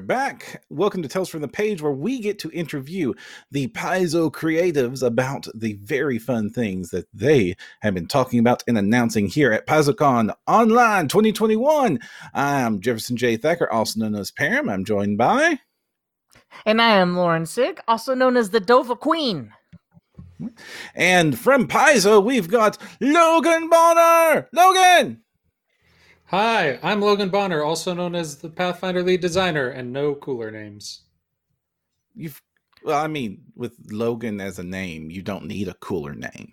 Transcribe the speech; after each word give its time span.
We're 0.00 0.06
back. 0.06 0.62
Welcome 0.70 1.02
to 1.02 1.08
Tales 1.08 1.28
from 1.28 1.42
the 1.42 1.48
Page, 1.48 1.82
where 1.82 1.92
we 1.92 2.20
get 2.20 2.38
to 2.38 2.50
interview 2.52 3.12
the 3.50 3.68
Paizo 3.68 4.32
creatives 4.32 5.02
about 5.02 5.46
the 5.54 5.74
very 5.74 6.18
fun 6.18 6.48
things 6.48 6.88
that 6.88 7.06
they 7.12 7.54
have 7.82 7.92
been 7.92 8.06
talking 8.06 8.38
about 8.38 8.62
and 8.66 8.78
announcing 8.78 9.26
here 9.26 9.52
at 9.52 9.66
PaizoCon 9.66 10.34
Online 10.46 11.06
2021. 11.06 12.00
I'm 12.32 12.80
Jefferson 12.80 13.18
J. 13.18 13.36
Thacker, 13.36 13.70
also 13.70 14.00
known 14.00 14.14
as 14.14 14.30
Param. 14.30 14.72
I'm 14.72 14.86
joined 14.86 15.18
by. 15.18 15.58
And 16.64 16.80
I 16.80 16.92
am 16.92 17.14
Lauren 17.14 17.44
Sig, 17.44 17.78
also 17.86 18.14
known 18.14 18.38
as 18.38 18.48
the 18.48 18.60
Dova 18.60 18.98
Queen. 18.98 19.52
And 20.94 21.38
from 21.38 21.68
Paizo, 21.68 22.24
we've 22.24 22.48
got 22.48 22.78
Logan 23.02 23.68
Bonner. 23.68 24.48
Logan! 24.54 25.20
Hi, 26.30 26.78
I'm 26.84 27.00
Logan 27.00 27.28
Bonner, 27.28 27.64
also 27.64 27.92
known 27.92 28.14
as 28.14 28.36
the 28.36 28.48
Pathfinder 28.48 29.02
lead 29.02 29.20
designer, 29.20 29.68
and 29.70 29.92
no 29.92 30.14
cooler 30.14 30.52
names. 30.52 31.00
You've, 32.14 32.40
well, 32.84 33.02
I 33.02 33.08
mean, 33.08 33.42
with 33.56 33.74
Logan 33.90 34.40
as 34.40 34.60
a 34.60 34.62
name, 34.62 35.10
you 35.10 35.22
don't 35.22 35.46
need 35.46 35.66
a 35.66 35.74
cooler 35.74 36.14
name. 36.14 36.52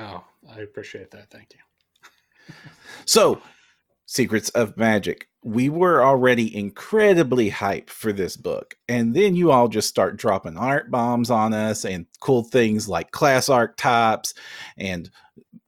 Oh, 0.00 0.24
I 0.50 0.62
appreciate 0.62 1.12
that. 1.12 1.30
Thank 1.30 1.54
you. 1.54 2.54
so, 3.04 3.40
Secrets 4.06 4.48
of 4.48 4.76
Magic. 4.76 5.28
We 5.44 5.68
were 5.68 6.02
already 6.02 6.56
incredibly 6.56 7.48
hyped 7.48 7.90
for 7.90 8.12
this 8.12 8.36
book. 8.36 8.76
And 8.88 9.14
then 9.14 9.36
you 9.36 9.52
all 9.52 9.68
just 9.68 9.88
start 9.88 10.16
dropping 10.16 10.56
art 10.56 10.90
bombs 10.90 11.30
on 11.30 11.54
us 11.54 11.84
and 11.84 12.06
cool 12.18 12.42
things 12.42 12.88
like 12.88 13.12
class 13.12 13.48
archetypes 13.48 14.34
and 14.76 15.10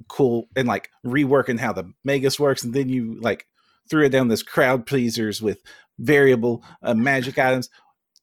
cool 0.09 0.49
and 0.57 0.69
like 0.69 0.91
reworking 1.05 1.59
how 1.59 1.73
the 1.73 1.93
Magus 2.05 2.39
works, 2.39 2.65
and 2.65 2.75
then 2.75 2.89
you 2.89 3.21
like 3.21 3.47
threw 3.89 4.05
it 4.07 4.11
down 4.11 4.29
this 4.29 4.43
crowd 4.43 4.87
pleasers 4.87 5.43
with 5.43 5.61
variable 5.99 6.65
uh, 6.83 6.95
magic 6.95 7.39
items. 7.39 7.71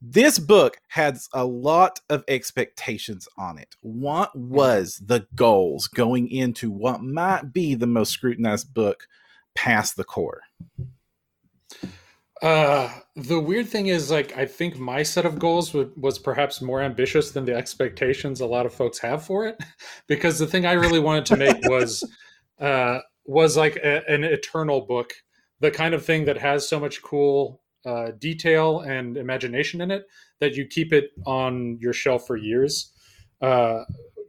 This 0.02 0.40
book 0.40 0.78
has 0.88 1.30
a 1.32 1.46
lot 1.46 2.00
of 2.10 2.24
expectations 2.28 3.28
on 3.38 3.60
it. 3.60 3.76
What 3.82 4.36
was 4.36 5.00
the 5.06 5.28
goals 5.36 5.88
going 5.88 6.28
into 6.30 6.72
what 6.72 7.04
might 7.04 7.54
be 7.54 7.76
the 7.76 7.88
most 7.88 8.12
scrutinized 8.12 8.74
book 8.74 9.08
past 9.54 9.98
the 9.98 10.04
core? 10.04 10.42
Uh, 12.42 12.92
the 13.16 13.40
weird 13.40 13.68
thing 13.68 13.88
is, 13.88 14.10
like, 14.10 14.36
I 14.36 14.46
think 14.46 14.78
my 14.80 15.04
set 15.04 15.26
of 15.26 15.38
goals 15.38 15.74
was 15.74 16.18
perhaps 16.18 16.62
more 16.62 16.82
ambitious 16.82 17.32
than 17.32 17.46
the 17.46 17.54
expectations 17.54 18.42
a 18.42 18.46
lot 18.48 18.66
of 18.66 18.74
folks 18.74 18.98
have 19.00 19.24
for 19.24 19.46
it, 19.46 19.58
because 20.08 20.40
the 20.40 20.48
thing 20.48 20.66
I 20.66 20.74
really 20.74 21.00
wanted 21.00 21.26
to 21.28 21.38
make 21.38 21.58
was, 21.70 22.04
uh, 22.60 23.00
was 23.26 23.58
like 23.58 23.76
a, 23.78 24.04
an 24.10 24.24
eternal 24.24 24.82
book, 24.82 25.14
the 25.60 25.72
kind 25.72 25.94
of 25.94 26.04
thing 26.04 26.26
that 26.26 26.38
has 26.38 26.68
so 26.68 26.80
much 26.80 27.04
cool 27.04 27.62
uh, 27.86 28.12
detail 28.20 28.82
and 28.82 29.18
imagination 29.18 29.82
in 29.82 29.92
it 29.92 30.06
that 30.40 30.56
you 30.56 30.66
keep 30.66 30.94
it 30.94 31.12
on 31.26 31.78
your 31.80 31.94
shelf 31.94 32.26
for 32.26 32.38
years. 32.38 32.92
Uh, 33.42 33.84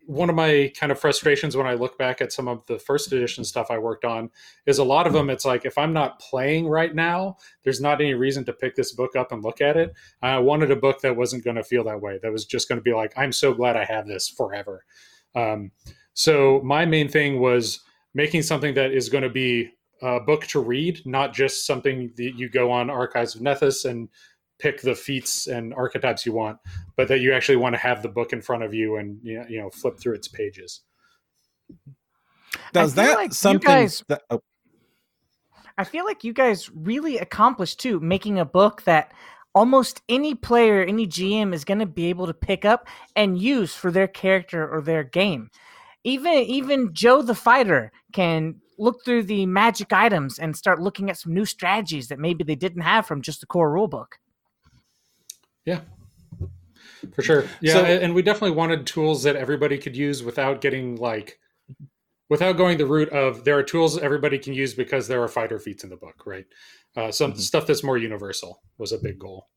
one 0.06 0.28
of 0.28 0.34
my 0.36 0.72
kind 0.78 0.90
of 0.90 0.98
frustrations 0.98 1.56
when 1.56 1.66
I 1.66 1.74
look 1.74 1.96
back 1.96 2.20
at 2.20 2.32
some 2.32 2.48
of 2.48 2.64
the 2.66 2.78
first 2.78 3.12
edition 3.12 3.44
stuff 3.44 3.70
I 3.70 3.78
worked 3.78 4.04
on 4.04 4.30
is 4.66 4.78
a 4.78 4.84
lot 4.84 5.06
of 5.06 5.12
them. 5.12 5.30
It's 5.30 5.44
like 5.44 5.64
if 5.64 5.78
I'm 5.78 5.92
not 5.92 6.18
playing 6.18 6.66
right 6.66 6.94
now, 6.94 7.36
there's 7.62 7.80
not 7.80 8.00
any 8.00 8.14
reason 8.14 8.44
to 8.46 8.52
pick 8.52 8.74
this 8.74 8.92
book 8.92 9.14
up 9.14 9.32
and 9.32 9.44
look 9.44 9.60
at 9.60 9.76
it. 9.76 9.94
I 10.20 10.38
wanted 10.38 10.70
a 10.70 10.76
book 10.76 11.00
that 11.02 11.16
wasn't 11.16 11.44
going 11.44 11.56
to 11.56 11.64
feel 11.64 11.84
that 11.84 12.00
way. 12.00 12.18
That 12.22 12.32
was 12.32 12.44
just 12.44 12.68
going 12.68 12.78
to 12.78 12.82
be 12.82 12.92
like, 12.92 13.12
I'm 13.16 13.32
so 13.32 13.54
glad 13.54 13.76
I 13.76 13.84
have 13.84 14.06
this 14.06 14.28
forever. 14.28 14.84
Um, 15.34 15.70
so 16.14 16.60
my 16.64 16.84
main 16.84 17.08
thing 17.08 17.40
was 17.40 17.80
making 18.14 18.42
something 18.42 18.74
that 18.74 18.92
is 18.92 19.08
going 19.08 19.24
to 19.24 19.30
be 19.30 19.70
a 20.02 20.20
book 20.20 20.46
to 20.48 20.60
read, 20.60 21.00
not 21.06 21.32
just 21.32 21.64
something 21.64 22.12
that 22.16 22.32
you 22.36 22.48
go 22.48 22.70
on 22.70 22.90
Archives 22.90 23.36
of 23.36 23.40
Nethys 23.40 23.88
and 23.88 24.08
pick 24.62 24.80
the 24.80 24.94
feats 24.94 25.48
and 25.48 25.74
archetypes 25.74 26.24
you 26.24 26.32
want, 26.32 26.56
but 26.96 27.08
that 27.08 27.18
you 27.18 27.32
actually 27.32 27.56
want 27.56 27.74
to 27.74 27.80
have 27.80 28.00
the 28.00 28.08
book 28.08 28.32
in 28.32 28.40
front 28.40 28.62
of 28.62 28.72
you 28.72 28.96
and 28.96 29.18
you 29.24 29.60
know, 29.60 29.68
flip 29.70 29.98
through 29.98 30.14
its 30.14 30.28
pages. 30.28 30.82
Does 32.72 32.94
that 32.94 33.16
like 33.16 33.32
something? 33.32 33.66
Guys, 33.66 34.04
that, 34.06 34.22
oh. 34.30 34.40
I 35.76 35.84
feel 35.84 36.04
like 36.04 36.22
you 36.22 36.32
guys 36.32 36.70
really 36.70 37.18
accomplished 37.18 37.80
too, 37.80 37.98
making 37.98 38.38
a 38.38 38.44
book 38.44 38.82
that 38.82 39.12
almost 39.52 40.00
any 40.08 40.34
player, 40.36 40.82
any 40.82 41.08
GM 41.08 41.52
is 41.52 41.64
going 41.64 41.80
to 41.80 41.86
be 41.86 42.06
able 42.06 42.28
to 42.28 42.34
pick 42.34 42.64
up 42.64 42.86
and 43.16 43.42
use 43.42 43.74
for 43.74 43.90
their 43.90 44.06
character 44.06 44.68
or 44.68 44.80
their 44.80 45.02
game. 45.02 45.50
Even 46.04 46.34
even 46.34 46.94
Joe 46.94 47.22
the 47.22 47.34
fighter 47.34 47.90
can 48.12 48.60
look 48.78 49.04
through 49.04 49.24
the 49.24 49.46
magic 49.46 49.92
items 49.92 50.38
and 50.38 50.56
start 50.56 50.80
looking 50.80 51.10
at 51.10 51.18
some 51.18 51.34
new 51.34 51.44
strategies 51.44 52.08
that 52.08 52.18
maybe 52.18 52.44
they 52.44 52.56
didn't 52.56 52.82
have 52.82 53.06
from 53.06 53.22
just 53.22 53.40
the 53.40 53.46
core 53.46 53.72
rulebook. 53.72 54.18
Yeah, 55.64 55.80
for 57.14 57.22
sure. 57.22 57.44
Yeah, 57.60 57.74
so, 57.74 57.84
and 57.84 58.14
we 58.14 58.22
definitely 58.22 58.56
wanted 58.56 58.86
tools 58.86 59.22
that 59.22 59.36
everybody 59.36 59.78
could 59.78 59.96
use 59.96 60.22
without 60.22 60.60
getting 60.60 60.96
like 60.96 61.38
without 62.28 62.56
going 62.56 62.78
the 62.78 62.86
route 62.86 63.10
of 63.10 63.44
there 63.44 63.58
are 63.58 63.62
tools 63.62 63.98
everybody 63.98 64.38
can 64.38 64.54
use 64.54 64.72
because 64.74 65.06
there 65.06 65.22
are 65.22 65.28
fighter 65.28 65.58
feats 65.58 65.84
in 65.84 65.90
the 65.90 65.96
book, 65.96 66.22
right? 66.24 66.46
Uh, 66.96 67.10
some 67.10 67.32
mm-hmm. 67.32 67.40
stuff 67.40 67.66
that's 67.66 67.82
more 67.82 67.98
universal 67.98 68.62
was 68.78 68.92
a 68.92 68.98
big 68.98 69.18
goal. 69.18 69.48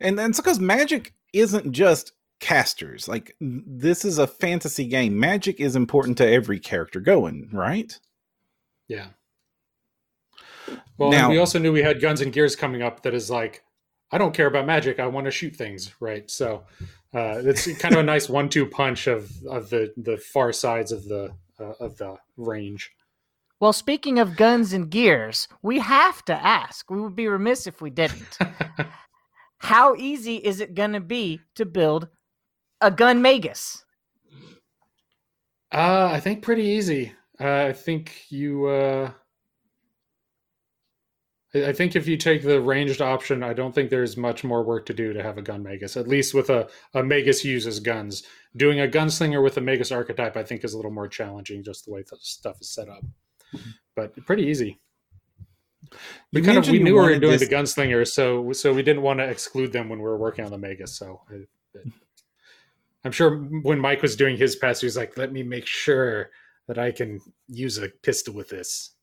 And 0.00 0.18
then 0.18 0.32
because 0.32 0.58
magic 0.58 1.14
isn't 1.32 1.70
just 1.72 2.12
casters. 2.40 3.06
Like 3.08 3.36
this 3.40 4.04
is 4.04 4.18
a 4.18 4.26
fantasy 4.26 4.86
game. 4.86 5.18
Magic 5.18 5.60
is 5.60 5.76
important 5.76 6.18
to 6.18 6.28
every 6.28 6.58
character 6.58 7.00
going, 7.00 7.48
right? 7.52 7.98
Yeah. 8.88 9.06
Well, 10.98 11.10
now, 11.10 11.30
we 11.30 11.38
also 11.38 11.58
knew 11.58 11.72
we 11.72 11.82
had 11.82 12.00
guns 12.00 12.20
and 12.20 12.32
gears 12.32 12.56
coming 12.56 12.82
up 12.82 13.02
that 13.04 13.14
is 13.14 13.30
like 13.30 13.62
I 14.12 14.18
don't 14.18 14.34
care 14.34 14.46
about 14.46 14.66
magic. 14.66 15.00
I 15.00 15.06
want 15.06 15.24
to 15.24 15.30
shoot 15.30 15.56
things, 15.56 15.92
right? 15.98 16.30
So 16.30 16.64
uh, 17.14 17.40
it's 17.44 17.66
kind 17.78 17.94
of 17.94 18.00
a 18.00 18.04
nice 18.04 18.28
one-two 18.28 18.66
punch 18.66 19.06
of 19.06 19.30
of 19.46 19.70
the 19.70 19.92
the 19.96 20.18
far 20.18 20.52
sides 20.52 20.92
of 20.92 21.04
the 21.08 21.34
uh, 21.58 21.72
of 21.80 21.96
the 21.96 22.16
range. 22.36 22.92
Well, 23.58 23.72
speaking 23.72 24.18
of 24.18 24.36
guns 24.36 24.72
and 24.72 24.90
gears, 24.90 25.48
we 25.62 25.78
have 25.78 26.24
to 26.24 26.34
ask. 26.34 26.90
We 26.90 27.00
would 27.00 27.14
be 27.14 27.28
remiss 27.28 27.66
if 27.66 27.80
we 27.80 27.90
didn't. 27.90 28.38
How 29.58 29.94
easy 29.94 30.36
is 30.36 30.60
it 30.60 30.74
going 30.74 30.92
to 30.94 31.00
be 31.00 31.40
to 31.54 31.64
build 31.64 32.08
a 32.80 32.90
gun 32.90 33.22
magus? 33.22 33.84
Uh, 35.72 36.10
I 36.12 36.18
think 36.18 36.42
pretty 36.42 36.64
easy. 36.64 37.12
Uh, 37.40 37.66
I 37.66 37.72
think 37.72 38.24
you. 38.28 39.12
I 41.54 41.72
think 41.72 41.94
if 41.94 42.08
you 42.08 42.16
take 42.16 42.42
the 42.42 42.60
ranged 42.60 43.02
option, 43.02 43.42
I 43.42 43.52
don't 43.52 43.74
think 43.74 43.90
there's 43.90 44.16
much 44.16 44.42
more 44.42 44.62
work 44.62 44.86
to 44.86 44.94
do 44.94 45.12
to 45.12 45.22
have 45.22 45.36
a 45.36 45.42
gun 45.42 45.62
magus. 45.62 45.98
At 45.98 46.08
least 46.08 46.32
with 46.32 46.48
a, 46.48 46.68
a 46.94 47.02
magus 47.02 47.44
uses 47.44 47.78
guns. 47.78 48.22
Doing 48.56 48.80
a 48.80 48.88
gunslinger 48.88 49.42
with 49.42 49.58
a 49.58 49.60
magus 49.60 49.92
archetype, 49.92 50.36
I 50.36 50.44
think, 50.44 50.64
is 50.64 50.72
a 50.72 50.76
little 50.76 50.90
more 50.90 51.08
challenging, 51.08 51.62
just 51.62 51.84
the 51.84 51.92
way 51.92 52.02
the 52.08 52.16
stuff 52.20 52.56
is 52.60 52.70
set 52.70 52.88
up. 52.88 53.04
But 53.94 54.16
pretty 54.24 54.44
easy. 54.44 54.80
We 56.32 56.40
you 56.40 56.46
kind 56.46 56.56
of 56.56 56.68
we 56.68 56.78
knew 56.78 56.94
we 56.94 57.00
were 57.00 57.18
doing 57.18 57.38
this... 57.38 57.46
the 57.46 57.54
gunslinger, 57.54 58.06
so 58.08 58.52
so 58.52 58.72
we 58.72 58.82
didn't 58.82 59.02
want 59.02 59.18
to 59.18 59.28
exclude 59.28 59.72
them 59.72 59.90
when 59.90 59.98
we 59.98 60.04
were 60.04 60.16
working 60.16 60.44
on 60.44 60.50
the 60.50 60.58
magus. 60.58 60.96
So 60.96 61.20
I, 61.30 61.78
I'm 63.04 63.12
sure 63.12 63.36
when 63.36 63.78
Mike 63.78 64.00
was 64.00 64.16
doing 64.16 64.38
his 64.38 64.56
pass, 64.56 64.80
he 64.80 64.86
was 64.86 64.96
like, 64.96 65.18
"Let 65.18 65.32
me 65.32 65.42
make 65.42 65.66
sure 65.66 66.30
that 66.66 66.78
I 66.78 66.92
can 66.92 67.20
use 67.48 67.76
a 67.76 67.88
pistol 67.88 68.32
with 68.32 68.48
this." 68.48 68.94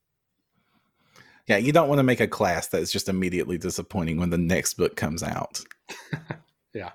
Yeah, 1.49 1.57
you 1.57 1.71
don't 1.71 1.89
want 1.89 1.97
to 1.97 2.03
make 2.03 2.19
a 2.19 2.27
class 2.27 2.67
that's 2.67 2.91
just 2.91 3.09
immediately 3.09 3.57
disappointing 3.57 4.17
when 4.17 4.29
the 4.29 4.37
next 4.37 4.75
book 4.75 4.95
comes 4.95 5.23
out. 5.23 5.59
yeah. 6.75 6.91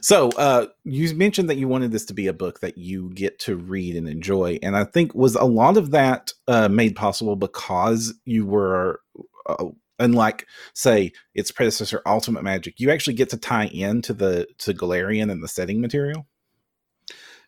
So, 0.00 0.30
uh, 0.30 0.66
you 0.82 1.14
mentioned 1.14 1.48
that 1.48 1.56
you 1.56 1.68
wanted 1.68 1.92
this 1.92 2.04
to 2.06 2.14
be 2.14 2.26
a 2.26 2.32
book 2.32 2.58
that 2.60 2.78
you 2.78 3.10
get 3.14 3.38
to 3.40 3.54
read 3.54 3.94
and 3.94 4.08
enjoy, 4.08 4.58
and 4.60 4.76
I 4.76 4.82
think 4.82 5.14
was 5.14 5.36
a 5.36 5.44
lot 5.44 5.76
of 5.76 5.92
that 5.92 6.32
uh, 6.48 6.68
made 6.68 6.96
possible 6.96 7.36
because 7.36 8.12
you 8.24 8.44
were, 8.44 9.00
uh, 9.48 9.66
unlike 10.00 10.46
say 10.74 11.12
its 11.36 11.52
predecessor, 11.52 12.02
Ultimate 12.06 12.42
Magic, 12.42 12.80
you 12.80 12.90
actually 12.90 13.14
get 13.14 13.30
to 13.30 13.36
tie 13.36 13.66
in 13.66 14.02
to 14.02 14.14
the 14.14 14.48
to 14.58 14.74
Golarion 14.74 15.30
and 15.30 15.44
the 15.44 15.48
setting 15.48 15.80
material. 15.80 16.26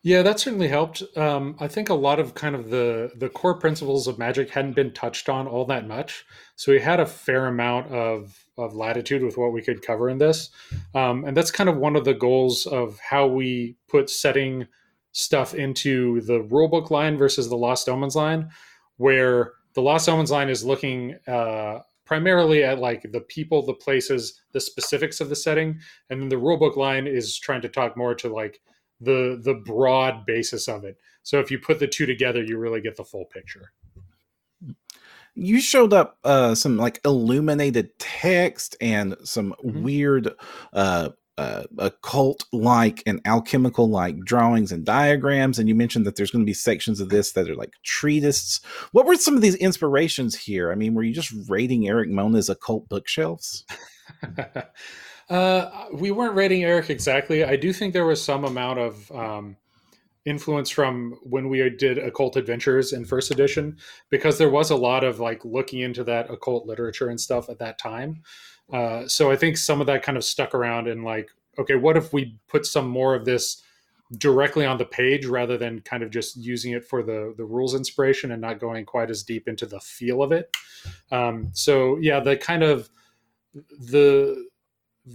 Yeah, 0.02 0.23
that 0.23 0.41
certainly 0.41 0.69
helped. 0.69 1.02
Um, 1.14 1.56
I 1.61 1.69
think 1.69 1.91
a 1.91 1.94
lot 1.94 2.20
of 2.20 2.35
kind 2.35 2.55
of 2.55 2.70
the 2.70 3.11
the 3.17 3.29
core 3.29 3.58
principles 3.58 4.06
of 4.06 4.19
magic 4.19 4.49
hadn't 4.49 4.73
been 4.73 4.93
touched 4.93 5.29
on 5.29 5.47
all 5.47 5.67
that 5.67 5.87
much, 5.87 6.25
so 6.56 6.73
we 6.73 6.81
had 6.81 7.00
a 7.00 7.06
fair 7.06 7.47
amount 7.47 7.93
of 7.93 8.47
of 8.56 8.75
latitude 8.75 9.23
with 9.23 9.37
what 9.37 9.52
we 9.52 9.61
could 9.61 9.82
cover 9.82 10.08
in 10.08 10.17
this, 10.17 10.50
um, 10.94 11.25
and 11.26 11.37
that's 11.37 11.50
kind 11.50 11.69
of 11.69 11.76
one 11.76 11.97
of 11.97 12.06
the 12.06 12.14
goals 12.14 12.64
of 12.67 12.99
how 12.99 13.26
we 13.26 13.76
put 13.88 14.08
setting 14.08 14.67
stuff 15.12 15.55
into 15.55 16.23
the 16.23 16.41
rulebook 16.44 16.91
line 16.91 17.19
versus 17.19 17.50
the 17.50 17.56
Lost 17.56 17.87
Omens 17.87 18.17
line, 18.17 18.49
where 18.96 19.53
the 19.75 19.82
Lost 19.82 20.08
Omens 20.08 20.31
line 20.31 20.49
is 20.49 20.64
looking 20.64 21.17
uh, 21.29 21.81
primarily 22.06 22.64
at 22.64 22.79
like 22.79 23.03
the 23.12 23.20
people, 23.20 23.67
the 23.67 23.75
places, 23.75 24.41
the 24.53 24.61
specifics 24.61 25.20
of 25.20 25.29
the 25.29 25.37
setting, 25.37 25.79
and 26.08 26.23
then 26.23 26.31
the 26.31 26.37
rulebook 26.37 26.76
line 26.76 27.06
is 27.06 27.38
trying 27.38 27.61
to 27.61 27.69
talk 27.69 27.99
more 27.99 28.14
to 28.14 28.31
like 28.32 28.61
the 29.00 29.41
the 29.43 29.55
broad 29.55 30.26
basis 30.26 30.69
of 30.69 30.85
it. 30.85 30.97
So 31.23 31.38
if 31.41 31.50
you 31.50 31.58
put 31.58 31.79
the 31.79 31.87
two 31.87 32.06
together, 32.06 32.43
you 32.43 32.58
really 32.58 32.81
get 32.81 32.97
the 32.97 33.05
full 33.05 33.25
picture. 33.26 33.73
you 35.35 35.61
showed 35.61 35.93
up 35.93 36.19
uh, 36.25 36.55
some 36.55 36.76
like 36.76 37.00
illuminated 37.05 37.99
text 37.99 38.76
and 38.81 39.17
some 39.25 39.55
mm-hmm. 39.64 39.82
weird 39.82 40.35
uh, 40.73 41.11
uh, 41.38 41.64
occult 41.79 42.44
like 42.52 43.02
and 43.06 43.20
alchemical 43.25 43.88
like 43.88 44.19
drawings 44.20 44.73
and 44.73 44.85
diagrams. 44.85 45.58
And 45.58 45.69
you 45.69 45.75
mentioned 45.75 46.05
that 46.05 46.17
there's 46.17 46.31
going 46.31 46.44
to 46.44 46.50
be 46.50 46.53
sections 46.53 47.00
of 47.00 47.08
this 47.08 47.32
that 47.32 47.49
are 47.49 47.55
like 47.55 47.73
treatises. 47.82 48.61
What 48.93 49.06
were 49.06 49.17
some 49.17 49.37
of 49.37 49.41
these 49.41 49.55
inspirations 49.55 50.37
here? 50.37 50.70
I 50.70 50.75
mean, 50.75 50.94
were 50.94 51.03
you 51.03 51.14
just 51.14 51.32
raiding 51.49 51.88
Erik 51.88 52.11
Mona's 52.11 52.50
occult 52.50 52.88
bookshelves? 52.91 53.64
uh, 55.31 55.87
we 55.93 56.11
weren't 56.11 56.35
raiding 56.35 56.65
Erik 56.65 56.91
exactly. 56.91 57.44
I 57.44 57.56
do 57.56 57.73
think 57.73 57.93
there 57.93 58.06
was 58.06 58.23
some 58.23 58.44
amount 58.44 58.79
of. 58.79 59.12
Um, 59.12 59.56
influence 60.27 60.69
from 60.69 61.19
when 61.23 61.49
we 61.49 61.69
did 61.71 61.97
occult 61.97 62.37
adventures 62.37 62.93
in 62.93 63.05
first 63.05 63.31
edition 63.31 63.77
because 64.11 64.37
there 64.37 64.50
was 64.50 64.71
a 64.71 64.77
lot 64.77 65.03
of 65.03 65.19
like 65.19 65.43
looking 65.44 65.81
into 65.81 66.05
that 66.05 66.31
occult 66.31 66.67
literature 66.67 67.09
and 67.09 67.19
stuff 67.19 67.49
at 67.49 67.59
that 67.59 67.79
time 67.79 68.23
uh, 68.73 69.09
so 69.09 69.31
i 69.31 69.37
think 69.37 69.56
some 69.56 69.81
of 69.81 69.87
that 69.87 70.03
kind 70.03 70.19
of 70.19 70.25
stuck 70.25 70.55
around 70.55 70.88
and 70.88 71.05
like 71.05 71.31
okay 71.59 71.75
what 71.75 71.97
if 71.97 72.12
we 72.12 72.37
put 72.49 72.67
some 72.67 72.87
more 72.87 73.15
of 73.15 73.25
this 73.25 73.62
directly 74.19 74.67
on 74.67 74.77
the 74.77 74.85
page 74.85 75.25
rather 75.25 75.56
than 75.56 75.81
kind 75.81 76.03
of 76.03 76.11
just 76.11 76.37
using 76.37 76.73
it 76.73 76.85
for 76.85 77.03
the 77.03 77.32
the 77.38 77.44
rules 77.44 77.75
inspiration 77.75 78.32
and 78.32 78.43
not 78.43 78.61
going 78.61 78.85
quite 78.85 79.09
as 79.09 79.23
deep 79.23 79.49
into 79.49 79.65
the 79.65 79.81
feel 79.81 80.23
of 80.23 80.32
it 80.32 80.55
um, 81.12 81.49
so 81.55 81.97
yeah 81.99 82.21
the 82.21 82.37
kind 82.37 82.62
of 82.62 82.91
the 83.71 84.50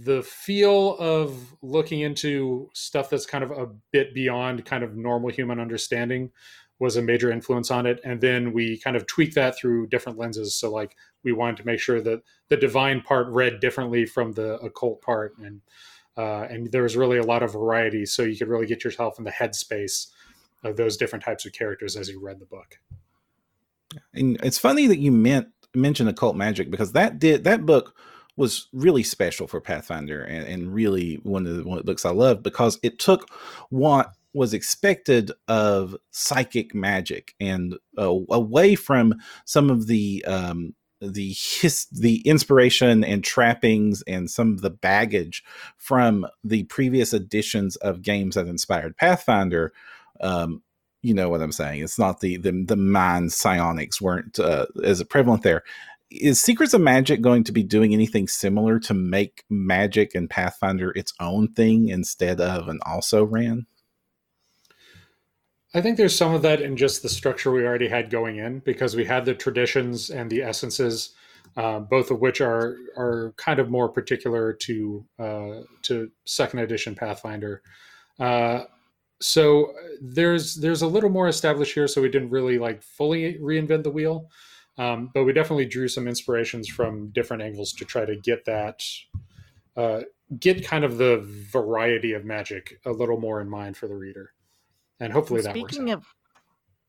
the 0.04 0.22
feel 0.22 0.96
of 0.98 1.54
looking 1.62 2.00
into 2.00 2.68
stuff 2.74 3.08
that's 3.08 3.26
kind 3.26 3.42
of 3.42 3.50
a 3.50 3.68
bit 3.92 4.12
beyond 4.14 4.64
kind 4.64 4.84
of 4.84 4.96
normal 4.96 5.30
human 5.30 5.58
understanding 5.58 6.30
was 6.78 6.96
a 6.96 7.02
major 7.02 7.30
influence 7.30 7.70
on 7.70 7.86
it. 7.86 8.00
And 8.04 8.20
then 8.20 8.52
we 8.52 8.78
kind 8.78 8.96
of 8.96 9.06
tweaked 9.06 9.34
that 9.36 9.56
through 9.56 9.86
different 9.86 10.18
lenses. 10.18 10.54
So 10.54 10.70
like 10.70 10.96
we 11.24 11.32
wanted 11.32 11.56
to 11.58 11.66
make 11.66 11.80
sure 11.80 12.02
that 12.02 12.22
the 12.48 12.56
divine 12.56 13.00
part 13.00 13.28
read 13.28 13.60
differently 13.60 14.04
from 14.04 14.32
the 14.32 14.58
occult 14.58 15.00
part. 15.00 15.36
And 15.38 15.62
uh, 16.18 16.46
and 16.48 16.72
there 16.72 16.82
was 16.82 16.96
really 16.96 17.18
a 17.18 17.22
lot 17.22 17.42
of 17.42 17.52
variety. 17.52 18.06
So 18.06 18.22
you 18.22 18.36
could 18.38 18.48
really 18.48 18.66
get 18.66 18.84
yourself 18.84 19.18
in 19.18 19.24
the 19.24 19.30
headspace 19.30 20.08
of 20.64 20.76
those 20.76 20.96
different 20.96 21.24
types 21.24 21.44
of 21.44 21.52
characters 21.52 21.94
as 21.94 22.08
you 22.08 22.20
read 22.20 22.38
the 22.38 22.46
book. 22.46 22.78
And 24.14 24.38
it's 24.42 24.58
funny 24.58 24.86
that 24.86 24.98
you 24.98 25.12
meant 25.12 25.48
mentioned 25.74 26.08
occult 26.08 26.36
magic 26.36 26.70
because 26.70 26.92
that 26.92 27.18
did 27.18 27.44
that 27.44 27.66
book 27.66 27.94
was 28.36 28.68
really 28.72 29.02
special 29.02 29.46
for 29.46 29.60
Pathfinder 29.60 30.22
and, 30.22 30.46
and 30.46 30.74
really 30.74 31.14
one 31.22 31.46
of 31.46 31.56
the 31.56 31.64
one 31.64 31.78
of 31.78 31.84
books 31.84 32.04
I 32.04 32.10
love 32.10 32.42
because 32.42 32.78
it 32.82 32.98
took 32.98 33.30
what 33.70 34.12
was 34.34 34.52
expected 34.52 35.32
of 35.48 35.96
psychic 36.10 36.74
magic 36.74 37.34
and 37.40 37.76
uh, 37.98 38.12
away 38.30 38.74
from 38.74 39.14
some 39.46 39.70
of 39.70 39.86
the 39.86 40.22
um, 40.26 40.74
the 41.00 41.34
his, 41.34 41.86
the 41.86 42.18
inspiration 42.26 43.02
and 43.02 43.24
trappings 43.24 44.02
and 44.06 44.30
some 44.30 44.52
of 44.52 44.60
the 44.60 44.70
baggage 44.70 45.42
from 45.78 46.26
the 46.44 46.64
previous 46.64 47.12
editions 47.14 47.76
of 47.76 48.02
games 48.02 48.34
that 48.34 48.46
inspired 48.46 48.96
Pathfinder. 48.96 49.72
Um, 50.20 50.62
you 51.02 51.14
know 51.14 51.28
what 51.28 51.40
I'm 51.40 51.52
saying? 51.52 51.82
It's 51.82 51.98
not 51.98 52.20
the 52.20 52.36
the 52.36 52.64
the 52.66 52.76
mind 52.76 53.32
psionics 53.32 54.00
weren't 54.00 54.38
uh, 54.38 54.66
as 54.84 55.02
prevalent 55.04 55.42
there 55.42 55.62
is 56.10 56.40
Secrets 56.40 56.74
of 56.74 56.80
Magic 56.80 57.20
going 57.20 57.44
to 57.44 57.52
be 57.52 57.62
doing 57.62 57.92
anything 57.92 58.28
similar 58.28 58.78
to 58.80 58.94
make 58.94 59.44
Magic 59.50 60.14
and 60.14 60.30
Pathfinder 60.30 60.92
its 60.92 61.12
own 61.20 61.52
thing 61.52 61.88
instead 61.88 62.40
of 62.40 62.68
an 62.68 62.78
also 62.84 63.24
ran? 63.24 63.66
I 65.74 65.82
think 65.82 65.96
there's 65.96 66.16
some 66.16 66.32
of 66.32 66.42
that 66.42 66.62
in 66.62 66.76
just 66.76 67.02
the 67.02 67.08
structure 67.08 67.50
we 67.50 67.66
already 67.66 67.88
had 67.88 68.08
going 68.08 68.38
in 68.38 68.60
because 68.60 68.96
we 68.96 69.04
had 69.04 69.24
the 69.24 69.34
traditions 69.34 70.10
and 70.10 70.30
the 70.30 70.42
essences, 70.42 71.14
uh, 71.56 71.80
both 71.80 72.10
of 72.10 72.20
which 72.20 72.40
are 72.40 72.76
are 72.96 73.34
kind 73.36 73.58
of 73.58 73.68
more 73.68 73.88
particular 73.88 74.52
to 74.52 75.04
uh, 75.18 75.60
to 75.82 76.10
second 76.24 76.60
edition 76.60 76.94
Pathfinder. 76.94 77.62
Uh, 78.18 78.60
so 79.20 79.72
there's 80.00 80.54
there's 80.56 80.82
a 80.82 80.86
little 80.86 81.10
more 81.10 81.28
established 81.28 81.74
here, 81.74 81.88
so 81.88 82.00
we 82.00 82.08
didn't 82.08 82.30
really 82.30 82.58
like 82.58 82.82
fully 82.82 83.34
reinvent 83.34 83.82
the 83.82 83.90
wheel. 83.90 84.30
Um, 84.78 85.10
but 85.14 85.24
we 85.24 85.32
definitely 85.32 85.66
drew 85.66 85.88
some 85.88 86.06
inspirations 86.06 86.68
from 86.68 87.08
different 87.08 87.42
angles 87.42 87.72
to 87.74 87.84
try 87.84 88.04
to 88.04 88.16
get 88.16 88.44
that, 88.44 88.82
uh, 89.76 90.02
get 90.38 90.66
kind 90.66 90.84
of 90.84 90.98
the 90.98 91.22
variety 91.50 92.12
of 92.12 92.24
magic 92.24 92.78
a 92.84 92.90
little 92.90 93.18
more 93.18 93.40
in 93.40 93.48
mind 93.48 93.76
for 93.76 93.88
the 93.88 93.94
reader, 93.94 94.32
and 95.00 95.12
hopefully 95.12 95.40
and 95.40 95.46
that 95.46 95.56
works. 95.56 95.78
Out. 95.78 95.88
Of, 95.88 96.14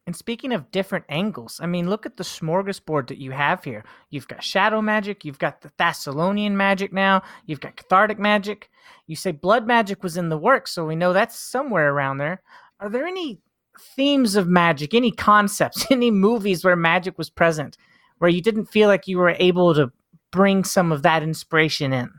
and 0.05 0.15
speaking 0.15 0.53
of 0.53 0.71
different 0.71 1.05
angles, 1.09 1.59
I 1.61 1.65
mean, 1.65 1.89
look 1.89 2.05
at 2.05 2.17
the 2.17 2.23
smorgasbord 2.23 3.07
that 3.07 3.17
you 3.17 3.31
have 3.31 3.63
here. 3.63 3.83
You've 4.09 4.27
got 4.27 4.43
shadow 4.43 4.81
magic, 4.81 5.23
you've 5.23 5.39
got 5.39 5.61
the 5.61 5.69
Thassilonian 5.79 6.53
magic 6.53 6.91
now, 6.91 7.23
you've 7.45 7.59
got 7.59 7.75
cathartic 7.75 8.19
magic. 8.19 8.69
You 9.05 9.15
say 9.15 9.31
blood 9.31 9.67
magic 9.67 10.03
was 10.03 10.17
in 10.17 10.29
the 10.29 10.37
works, 10.37 10.71
so 10.71 10.85
we 10.85 10.95
know 10.95 11.13
that's 11.13 11.39
somewhere 11.39 11.93
around 11.93 12.17
there. 12.17 12.41
Are 12.79 12.89
there 12.89 13.05
any 13.05 13.39
themes 13.79 14.35
of 14.35 14.47
magic, 14.47 14.93
any 14.93 15.11
concepts, 15.11 15.85
any 15.91 16.11
movies 16.11 16.63
where 16.63 16.75
magic 16.75 17.17
was 17.17 17.29
present, 17.29 17.77
where 18.17 18.29
you 18.29 18.41
didn't 18.41 18.65
feel 18.65 18.87
like 18.87 19.07
you 19.07 19.17
were 19.17 19.35
able 19.39 19.73
to 19.75 19.91
bring 20.31 20.63
some 20.63 20.91
of 20.91 21.03
that 21.03 21.23
inspiration 21.23 21.93
in? 21.93 22.09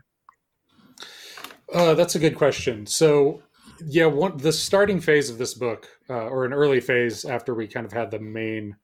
Uh, 1.73 1.93
that's 1.93 2.15
a 2.15 2.19
good 2.19 2.35
question. 2.35 2.85
So, 2.85 3.43
yeah, 3.85 4.07
one, 4.07 4.37
the 4.37 4.51
starting 4.51 4.99
phase 4.99 5.29
of 5.29 5.37
this 5.37 5.53
book, 5.53 5.87
uh, 6.09 6.25
or 6.25 6.45
an 6.45 6.53
early 6.53 6.81
phase 6.81 7.25
after 7.25 7.53
we 7.53 7.67
kind 7.67 7.85
of 7.85 7.93
had 7.93 8.11
the 8.11 8.19
main 8.19 8.75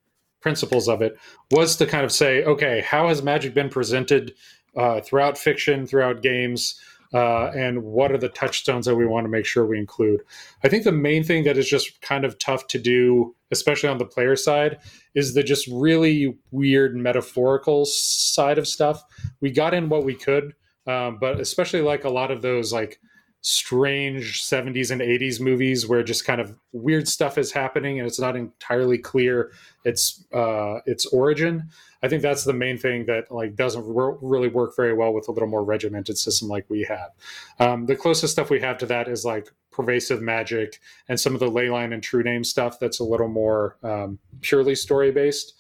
principles 0.42 0.88
of 0.88 1.02
it, 1.02 1.18
was 1.52 1.76
to 1.78 1.86
kind 1.86 2.06
of 2.06 2.12
say, 2.12 2.44
okay, 2.44 2.82
how 2.82 3.08
has 3.08 3.24
magic 3.24 3.54
been 3.54 3.70
presented 3.70 4.34
uh, 4.78 5.02
throughout 5.02 5.38
fiction, 5.38 5.88
throughout 5.88 6.22
games? 6.22 6.80
Uh, 7.16 7.50
and 7.56 7.82
what 7.82 8.12
are 8.12 8.18
the 8.18 8.28
touchstones 8.28 8.86
that 8.86 8.96
we 8.96 9.06
want 9.06 9.24
to 9.24 9.30
make 9.30 9.46
sure 9.46 9.66
we 9.66 9.80
include. 9.80 10.20
I 10.66 10.68
think 10.68 10.84
the 10.84 10.92
main 10.92 11.24
thing 11.24 11.46
that 11.46 11.58
is 11.58 11.68
just 11.68 12.02
kind 12.02 12.26
of 12.26 12.38
tough 12.40 12.68
to 12.68 12.78
do, 12.78 13.34
especially 13.52 13.88
on 13.88 14.00
the 14.00 14.06
player 14.06 14.36
side, 14.36 14.80
is 15.16 15.34
the 15.34 15.42
just 15.42 15.66
really 15.72 16.38
weird 16.52 16.94
metaphorical 16.94 17.86
side 17.86 18.58
of 18.58 18.68
stuff. 18.68 19.02
We 19.40 19.50
got 19.50 19.74
in 19.74 19.88
what 19.88 20.04
we 20.04 20.14
could, 20.14 20.56
um, 20.88 21.18
but 21.22 21.40
especially 21.40 21.82
like 21.82 22.04
a 22.04 22.10
lot 22.10 22.32
of 22.32 22.42
those 22.42 22.74
like 22.74 23.00
strange 23.48 24.42
70s 24.42 24.90
and 24.90 25.02
80s 25.02 25.40
movies 25.40 25.88
where 25.88 26.02
just 26.02 26.26
kind 26.26 26.42
of 26.42 26.58
weird 26.72 27.08
stuff 27.08 27.38
is 27.38 27.52
happening 27.52 28.00
and 28.00 28.08
it's 28.08 28.20
not 28.20 28.36
entirely 28.36 28.98
clear 28.98 29.52
its 29.84 30.26
uh, 30.34 30.80
its 30.88 31.06
origin. 31.06 31.70
I 32.02 32.08
think 32.08 32.24
that's 32.24 32.44
the 32.44 32.54
main 32.54 32.80
thing 32.80 33.06
that 33.06 33.32
like 33.32 33.56
doesn't 33.56 33.86
re- 33.86 34.18
really 34.20 34.48
work 34.48 34.76
very 34.76 34.96
well 34.96 35.14
with 35.14 35.28
a 35.28 35.32
little 35.32 35.48
more 35.48 35.64
regimented 35.64 36.18
system 36.18 36.48
like 36.48 36.66
we 36.70 36.88
have. 36.90 37.12
Um, 37.60 37.86
the 37.86 37.96
closest 37.96 38.34
stuff 38.34 38.50
we 38.50 38.62
have 38.62 38.80
to 38.80 38.88
that 38.88 39.08
is 39.08 39.26
like 39.26 39.52
pervasive 39.70 40.24
magic 40.24 40.80
and 41.08 41.20
some 41.20 41.36
of 41.36 41.40
the 41.40 41.52
leyline 41.52 41.94
and 41.94 42.02
true 42.02 42.24
name 42.24 42.44
stuff 42.44 42.80
that's 42.80 43.00
a 43.00 43.04
little 43.04 43.28
more 43.28 43.78
um, 43.84 44.18
purely 44.42 44.74
story 44.74 45.12
based. 45.12 45.54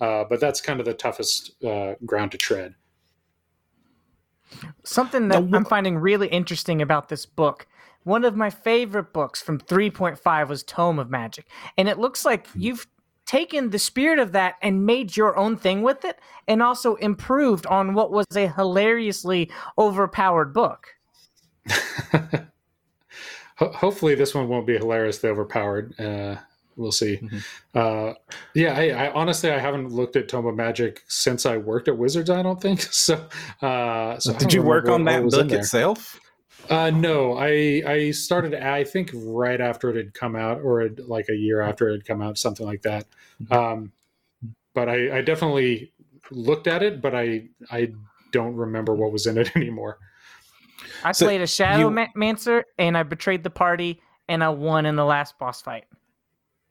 Uh, 0.00 0.22
but 0.30 0.38
that's 0.38 0.60
kind 0.60 0.78
of 0.78 0.86
the 0.86 0.94
toughest 0.94 1.60
uh, 1.64 1.94
ground 2.06 2.30
to 2.30 2.38
tread. 2.38 2.76
Something 4.84 5.28
that 5.28 5.44
I'm 5.52 5.64
finding 5.64 5.98
really 5.98 6.28
interesting 6.28 6.82
about 6.82 7.08
this 7.08 7.26
book 7.26 7.66
one 8.04 8.24
of 8.24 8.36
my 8.36 8.50
favorite 8.50 9.12
books 9.12 9.40
from 9.40 9.58
3.5 9.58 10.48
was 10.48 10.62
Tome 10.62 10.98
of 10.98 11.10
Magic. 11.10 11.46
And 11.76 11.88
it 11.88 11.98
looks 11.98 12.24
like 12.24 12.48
hmm. 12.48 12.60
you've 12.60 12.86
taken 13.26 13.70
the 13.70 13.78
spirit 13.78 14.18
of 14.18 14.32
that 14.32 14.56
and 14.60 14.84
made 14.84 15.16
your 15.16 15.36
own 15.36 15.56
thing 15.56 15.82
with 15.82 16.04
it 16.04 16.18
and 16.48 16.62
also 16.62 16.96
improved 16.96 17.66
on 17.66 17.94
what 17.94 18.10
was 18.10 18.26
a 18.34 18.48
hilariously 18.48 19.50
overpowered 19.78 20.52
book. 20.52 20.88
Hopefully, 23.56 24.16
this 24.16 24.34
one 24.34 24.48
won't 24.48 24.66
be 24.66 24.76
hilariously 24.76 25.30
overpowered. 25.30 25.98
Uh, 26.00 26.36
we'll 26.76 26.92
see. 26.92 27.16
Mm-hmm. 27.16 27.38
Uh, 27.74 28.14
yeah, 28.54 28.76
I, 28.76 29.06
I, 29.06 29.12
honestly 29.12 29.50
I 29.50 29.58
haven't 29.58 29.90
looked 29.90 30.16
at 30.16 30.28
Tome 30.28 30.46
of 30.46 30.54
Magic 30.54 31.02
since 31.08 31.46
I 31.46 31.56
worked 31.56 31.88
at 31.88 31.96
Wizards. 31.96 32.30
I 32.30 32.42
don't 32.42 32.60
think 32.60 32.80
so. 32.90 33.26
Uh, 33.60 34.18
so 34.18 34.32
did 34.34 34.52
you 34.52 34.62
work 34.62 34.88
on 34.88 35.04
that 35.04 35.28
book 35.28 35.52
itself? 35.52 36.20
Uh, 36.70 36.90
no, 36.90 37.36
I 37.36 37.82
I 37.86 38.10
started 38.12 38.54
I 38.54 38.84
think 38.84 39.10
right 39.14 39.60
after 39.60 39.90
it 39.90 39.96
had 39.96 40.14
come 40.14 40.36
out, 40.36 40.60
or 40.60 40.88
like 41.06 41.28
a 41.28 41.34
year 41.34 41.60
after 41.60 41.88
it 41.88 41.92
had 41.92 42.06
come 42.06 42.22
out, 42.22 42.38
something 42.38 42.66
like 42.66 42.82
that. 42.82 43.06
Mm-hmm. 43.42 43.52
Um, 43.52 43.92
but 44.74 44.88
I, 44.88 45.18
I 45.18 45.22
definitely 45.22 45.92
looked 46.30 46.66
at 46.66 46.82
it, 46.82 47.02
but 47.02 47.14
I 47.14 47.48
I 47.70 47.92
don't 48.30 48.54
remember 48.54 48.94
what 48.94 49.12
was 49.12 49.26
in 49.26 49.38
it 49.38 49.50
anymore. 49.56 49.98
I 51.04 51.12
so 51.12 51.26
played 51.26 51.40
a 51.40 51.46
Shadow 51.46 51.90
you... 51.90 52.06
Mancer, 52.14 52.64
and 52.78 52.96
I 52.96 53.02
betrayed 53.02 53.42
the 53.42 53.50
party, 53.50 54.00
and 54.28 54.42
I 54.42 54.48
won 54.50 54.86
in 54.86 54.96
the 54.96 55.04
last 55.04 55.38
boss 55.38 55.62
fight. 55.62 55.84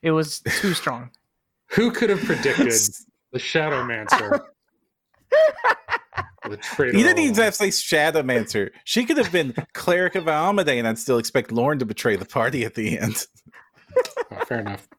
It 0.01 0.12
was 0.12 0.39
too 0.39 0.74
strong. 0.74 1.12
Who 1.72 1.91
could 1.91 2.10
have 2.10 2.22
predicted 2.22 2.67
the 3.31 3.39
Shadow 3.39 3.84
Mancer? 3.86 4.41
you 6.50 6.58
didn't 6.91 7.20
even 7.20 7.36
have 7.36 7.53
to 7.53 7.58
say 7.58 7.67
Shadowmancer. 7.70 8.72
She 8.84 9.05
could 9.05 9.17
have 9.17 9.31
been 9.31 9.53
Cleric 9.74 10.15
of 10.15 10.25
Iomedae, 10.25 10.79
and 10.79 10.88
I'd 10.88 10.98
still 10.98 11.17
expect 11.17 11.51
Lauren 11.51 11.79
to 11.79 11.86
betray 11.86 12.15
the 12.15 12.25
party 12.25 12.65
at 12.65 12.75
the 12.75 13.00
end. 13.00 13.25
oh, 14.31 14.46
fair 14.46 14.60
enough. 14.60 14.88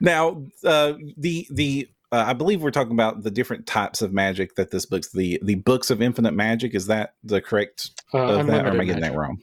Now, 0.00 0.44
uh, 0.64 0.94
the 1.16 1.46
the 1.50 1.88
uh, 2.12 2.24
I 2.28 2.32
believe 2.32 2.62
we're 2.62 2.70
talking 2.70 2.92
about 2.92 3.22
the 3.22 3.30
different 3.30 3.66
types 3.66 4.00
of 4.00 4.12
magic 4.12 4.54
that 4.54 4.70
this 4.70 4.86
book's 4.86 5.10
the 5.12 5.40
the 5.42 5.56
books 5.56 5.90
of 5.90 6.00
infinite 6.00 6.32
magic. 6.32 6.74
Is 6.74 6.86
that 6.86 7.14
the 7.24 7.40
correct? 7.40 7.90
Uh, 8.14 8.38
of 8.38 8.46
that, 8.46 8.64
or 8.64 8.70
am 8.70 8.80
I 8.80 8.84
getting 8.84 9.00
magic. 9.00 9.14
that 9.14 9.18
wrong? 9.18 9.42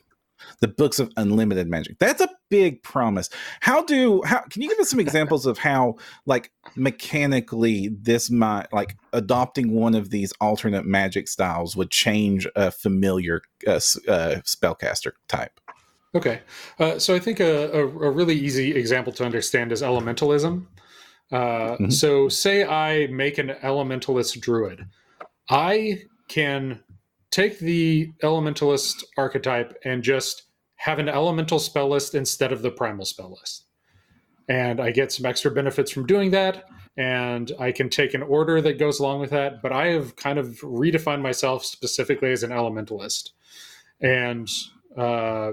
The 0.61 0.67
books 0.67 0.99
of 0.99 1.11
unlimited 1.17 1.67
magic. 1.67 1.99
That's 1.99 2.21
a 2.21 2.29
big 2.49 2.83
promise. 2.83 3.29
How 3.59 3.83
do 3.83 4.21
how 4.23 4.41
can 4.41 4.61
you 4.61 4.69
give 4.69 4.79
us 4.79 4.89
some 4.89 4.99
examples 4.99 5.45
of 5.45 5.57
how 5.57 5.95
like 6.25 6.51
mechanically 6.75 7.89
this 7.89 8.29
might 8.29 8.71
like 8.71 8.97
adopting 9.13 9.71
one 9.71 9.95
of 9.95 10.09
these 10.09 10.33
alternate 10.39 10.85
magic 10.85 11.27
styles 11.27 11.75
would 11.75 11.91
change 11.91 12.47
a 12.55 12.71
familiar 12.71 13.41
uh, 13.65 13.71
uh, 13.71 14.41
spellcaster 14.45 15.11
type? 15.27 15.59
Okay, 16.15 16.41
uh, 16.79 16.97
so 16.97 17.13
I 17.13 17.19
think 17.19 17.39
a, 17.39 17.71
a, 17.71 17.81
a 17.81 18.11
really 18.11 18.35
easy 18.35 18.75
example 18.75 19.13
to 19.13 19.25
understand 19.25 19.71
is 19.71 19.81
elementalism. 19.81 20.65
Uh, 21.31 21.75
Mhm. 21.77 21.91
So, 21.91 22.29
say 22.29 22.63
I 22.63 23.07
make 23.07 23.37
an 23.37 23.49
elementalist 23.61 24.39
druid, 24.39 24.87
I 25.49 26.03
can 26.29 26.79
take 27.31 27.59
the 27.59 28.11
elementalist 28.23 29.03
archetype 29.17 29.77
and 29.83 30.03
just 30.03 30.43
have 30.77 30.99
an 30.99 31.09
elemental 31.09 31.59
spell 31.59 31.89
list 31.89 32.15
instead 32.15 32.51
of 32.51 32.61
the 32.61 32.71
primal 32.71 33.05
spell 33.05 33.31
list, 33.31 33.65
and 34.47 34.79
I 34.79 34.91
get 34.91 35.11
some 35.11 35.25
extra 35.25 35.51
benefits 35.51 35.91
from 35.91 36.05
doing 36.05 36.31
that. 36.31 36.65
And 36.99 37.51
I 37.59 37.71
can 37.71 37.89
take 37.89 38.15
an 38.15 38.23
order 38.23 38.59
that 38.59 38.79
goes 38.79 38.99
along 38.99 39.19
with 39.19 39.29
that, 39.29 39.61
but 39.61 39.71
I 39.71 39.89
have 39.89 40.15
kind 40.15 40.39
of 40.39 40.47
redefined 40.61 41.21
myself 41.21 41.63
specifically 41.63 42.31
as 42.31 42.41
an 42.41 42.49
elementalist, 42.49 43.29
and 44.01 44.49
uh, 44.97 45.51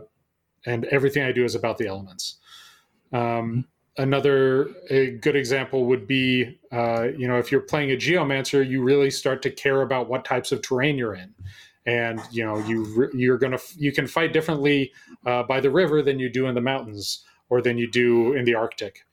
and 0.65 0.87
everything 0.87 1.23
I 1.23 1.33
do 1.33 1.45
is 1.45 1.55
about 1.55 1.77
the 1.77 1.87
elements. 1.87 2.39
Um, 3.13 3.67
another 3.97 4.71
a 4.91 5.13
good 5.13 5.37
example 5.37 5.87
would 5.87 6.07
be, 6.07 6.59
uh, 6.73 7.09
you 7.17 7.29
know, 7.29 7.39
if 7.39 7.53
you're 7.53 7.61
playing 7.61 7.91
a 7.91 7.97
geomancer, 7.97 8.63
you 8.63 8.83
really 8.83 9.11
start 9.11 9.43
to 9.43 9.51
care 9.51 9.83
about 9.83 10.09
what 10.09 10.25
types 10.25 10.53
of 10.53 10.63
terrain 10.63 10.97
you're 10.97 11.15
in, 11.15 11.35
and 11.87 12.21
you 12.31 12.45
know, 12.45 12.59
you 12.59 13.11
you're 13.15 13.39
gonna 13.39 13.59
you 13.77 13.93
can 13.93 14.07
fight 14.07 14.33
differently 14.33 14.93
uh, 15.27 15.43
by 15.45 15.61
the 15.61 15.71
river 15.71 16.03
than 16.03 16.19
you 16.19 16.29
do 16.29 16.47
in 16.47 16.55
the 16.55 16.61
mountains 16.61 17.25
or 17.49 17.61
than 17.61 17.79
you 17.79 17.91
do 17.91 18.33
in 18.33 18.45
the 18.45 18.55
Arctic, 18.55 19.07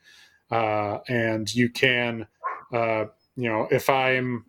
uh, 0.51 1.00
and 1.07 1.53
you 1.53 1.69
can, 1.69 2.27
uh, 2.73 3.05
you 3.35 3.50
know, 3.50 3.67
if 3.71 3.89
I'm 3.89 4.45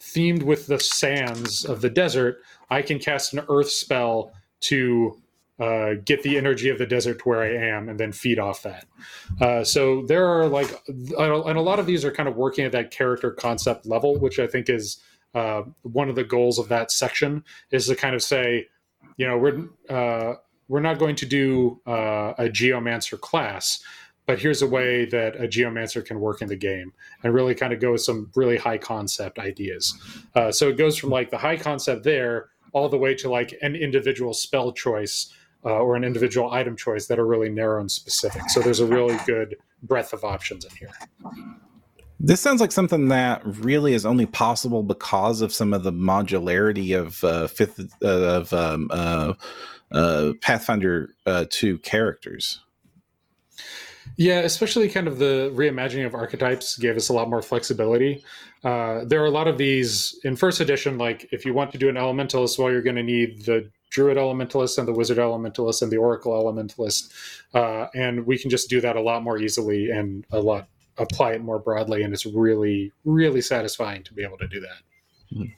themed 0.00 0.42
with 0.42 0.66
the 0.66 0.78
sands 0.78 1.64
of 1.64 1.80
the 1.80 1.90
desert, 1.90 2.38
I 2.70 2.82
can 2.82 2.98
cast 2.98 3.32
an 3.32 3.44
earth 3.48 3.70
spell 3.70 4.32
to 4.60 5.20
uh, 5.58 5.94
get 6.04 6.22
the 6.22 6.36
energy 6.36 6.68
of 6.68 6.78
the 6.78 6.86
desert 6.86 7.20
to 7.20 7.28
where 7.28 7.42
I 7.42 7.54
am 7.76 7.88
and 7.88 7.98
then 7.98 8.12
feed 8.12 8.38
off 8.38 8.62
that. 8.62 8.86
Uh, 9.40 9.64
so 9.64 10.04
there 10.06 10.26
are 10.26 10.48
like, 10.48 10.68
and 10.88 11.18
a 11.18 11.60
lot 11.60 11.78
of 11.78 11.86
these 11.86 12.04
are 12.04 12.10
kind 12.10 12.28
of 12.28 12.36
working 12.36 12.64
at 12.64 12.72
that 12.72 12.90
character 12.90 13.30
concept 13.30 13.86
level, 13.86 14.18
which 14.18 14.38
I 14.38 14.46
think 14.46 14.68
is 14.68 14.98
uh, 15.34 15.62
one 15.82 16.08
of 16.08 16.16
the 16.16 16.24
goals 16.24 16.58
of 16.58 16.68
that 16.68 16.90
section 16.90 17.44
is 17.70 17.86
to 17.86 17.96
kind 17.96 18.14
of 18.14 18.22
say, 18.22 18.68
you 19.16 19.26
know, 19.26 19.38
we're 19.38 19.68
uh, 19.88 20.34
we're 20.68 20.80
not 20.80 20.98
going 20.98 21.16
to 21.16 21.26
do 21.26 21.80
uh, 21.86 22.32
a 22.38 22.48
geomancer 22.48 23.20
class, 23.20 23.82
but 24.26 24.38
here's 24.38 24.62
a 24.62 24.66
way 24.66 25.04
that 25.04 25.36
a 25.36 25.46
geomancer 25.46 26.04
can 26.04 26.20
work 26.20 26.40
in 26.40 26.48
the 26.48 26.56
game 26.56 26.92
and 27.22 27.34
really 27.34 27.54
kind 27.54 27.72
of 27.72 27.80
go 27.80 27.92
with 27.92 28.00
some 28.00 28.30
really 28.34 28.56
high 28.56 28.78
concept 28.78 29.38
ideas. 29.38 29.94
Uh, 30.34 30.50
so 30.50 30.68
it 30.68 30.78
goes 30.78 30.96
from 30.96 31.10
like 31.10 31.30
the 31.30 31.38
high 31.38 31.56
concept 31.56 32.02
there 32.04 32.48
all 32.72 32.88
the 32.88 32.98
way 32.98 33.14
to 33.14 33.30
like 33.30 33.54
an 33.62 33.76
individual 33.76 34.32
spell 34.34 34.72
choice 34.72 35.32
uh, 35.64 35.78
or 35.78 35.96
an 35.96 36.04
individual 36.04 36.52
item 36.52 36.76
choice 36.76 37.06
that 37.06 37.18
are 37.18 37.26
really 37.26 37.48
narrow 37.48 37.80
and 37.80 37.90
specific. 37.90 38.42
So 38.50 38.60
there's 38.60 38.80
a 38.80 38.86
really 38.86 39.18
good 39.26 39.56
breadth 39.82 40.12
of 40.12 40.24
options 40.24 40.64
in 40.64 40.70
here. 40.76 40.90
This 42.20 42.40
sounds 42.40 42.60
like 42.60 42.72
something 42.72 43.08
that 43.08 43.42
really 43.44 43.92
is 43.92 44.06
only 44.06 44.26
possible 44.26 44.82
because 44.82 45.42
of 45.42 45.52
some 45.52 45.74
of 45.74 45.82
the 45.82 45.92
modularity 45.92 46.98
of 46.98 47.22
uh, 47.24 47.48
fifth 47.48 47.80
uh, 48.02 48.06
of 48.06 48.52
um, 48.52 48.88
uh, 48.90 49.34
uh, 49.92 50.32
Pathfinder 50.40 51.14
uh, 51.26 51.44
two 51.50 51.78
characters. 51.78 52.60
Yeah, 54.16 54.40
especially 54.40 54.88
kind 54.88 55.08
of 55.08 55.18
the 55.18 55.50
reimagining 55.54 56.06
of 56.06 56.14
archetypes 56.14 56.76
gave 56.76 56.96
us 56.96 57.08
a 57.08 57.12
lot 57.12 57.28
more 57.28 57.42
flexibility. 57.42 58.22
Uh, 58.62 59.04
there 59.04 59.20
are 59.22 59.26
a 59.26 59.30
lot 59.30 59.48
of 59.48 59.58
these 59.58 60.18
in 60.24 60.36
first 60.36 60.60
edition. 60.60 60.98
Like, 60.98 61.28
if 61.32 61.44
you 61.44 61.52
want 61.52 61.72
to 61.72 61.78
do 61.78 61.88
an 61.88 61.96
elementalist, 61.96 62.58
well, 62.58 62.70
you're 62.70 62.82
going 62.82 62.96
to 62.96 63.02
need 63.02 63.44
the 63.44 63.70
druid 63.94 64.18
elementalist 64.18 64.76
and 64.76 64.88
the 64.88 64.92
wizard 64.92 65.18
elementalist 65.18 65.80
and 65.80 65.90
the 65.92 65.96
oracle 65.96 66.32
elementalist, 66.32 67.12
uh, 67.54 67.86
and 67.94 68.26
we 68.26 68.36
can 68.36 68.50
just 68.50 68.68
do 68.68 68.80
that 68.80 68.96
a 68.96 69.00
lot 69.00 69.22
more 69.22 69.38
easily 69.38 69.90
and 69.90 70.26
a 70.32 70.40
lot 70.40 70.68
apply 70.98 71.32
it 71.32 71.42
more 71.42 71.60
broadly, 71.60 72.02
and 72.02 72.12
it's 72.12 72.26
really, 72.26 72.92
really 73.04 73.40
satisfying 73.40 74.02
to 74.02 74.12
be 74.12 74.22
able 74.22 74.38
to 74.38 74.48
do 74.48 74.60
that. 74.60 75.48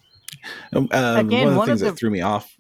Um, 0.73 0.89
um, 0.93 1.27
Again, 1.27 1.45
one 1.45 1.49
of 1.49 1.53
the 1.53 1.59
one 1.59 1.67
things 1.67 1.83
of 1.83 1.95
that 1.95 1.99
threw 1.99 2.11
me 2.11 2.21
off. 2.21 2.57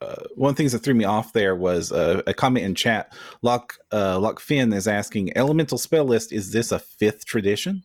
Uh, 0.00 0.16
one 0.34 0.50
of 0.50 0.56
the 0.56 0.60
things 0.60 0.72
that 0.72 0.80
threw 0.80 0.94
me 0.94 1.04
off 1.04 1.32
there 1.32 1.54
was 1.54 1.92
uh, 1.92 2.22
a 2.26 2.34
comment 2.34 2.66
in 2.66 2.74
chat. 2.74 3.12
Lock 3.40 3.78
uh, 3.92 4.18
Lock 4.18 4.40
Finn 4.40 4.72
is 4.72 4.88
asking, 4.88 5.36
"Elemental 5.36 5.78
spell 5.78 6.04
list 6.04 6.32
is 6.32 6.52
this 6.52 6.72
a 6.72 6.80
fifth 6.80 7.24
tradition?" 7.24 7.84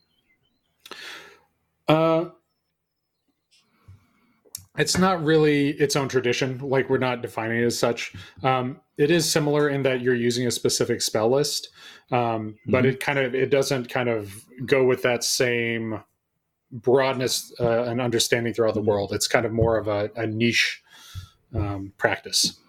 Uh, 1.87 2.25
it's 4.77 4.97
not 4.97 5.23
really 5.23 5.69
its 5.71 5.95
own 5.95 6.07
tradition. 6.07 6.59
Like 6.59 6.89
we're 6.89 6.97
not 6.97 7.21
defining 7.21 7.61
it 7.61 7.65
as 7.65 7.77
such. 7.77 8.13
Um, 8.43 8.79
it 8.97 9.11
is 9.11 9.29
similar 9.29 9.69
in 9.69 9.83
that 9.83 10.01
you're 10.01 10.15
using 10.15 10.47
a 10.47 10.51
specific 10.51 11.01
spell 11.01 11.29
list, 11.29 11.69
um, 12.11 12.57
but 12.67 12.83
Mhm. 12.83 12.89
it 12.89 12.99
kind 12.99 13.19
of 13.19 13.35
it 13.35 13.49
doesn't 13.49 13.89
kind 13.89 14.09
of 14.09 14.33
go 14.65 14.83
with 14.85 15.01
that 15.03 15.23
same 15.23 16.01
broadness 16.71 17.53
uh, 17.59 17.83
and 17.83 18.01
understanding 18.01 18.53
throughout 18.53 18.73
the 18.73 18.81
Mhm. 18.81 18.85
world. 18.85 19.13
It's 19.13 19.27
kind 19.27 19.45
of 19.45 19.51
more 19.51 19.77
of 19.77 19.87
a, 19.87 20.09
a 20.15 20.27
niche 20.27 20.81
um, 21.55 21.93
practice. 21.97 22.59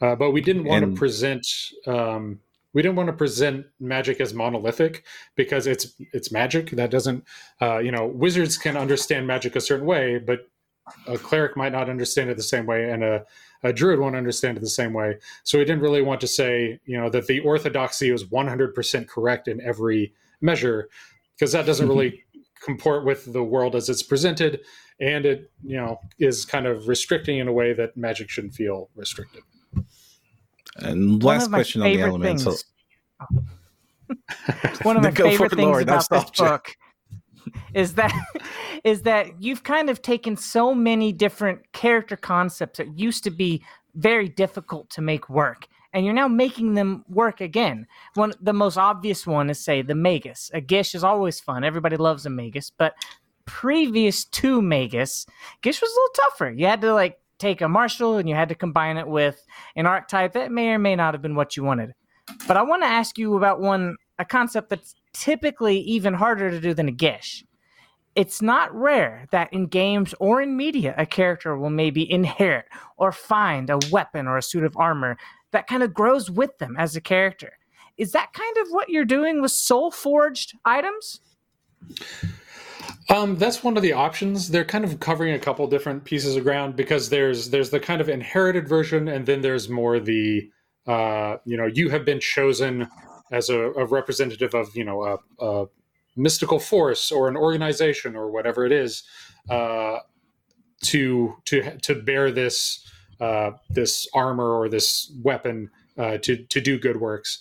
Uh, 0.00 0.14
but 0.14 0.30
we 0.30 0.40
didn't 0.40 0.64
want 0.64 0.84
And- 0.84 0.94
to 0.94 0.98
present. 0.98 1.46
Um, 1.86 2.40
we 2.72 2.80
didn't 2.82 2.94
want 2.94 3.08
to 3.08 3.12
present 3.12 3.66
magic 3.80 4.20
as 4.20 4.32
monolithic 4.32 5.02
because 5.34 5.66
it's 5.66 5.94
it's 6.12 6.30
magic 6.30 6.70
that 6.70 6.90
doesn't 6.90 7.24
uh, 7.60 7.78
you 7.78 7.90
know 7.90 8.06
wizards 8.06 8.56
can 8.56 8.76
understand 8.76 9.26
magic 9.26 9.56
a 9.56 9.60
certain 9.60 9.84
way 9.86 10.18
but 10.18 10.48
a 11.06 11.18
cleric 11.18 11.56
might 11.56 11.72
not 11.72 11.88
understand 11.88 12.30
it 12.30 12.36
the 12.36 12.42
same 12.42 12.66
way 12.66 12.90
and 12.90 13.02
a, 13.02 13.24
a 13.62 13.72
druid 13.72 13.98
won't 13.98 14.16
understand 14.16 14.56
it 14.56 14.60
the 14.60 14.68
same 14.68 14.92
way. 14.92 15.18
So 15.44 15.58
we 15.58 15.64
didn't 15.64 15.82
really 15.82 16.02
want 16.02 16.20
to 16.22 16.26
say 16.26 16.80
you 16.84 16.98
know 16.98 17.10
that 17.10 17.26
the 17.26 17.40
orthodoxy 17.40 18.10
was 18.10 18.24
100% 18.24 19.08
correct 19.08 19.48
in 19.48 19.60
every 19.60 20.12
measure 20.40 20.88
because 21.36 21.52
that 21.52 21.66
doesn't 21.66 21.88
really 21.88 22.24
comport 22.64 23.04
with 23.04 23.32
the 23.32 23.42
world 23.42 23.74
as 23.74 23.88
it's 23.88 24.02
presented 24.02 24.60
and 25.00 25.24
it 25.24 25.50
you 25.64 25.76
know 25.76 25.98
is 26.18 26.44
kind 26.44 26.66
of 26.66 26.88
restricting 26.88 27.38
in 27.38 27.48
a 27.48 27.52
way 27.52 27.72
that 27.72 27.96
magic 27.96 28.28
shouldn't 28.28 28.54
feel 28.54 28.90
restricted. 28.94 29.42
And 30.76 31.22
last 31.22 31.50
question 31.50 31.82
on 31.82 31.88
the 31.88 31.94
favorite 31.94 32.08
elemental. 32.08 32.52
things- 32.52 32.64
One 34.82 34.96
of 34.96 35.02
my 35.02 35.10
Go 35.12 35.24
for 35.24 35.30
favorite 35.30 35.50
things 35.50 35.62
Lauren, 35.62 35.88
I 35.88 35.94
about 35.94 36.08
this 36.10 36.30
book 36.30 36.76
is 37.74 37.94
that 37.94 38.12
is 38.84 39.02
that 39.02 39.42
you've 39.42 39.62
kind 39.62 39.90
of 39.90 40.02
taken 40.02 40.36
so 40.36 40.74
many 40.74 41.12
different 41.12 41.72
character 41.72 42.16
concepts 42.16 42.78
that 42.78 42.98
used 42.98 43.24
to 43.24 43.30
be 43.30 43.62
very 43.94 44.28
difficult 44.28 44.88
to 44.90 45.00
make 45.00 45.28
work 45.28 45.66
and 45.92 46.04
you're 46.04 46.14
now 46.14 46.28
making 46.28 46.74
them 46.74 47.04
work 47.08 47.40
again. 47.40 47.86
One 48.14 48.32
the 48.40 48.52
most 48.52 48.76
obvious 48.76 49.26
one 49.26 49.50
is 49.50 49.58
say 49.58 49.82
the 49.82 49.94
magus. 49.94 50.50
A 50.54 50.60
gish 50.60 50.94
is 50.94 51.04
always 51.04 51.40
fun. 51.40 51.64
Everybody 51.64 51.96
loves 51.96 52.26
a 52.26 52.30
magus 52.30 52.70
but 52.70 52.94
previous 53.46 54.24
to 54.26 54.62
magus 54.62 55.26
gish 55.62 55.80
was 55.80 55.90
a 55.90 55.94
little 55.94 56.30
tougher. 56.30 56.50
You 56.52 56.66
had 56.66 56.80
to 56.82 56.94
like 56.94 57.18
take 57.38 57.60
a 57.62 57.68
martial 57.68 58.16
and 58.16 58.28
you 58.28 58.34
had 58.34 58.50
to 58.50 58.54
combine 58.54 58.96
it 58.96 59.08
with 59.08 59.44
an 59.74 59.86
archetype 59.86 60.34
that 60.34 60.52
may 60.52 60.68
or 60.68 60.78
may 60.78 60.94
not 60.94 61.14
have 61.14 61.22
been 61.22 61.34
what 61.34 61.56
you 61.56 61.64
wanted. 61.64 61.94
But 62.46 62.56
I 62.56 62.62
want 62.62 62.82
to 62.82 62.88
ask 62.88 63.18
you 63.18 63.36
about 63.36 63.60
one 63.60 63.96
a 64.18 64.24
concept 64.24 64.68
that's 64.68 64.94
typically 65.12 65.78
even 65.80 66.14
harder 66.14 66.50
to 66.50 66.60
do 66.60 66.74
than 66.74 66.88
a 66.88 66.92
gish. 66.92 67.44
It's 68.16 68.42
not 68.42 68.74
rare 68.74 69.26
that 69.30 69.52
in 69.52 69.66
games 69.66 70.14
or 70.18 70.42
in 70.42 70.56
media 70.56 70.94
a 70.98 71.06
character 71.06 71.56
will 71.56 71.70
maybe 71.70 72.10
inherit 72.10 72.66
or 72.96 73.12
find 73.12 73.70
a 73.70 73.78
weapon 73.90 74.26
or 74.26 74.36
a 74.36 74.42
suit 74.42 74.64
of 74.64 74.76
armor 74.76 75.16
that 75.52 75.66
kind 75.66 75.82
of 75.82 75.94
grows 75.94 76.30
with 76.30 76.56
them 76.58 76.76
as 76.78 76.96
a 76.96 77.00
character. 77.00 77.52
Is 77.96 78.12
that 78.12 78.32
kind 78.32 78.56
of 78.58 78.68
what 78.70 78.88
you're 78.88 79.04
doing 79.04 79.40
with 79.40 79.52
soul 79.52 79.90
forged 79.90 80.56
items? 80.64 81.20
Um, 83.08 83.36
that's 83.36 83.64
one 83.64 83.76
of 83.76 83.82
the 83.82 83.92
options. 83.92 84.48
They're 84.48 84.64
kind 84.64 84.84
of 84.84 85.00
covering 85.00 85.34
a 85.34 85.38
couple 85.38 85.66
different 85.66 86.04
pieces 86.04 86.36
of 86.36 86.44
ground 86.44 86.76
because 86.76 87.08
there's 87.08 87.50
there's 87.50 87.70
the 87.70 87.80
kind 87.80 88.00
of 88.00 88.08
inherited 88.08 88.68
version, 88.68 89.08
and 89.08 89.26
then 89.26 89.40
there's 89.40 89.68
more 89.68 89.98
the 89.98 90.50
uh, 90.86 91.36
you 91.44 91.56
know 91.56 91.66
you 91.66 91.90
have 91.90 92.04
been 92.04 92.20
chosen 92.20 92.88
as 93.30 93.48
a, 93.48 93.58
a 93.72 93.84
representative 93.84 94.54
of 94.54 94.76
you 94.76 94.84
know 94.84 95.02
a, 95.04 95.44
a 95.44 95.66
mystical 96.16 96.58
force 96.58 97.10
or 97.12 97.28
an 97.28 97.36
organization 97.36 98.16
or 98.16 98.30
whatever 98.30 98.66
it 98.66 98.72
is 98.72 99.02
uh, 99.48 99.98
to 100.82 101.34
to 101.44 101.78
to 101.78 101.94
bear 101.94 102.30
this 102.30 102.86
uh, 103.20 103.52
this 103.68 104.06
armor 104.14 104.58
or 104.58 104.68
this 104.68 105.12
weapon 105.22 105.70
uh, 105.98 106.18
to 106.18 106.36
to 106.36 106.60
do 106.60 106.78
good 106.78 107.00
works. 107.00 107.38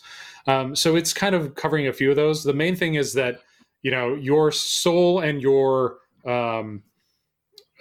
Um, 0.48 0.76
so 0.76 0.96
it's 0.96 1.14
kind 1.14 1.36
of 1.36 1.56
covering 1.56 1.88
a 1.88 1.94
few 1.94 2.10
of 2.10 2.16
those. 2.16 2.44
The 2.44 2.54
main 2.54 2.76
thing 2.76 2.96
is 2.96 3.14
that 3.14 3.42
you 3.82 3.92
know 3.92 4.16
your 4.16 4.52
soul 4.52 5.20
and 5.20 5.42
your 5.42 5.98
um, 6.26 6.84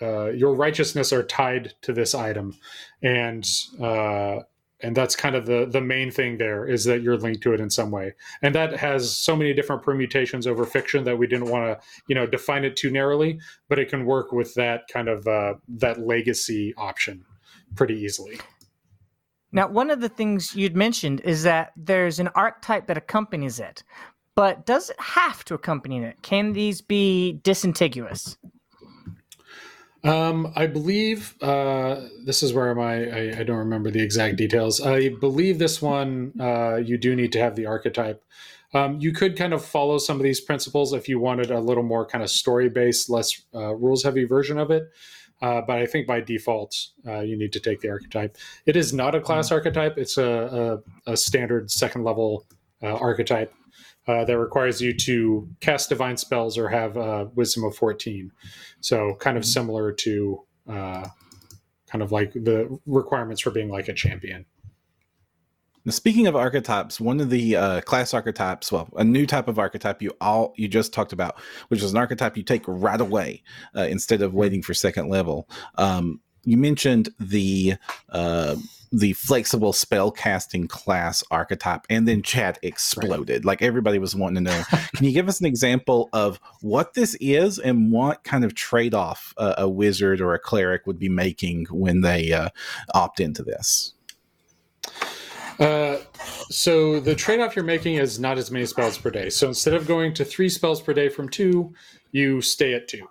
uh, 0.01 0.31
your 0.31 0.55
righteousness 0.55 1.13
are 1.13 1.23
tied 1.23 1.75
to 1.83 1.93
this 1.93 2.15
item, 2.15 2.57
and 3.03 3.47
uh, 3.81 4.41
and 4.81 4.97
that's 4.97 5.17
kind 5.17 5.35
of 5.35 5.47
the 5.47 5.67
the 5.67 5.81
main 5.81 6.11
thing 6.11 6.39
there 6.39 6.67
is 6.67 6.85
that 6.85 7.03
you're 7.03 7.17
linked 7.17 7.43
to 7.43 7.53
it 7.53 7.61
in 7.61 7.71
some 7.71 7.91
way, 7.91 8.15
and 8.43 8.55
that 8.55 8.77
has 8.77 9.17
so 9.17 9.35
many 9.35 9.53
different 9.53 9.83
permutations 9.83 10.47
over 10.47 10.65
fiction 10.65 11.05
that 11.05 11.19
we 11.19 11.27
didn't 11.27 11.49
want 11.49 11.65
to 11.67 11.87
you 12.07 12.15
know 12.15 12.27
define 12.27 12.65
it 12.65 12.77
too 12.77 12.91
narrowly, 12.91 13.41
but 13.69 13.79
it 13.79 13.89
can 13.89 14.05
work 14.05 14.33
with 14.33 14.55
that 14.55 14.83
kind 14.89 15.09
of 15.09 15.27
uh, 15.27 15.55
that 15.69 16.01
legacy 16.01 16.75
option 16.77 17.25
pretty 17.75 17.95
easily. 17.95 18.39
Now, 19.51 19.69
one 19.69 19.91
of 19.91 20.01
the 20.01 20.11
things 20.11 20.55
you'd 20.55 20.77
mentioned 20.77 21.21
is 21.25 21.43
that 21.45 21.73
there's 21.77 22.21
an 22.21 22.29
archetype 22.35 22.87
that 22.87 22.99
accompanies 22.99 23.59
it, 23.59 23.83
but 24.35 24.67
does 24.67 24.91
it 24.91 25.01
have 25.01 25.45
to 25.47 25.55
accompany 25.55 26.03
it? 26.05 26.23
Can 26.23 26.53
these 26.53 26.83
be 26.83 27.41
disintiguous? 27.43 28.37
Um, 30.05 30.53
I 30.55 30.67
believe 30.67 31.35
uh, 31.43 32.03
this 32.25 32.43
is 32.43 32.53
where 32.53 32.73
my 32.75 33.11
I, 33.11 33.39
I, 33.41 33.43
don't 33.43 33.57
remember 33.57 33.91
the 33.91 34.01
exact 34.01 34.37
details. 34.37 34.81
I 34.81 35.09
believe 35.09 35.59
this 35.59 35.83
one 35.83 36.33
uh, 36.41 36.77
you 36.77 36.97
do 36.97 37.17
need 37.17 37.33
to 37.33 37.41
have 37.41 37.57
the 37.57 37.67
archetype. 37.67 38.23
Um, 38.75 39.01
you 39.01 39.13
could 39.13 39.37
kind 39.37 39.53
of 39.53 39.65
follow 39.65 39.99
some 39.99 40.17
of 40.17 40.23
these 40.23 40.41
principles 40.41 40.93
if 40.93 41.09
you 41.09 41.19
wanted 41.19 41.51
a 41.51 41.59
little 41.59 41.83
more 41.83 42.07
kind 42.07 42.23
of 42.23 42.31
story 42.31 42.69
based, 42.69 43.11
less 43.11 43.43
uh, 43.55 43.75
rules 43.75 44.05
heavy 44.05 44.25
version 44.25 44.59
of 44.59 44.71
it. 44.71 44.85
Uh, 45.41 45.63
but 45.63 45.79
I 45.79 45.87
think 45.87 46.07
by 46.07 46.21
default, 46.21 46.77
uh, 47.07 47.21
you 47.21 47.37
need 47.37 47.53
to 47.53 47.61
take 47.61 47.81
the 47.81 47.89
archetype. 47.89 48.37
It 48.67 48.77
is 48.77 48.93
not 48.93 49.15
a 49.15 49.21
class 49.21 49.47
mm-hmm. 49.47 49.55
archetype; 49.55 49.99
it's 49.99 50.17
a, 50.17 50.81
a, 51.07 51.13
a 51.13 51.17
standard 51.17 51.71
second 51.71 52.05
level 52.05 52.45
uh, 52.83 52.95
archetype 52.95 53.53
uh, 54.07 54.25
that 54.25 54.39
requires 54.39 54.81
you 54.81 54.95
to 54.95 55.49
cast 55.61 55.89
divine 55.89 56.17
spells 56.17 56.57
or 56.57 56.69
have 56.69 56.97
a 56.97 57.27
wisdom 57.35 57.65
of 57.65 57.77
fourteen. 57.77 58.33
So, 58.81 59.15
kind 59.21 59.37
of 59.37 59.43
mm-hmm. 59.43 59.49
similar 59.49 59.93
to 59.93 60.43
uh, 60.69 61.09
kind 61.91 62.03
of 62.03 62.13
like 62.13 62.33
the 62.33 62.79
requirements 62.87 63.43
for 63.43 63.51
being 63.51 63.69
like 63.69 63.89
a 63.89 63.95
champion. 63.95 64.47
Now, 65.85 65.93
speaking 65.93 66.27
of 66.27 66.37
archetypes, 66.37 67.01
one 67.01 67.21
of 67.21 67.31
the 67.31 67.57
uh, 67.57 67.81
class 67.81 68.13
archetypes, 68.13 68.71
well, 68.71 68.91
a 68.97 69.05
new 69.05 69.27
type 69.27 69.49
of 69.49 69.59
archetype 69.59 70.03
you 70.03 70.13
all 70.21 70.53
you 70.57 70.69
just 70.69 70.93
talked 70.93 71.13
about, 71.13 71.41
which 71.69 71.83
is 71.83 71.93
an 71.93 71.99
archetype 71.99 72.37
you 72.37 72.43
take 72.43 72.65
right 72.67 73.01
away 73.01 73.43
uh, 73.75 73.83
instead 73.83 74.21
of 74.21 74.35
waiting 74.35 74.63
for 74.63 74.75
second 74.75 75.09
level. 75.09 75.49
Um, 75.77 76.21
you 76.45 76.57
mentioned 76.57 77.11
the 77.19 77.77
uh, 78.11 78.57
the 78.93 79.13
flexible 79.15 79.73
spell 79.73 80.11
casting 80.11 80.67
class 80.67 81.23
archetype, 81.31 81.87
and 81.91 82.07
then 82.07 82.23
chat 82.23 82.59
exploded. 82.63 83.45
Right. 83.45 83.45
Like 83.45 83.63
everybody 83.63 83.99
was 83.99 84.15
wanting 84.15 84.45
to 84.45 84.51
know. 84.51 84.63
Can 84.97 85.07
you 85.07 85.13
give 85.13 85.29
us 85.29 85.41
an 85.41 85.47
example 85.47 86.09
of 86.13 86.41
what 86.61 86.95
this 86.95 87.17
is 87.21 87.59
and 87.59 87.93
what 87.93 88.25
kind 88.25 88.45
of 88.45 88.55
trade 88.55 88.95
off 88.95 89.35
a 89.37 89.69
wizard 89.69 90.21
or 90.21 90.35
a 90.35 90.39
cleric 90.39 90.87
would 90.87 90.99
be 90.99 91.09
making 91.09 91.67
when 91.71 92.01
they 92.01 92.33
uh, 92.33 92.49
opt 92.95 93.21
into 93.21 93.43
this? 93.43 93.95
Uh, 95.59 95.97
so 96.51 97.01
the 97.01 97.15
trade-off 97.15 97.57
you're 97.57 97.65
making 97.65 97.97
is 97.97 98.21
not 98.21 98.39
as 98.39 98.51
many 98.51 98.65
spells 98.65 98.97
per 98.97 99.11
day. 99.11 99.29
So 99.29 99.49
instead 99.49 99.75
of 99.75 99.87
going 99.87 100.15
to 100.15 100.25
three 100.25 100.49
spells 100.49 100.81
per 100.81 100.93
day 100.93 101.09
from 101.09 101.29
two, 101.29 101.75
you 102.13 102.41
stay 102.41 102.75
at 102.75 102.89
two. 102.89 103.09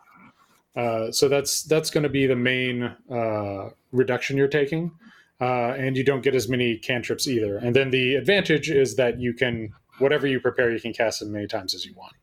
Uh, 0.75 1.11
so 1.11 1.27
that's 1.27 1.63
that's 1.63 1.89
going 1.89 2.03
to 2.03 2.09
be 2.09 2.27
the 2.27 2.35
main 2.35 2.83
uh, 3.11 3.69
reduction 3.91 4.37
you're 4.37 4.47
taking, 4.47 4.91
uh, 5.39 5.73
and 5.77 5.95
you 5.97 6.03
don't 6.03 6.21
get 6.21 6.35
as 6.35 6.47
many 6.47 6.77
cantrips 6.77 7.27
either. 7.27 7.57
And 7.57 7.75
then 7.75 7.91
the 7.91 8.15
advantage 8.15 8.69
is 8.69 8.95
that 8.95 9.19
you 9.19 9.33
can 9.33 9.73
whatever 9.99 10.27
you 10.27 10.39
prepare, 10.39 10.71
you 10.71 10.79
can 10.79 10.93
cast 10.93 11.21
as 11.21 11.27
many 11.27 11.47
times 11.47 11.73
as 11.73 11.85
you 11.85 11.93
want. 11.95 12.13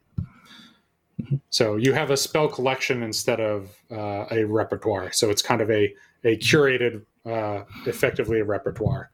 So 1.50 1.76
you 1.76 1.92
have 1.92 2.10
a 2.10 2.16
spell 2.16 2.48
collection 2.48 3.02
instead 3.02 3.40
of 3.40 3.76
uh, 3.90 4.26
a 4.30 4.44
repertoire. 4.44 5.12
So 5.12 5.30
it's 5.30 5.42
kind 5.42 5.60
of 5.60 5.70
a 5.70 5.94
a 6.24 6.36
curated, 6.38 7.02
uh, 7.26 7.64
effectively 7.86 8.40
a 8.40 8.44
repertoire 8.44 9.10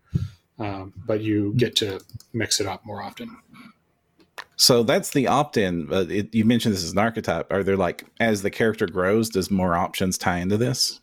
um, 0.61 0.93
but 1.07 1.23
you 1.23 1.55
get 1.57 1.75
to 1.77 2.01
mix 2.33 2.61
it 2.61 2.67
up 2.67 2.85
more 2.85 3.03
often. 3.03 3.37
So 4.57 4.83
that's 4.83 5.11
the 5.11 5.27
opt-in. 5.27 5.89
Uh, 5.91 6.05
it, 6.09 6.35
you 6.35 6.45
mentioned 6.45 6.75
this 6.75 6.85
is 6.85 6.93
an 6.93 6.99
archetype. 6.99 7.51
Are 7.51 7.65
there 7.65 7.79
like 7.79 8.05
as 8.21 8.43
the 8.43 8.51
character 8.51 8.87
grows, 8.87 9.31
does 9.31 9.51
more 9.51 9.75
options 9.75 10.19
tie 10.19 10.39
into 10.39 10.59
this? 10.59 11.01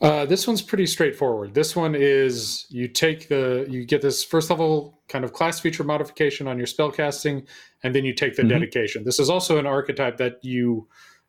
Uh, 0.00 0.24
this 0.24 0.46
one's 0.46 0.62
pretty 0.62 0.86
straightforward. 0.86 1.52
This 1.52 1.76
one 1.76 1.94
is 1.94 2.66
you 2.70 2.88
take 2.88 3.28
the 3.28 3.66
you 3.68 3.84
get 3.84 4.00
this 4.00 4.24
first 4.24 4.48
level 4.48 4.98
kind 5.08 5.24
of 5.24 5.34
class 5.34 5.60
feature 5.60 5.84
modification 5.84 6.48
on 6.48 6.56
your 6.56 6.66
spell 6.66 6.90
casting, 6.90 7.46
and 7.82 7.94
then 7.94 8.04
you 8.04 8.14
take 8.14 8.34
the 8.34 8.42
mm-hmm. 8.42 8.48
dedication. 8.48 9.04
This 9.04 9.18
is 9.18 9.28
also 9.28 9.58
an 9.58 9.66
archetype 9.66 10.16
that 10.16 10.42
you 10.42 10.88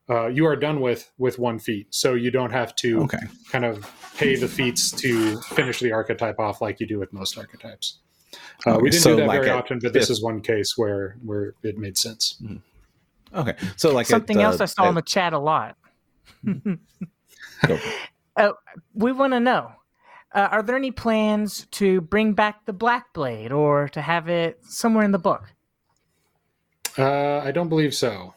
uh, 0.10 0.28
you 0.28 0.46
are 0.46 0.56
done 0.56 0.80
with 0.80 1.12
with 1.18 1.38
one 1.38 1.60
feat, 1.60 1.94
so 1.94 2.14
you 2.14 2.32
don't 2.32 2.52
have 2.52 2.74
to 2.78 3.02
okay. 3.04 3.20
kind 3.52 3.66
of 3.66 3.90
pay 4.18 4.36
the 4.36 4.48
feats 4.48 4.90
to 4.92 5.40
finish 5.42 5.82
the 5.82 5.92
archetype 5.92 6.40
off 6.40 6.62
like 6.62 6.80
you 6.80 6.88
do 6.88 6.98
with 6.98 7.12
most 7.12 7.38
archetypes. 7.38 8.00
Uh, 8.66 8.72
okay, 8.72 8.82
we 8.82 8.90
didn't 8.90 9.04
so 9.04 9.10
do 9.12 9.16
that 9.18 9.28
like 9.28 9.42
very 9.42 9.52
a, 9.52 9.58
often, 9.58 9.80
but 9.80 9.92
this 9.92 10.10
is 10.10 10.24
one 10.24 10.40
case 10.40 10.78
where 10.78 11.18
where 11.26 11.56
it 11.62 11.78
made 11.78 11.98
sense. 11.98 12.38
Hmm. 12.40 12.56
Okay, 13.34 13.56
so 13.76 13.94
like 13.94 14.06
something 14.06 14.38
a, 14.38 14.44
else 14.44 14.62
I 14.62 14.66
saw 14.66 14.88
in 14.88 14.96
the 14.96 15.02
chat 15.02 15.34
a 15.34 15.40
lot. 15.40 15.76
uh, 18.36 18.52
we 18.94 19.12
want 19.12 19.34
to 19.34 19.40
know: 19.40 19.72
uh, 20.34 20.48
Are 20.52 20.64
there 20.64 20.76
any 20.76 20.92
plans 20.92 21.68
to 21.72 22.02
bring 22.02 22.34
back 22.34 22.66
the 22.66 22.74
Black 22.74 23.14
Blade, 23.14 23.52
or 23.52 23.90
to 23.90 24.02
have 24.02 24.30
it 24.30 24.60
somewhere 24.64 25.04
in 25.04 25.12
the 25.12 25.20
book? 25.20 25.54
Uh, 26.98 27.40
I 27.40 27.52
don't 27.52 27.70
believe 27.70 27.94
so. 27.94 28.34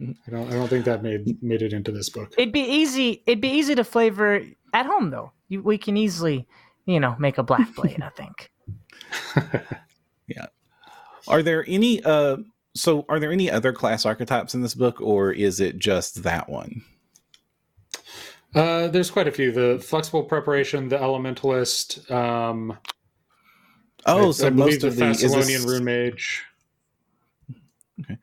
I 0.00 0.30
don't. 0.30 0.48
I 0.48 0.52
don't 0.52 0.68
think 0.68 0.84
that 0.84 1.02
made 1.02 1.42
made 1.42 1.62
it 1.62 1.72
into 1.72 1.92
this 1.92 2.08
book. 2.08 2.34
It'd 2.36 2.52
be 2.52 2.60
easy. 2.60 3.22
It'd 3.26 3.40
be 3.40 3.50
easy 3.50 3.74
to 3.74 3.84
flavor 3.84 4.42
at 4.72 4.86
home, 4.86 5.10
though. 5.10 5.32
You, 5.48 5.62
we 5.62 5.78
can 5.78 5.96
easily, 5.96 6.46
you 6.84 6.98
know, 7.00 7.16
make 7.18 7.38
a 7.38 7.42
black 7.42 7.74
blade. 7.76 8.02
I 8.02 8.10
think. 8.10 8.50
yeah. 10.26 10.46
Are 11.28 11.42
there 11.42 11.64
any? 11.66 12.02
Uh, 12.02 12.38
so, 12.74 13.04
are 13.08 13.20
there 13.20 13.30
any 13.30 13.50
other 13.50 13.72
class 13.72 14.04
archetypes 14.04 14.54
in 14.54 14.62
this 14.62 14.74
book, 14.74 15.00
or 15.00 15.30
is 15.32 15.60
it 15.60 15.78
just 15.78 16.24
that 16.24 16.48
one? 16.48 16.82
Uh, 18.54 18.88
there's 18.88 19.10
quite 19.10 19.26
a 19.26 19.32
few. 19.32 19.50
The 19.50 19.82
flexible 19.84 20.22
preparation, 20.22 20.88
the 20.88 20.98
elementalist. 20.98 22.10
Um, 22.10 22.78
oh, 24.06 24.28
I, 24.28 24.30
so 24.30 24.46
I 24.46 24.50
most 24.50 24.84
of 24.84 24.96
the 24.96 25.04
Thassilonian 25.06 25.46
this... 25.46 25.64
rune 25.64 25.84
mage. 25.84 26.44
Okay. 28.00 28.16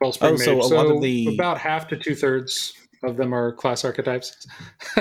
Wellspring 0.00 0.34
oh, 0.34 0.36
so 0.36 0.54
Mage. 0.56 0.64
a 0.64 0.68
so 0.68 0.74
lot 0.76 0.86
of 0.86 1.02
the 1.02 1.34
about 1.34 1.58
half 1.58 1.88
to 1.88 1.96
two 1.96 2.14
thirds 2.14 2.72
of 3.02 3.16
them 3.16 3.32
are 3.32 3.52
class 3.52 3.84
archetypes. 3.84 4.46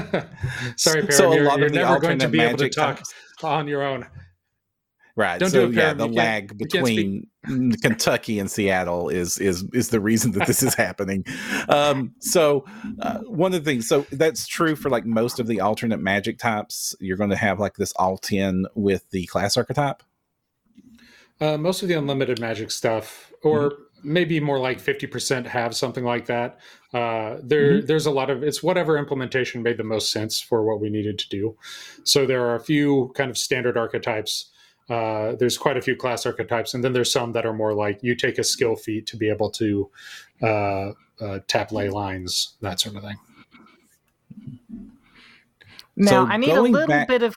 Sorry, 0.76 1.02
Perrin, 1.02 1.12
so 1.12 1.34
you're, 1.34 1.60
you're 1.60 1.70
never 1.70 2.00
going 2.00 2.20
to 2.20 2.28
be 2.28 2.40
able 2.40 2.58
to 2.60 2.70
talk 2.70 2.98
types. 2.98 3.14
on 3.44 3.68
your 3.68 3.84
own. 3.84 4.08
Right. 5.18 5.40
Don't 5.40 5.50
so 5.50 5.68
do 5.68 5.76
yeah, 5.76 5.94
the 5.94 6.08
lag 6.08 6.56
between 6.60 7.26
Kentucky 7.82 8.38
and 8.38 8.52
Seattle 8.52 9.10
is 9.10 9.40
is 9.40 9.66
is 9.74 9.90
the 9.90 10.00
reason 10.00 10.34
that 10.34 10.46
this 10.46 10.62
is 10.62 10.74
happening. 10.76 11.26
Um, 11.70 12.14
so 12.20 12.66
uh, 13.02 13.22
one 13.22 13.52
of 13.56 13.64
the 13.64 13.70
things, 13.70 13.88
so 13.88 14.06
that's 14.12 14.46
true 14.46 14.76
for 14.76 14.92
like 14.92 15.08
most 15.08 15.40
of 15.40 15.48
the 15.48 15.60
alternate 15.60 15.98
magic 15.98 16.38
types. 16.38 16.96
You're 17.00 17.18
going 17.18 17.32
to 17.32 17.36
have 17.36 17.60
like 17.60 17.78
this 17.78 17.94
alt 17.96 18.32
in 18.32 18.68
with 18.76 19.10
the 19.10 19.26
class 19.26 19.58
archetype. 19.58 20.04
Uh, 21.42 21.58
most 21.58 21.82
of 21.82 21.88
the 21.88 21.96
unlimited 21.96 22.40
magic 22.40 22.70
stuff, 22.70 23.34
or 23.42 23.72
mm-hmm 23.72 23.82
maybe 24.04 24.40
more 24.40 24.60
like 24.60 24.80
50% 24.80 25.48
have 25.48 25.76
something 25.76 26.04
like 26.04 26.28
that. 26.28 26.60
Uh, 26.94 27.38
there, 27.42 27.74
mm-hmm. 27.74 27.88
there's 27.88 28.06
a 28.06 28.12
lot 28.12 28.30
of 28.30 28.44
it's 28.44 28.62
whatever 28.62 28.96
implementation 28.96 29.64
made 29.64 29.78
the 29.78 29.84
most 29.84 30.12
sense 30.12 30.40
for 30.40 30.64
what 30.64 30.80
we 30.80 30.90
needed 30.90 31.18
to 31.20 31.30
do. 31.30 31.58
So 32.04 32.26
there 32.26 32.44
are 32.46 32.56
a 32.56 32.60
few 32.60 33.12
kind 33.16 33.30
of 33.32 33.38
standard 33.38 33.76
archetypes. 33.76 34.52
Uh, 34.90 35.36
there's 35.36 35.58
quite 35.58 35.78
a 35.78 35.82
few 35.82 35.96
class 35.96 36.26
archetypes, 36.26 36.74
and 36.74 36.84
then 36.84 36.94
there's 36.94 37.12
some 37.12 37.34
that 37.34 37.46
are 37.46 37.54
more 37.54 37.74
like 37.74 38.00
you 38.02 38.16
take 38.16 38.38
a 38.38 38.44
skill 38.44 38.76
feat 38.76 39.06
to 39.08 39.18
be 39.18 39.30
able 39.30 39.50
to 39.50 39.90
uh, 40.42 40.92
uh 41.20 41.40
tap 41.48 41.72
ley 41.72 41.90
lines, 41.90 42.56
that 42.62 42.80
sort 42.80 42.96
of 42.96 43.04
thing. 43.04 43.18
Now 45.98 46.10
so 46.10 46.26
I 46.26 46.38
need 46.38 46.52
a 46.52 46.62
little 46.62 46.88
back- 46.88 47.08
bit 47.08 47.24
of 47.24 47.36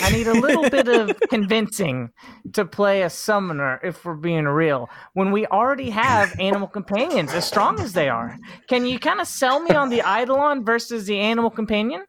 I 0.00 0.10
need 0.10 0.26
a 0.26 0.32
little 0.32 0.68
bit 0.68 0.88
of 0.88 1.16
convincing 1.30 2.10
to 2.52 2.64
play 2.64 3.02
a 3.02 3.10
summoner 3.10 3.80
if 3.82 4.04
we're 4.04 4.14
being 4.14 4.44
real. 4.44 4.90
When 5.12 5.30
we 5.30 5.46
already 5.46 5.90
have 5.90 6.34
animal 6.40 6.66
companions 6.66 7.32
as 7.32 7.46
strong 7.46 7.78
as 7.78 7.92
they 7.92 8.08
are. 8.08 8.36
Can 8.68 8.86
you 8.86 8.98
kind 8.98 9.20
of 9.20 9.28
sell 9.28 9.60
me 9.60 9.74
on 9.74 9.90
the 9.90 10.00
Eidolon 10.00 10.64
versus 10.64 11.06
the 11.06 11.18
animal 11.18 11.50
companion? 11.50 12.04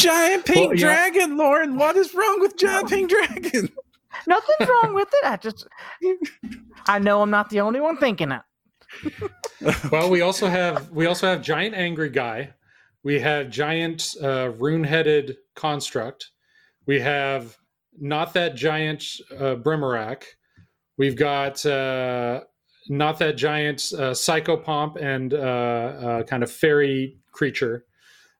Giant 0.00 0.44
pink 0.44 0.68
well, 0.70 0.78
dragon, 0.78 1.36
Lauren. 1.36 1.76
What 1.76 1.96
is 1.96 2.14
wrong 2.14 2.40
with 2.40 2.56
giant 2.56 2.88
pink 2.88 3.10
dragon? 3.10 3.70
Nothing's 4.26 4.68
wrong 4.68 4.94
with 4.94 5.08
it. 5.12 5.24
I 5.24 5.36
just 5.36 5.66
I 6.86 6.98
know 6.98 7.22
I'm 7.22 7.30
not 7.30 7.50
the 7.50 7.60
only 7.60 7.80
one 7.80 7.96
thinking 7.96 8.32
it. 8.32 8.42
well, 9.92 10.10
we 10.10 10.20
also 10.20 10.48
have 10.48 10.90
we 10.90 11.06
also 11.06 11.26
have 11.26 11.42
giant 11.42 11.74
angry 11.74 12.10
guy. 12.10 12.54
We 13.02 13.20
have 13.20 13.48
giant 13.50 14.14
uh, 14.22 14.50
rune-headed 14.58 15.36
construct 15.54 16.30
we 16.90 16.98
have 16.98 17.56
not 18.00 18.34
that 18.34 18.56
giant 18.56 19.04
uh, 19.32 19.54
Brimorak. 19.54 20.24
we've 20.96 21.14
got 21.14 21.64
uh, 21.64 22.40
not 22.88 23.18
that 23.20 23.36
giant 23.36 23.92
uh, 23.94 24.10
psychopomp 24.10 25.00
and 25.00 25.32
uh, 25.32 25.36
uh, 25.36 26.22
kind 26.24 26.42
of 26.42 26.50
fairy 26.50 27.18
creature. 27.30 27.84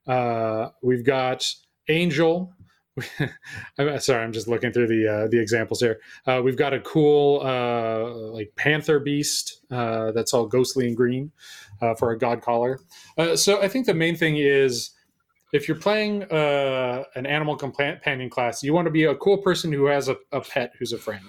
Uh, 0.07 0.69
we've 0.83 1.05
got 1.05 1.47
Angel. 1.89 2.53
I'm 3.79 3.99
sorry, 4.01 4.23
I'm 4.23 4.33
just 4.33 4.49
looking 4.49 4.73
through 4.73 4.89
the 4.89 5.07
uh, 5.07 5.29
the 5.29 5.41
examples 5.41 5.81
here. 5.81 6.01
Uh, 6.27 6.43
we've 6.45 6.57
got 6.57 6.75
a 6.75 6.81
cool 6.81 7.41
uh, 7.43 8.11
like 8.33 8.53
panther 8.57 8.99
beast 8.99 9.63
uh, 9.71 10.11
that's 10.13 10.35
all 10.35 10.47
ghostly 10.47 10.89
and 10.89 10.97
green 10.97 11.33
uh, 11.81 11.95
for 11.95 12.11
a 12.11 12.19
god 12.19 12.43
caller. 12.43 12.81
Uh, 13.17 13.37
so 13.37 13.63
I 13.63 13.69
think 13.69 13.87
the 13.87 13.95
main 13.95 14.17
thing 14.17 14.37
is 14.37 14.91
if 15.53 15.67
you're 15.67 15.79
playing 15.79 16.25
uh, 16.25 17.05
an 17.15 17.27
animal 17.27 17.57
companion 17.57 18.31
class, 18.31 18.63
you 18.63 18.73
want 18.73 18.87
to 18.87 18.91
be 18.91 19.05
a 19.05 19.15
cool 19.17 19.39
person 19.39 19.73
who 19.73 19.87
has 19.87 20.09
a, 20.09 20.17
a 20.33 20.41
pet 20.41 20.73
who's 20.79 20.93
a 20.93 20.99
friend. 20.99 21.25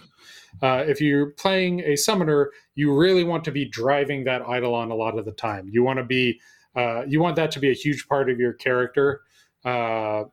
Uh, 0.61 0.83
if 0.85 1.01
you're 1.01 1.31
playing 1.31 1.79
a 1.81 1.95
summoner, 1.95 2.51
you 2.75 2.95
really 2.95 3.23
want 3.23 3.43
to 3.45 3.51
be 3.51 3.65
driving 3.65 4.25
that 4.25 4.41
eidolon 4.41 4.91
a 4.91 4.95
lot 4.95 5.17
of 5.17 5.25
the 5.25 5.31
time. 5.31 5.69
You 5.71 5.83
want 5.83 5.97
to 5.97 6.03
be, 6.03 6.39
uh, 6.75 7.03
you 7.07 7.21
want 7.21 7.35
that 7.35 7.51
to 7.51 7.59
be 7.59 7.69
a 7.69 7.73
huge 7.73 8.07
part 8.07 8.29
of 8.29 8.39
your 8.39 8.53
character. 8.53 9.21
Uh, 9.63 10.23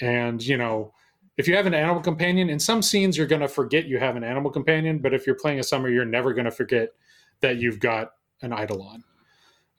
and 0.00 0.44
you 0.44 0.56
know, 0.56 0.92
if 1.36 1.46
you 1.46 1.56
have 1.56 1.66
an 1.66 1.74
animal 1.74 2.02
companion, 2.02 2.48
in 2.48 2.58
some 2.58 2.82
scenes 2.82 3.16
you're 3.16 3.26
going 3.26 3.42
to 3.42 3.48
forget 3.48 3.86
you 3.86 3.98
have 3.98 4.16
an 4.16 4.24
animal 4.24 4.50
companion, 4.50 4.98
but 4.98 5.14
if 5.14 5.26
you're 5.26 5.36
playing 5.36 5.60
a 5.60 5.62
summer, 5.62 5.88
you're 5.88 6.04
never 6.04 6.32
going 6.32 6.44
to 6.44 6.50
forget 6.50 6.90
that 7.40 7.56
you've 7.56 7.80
got 7.80 8.12
an 8.42 8.52
eidolon 8.52 9.04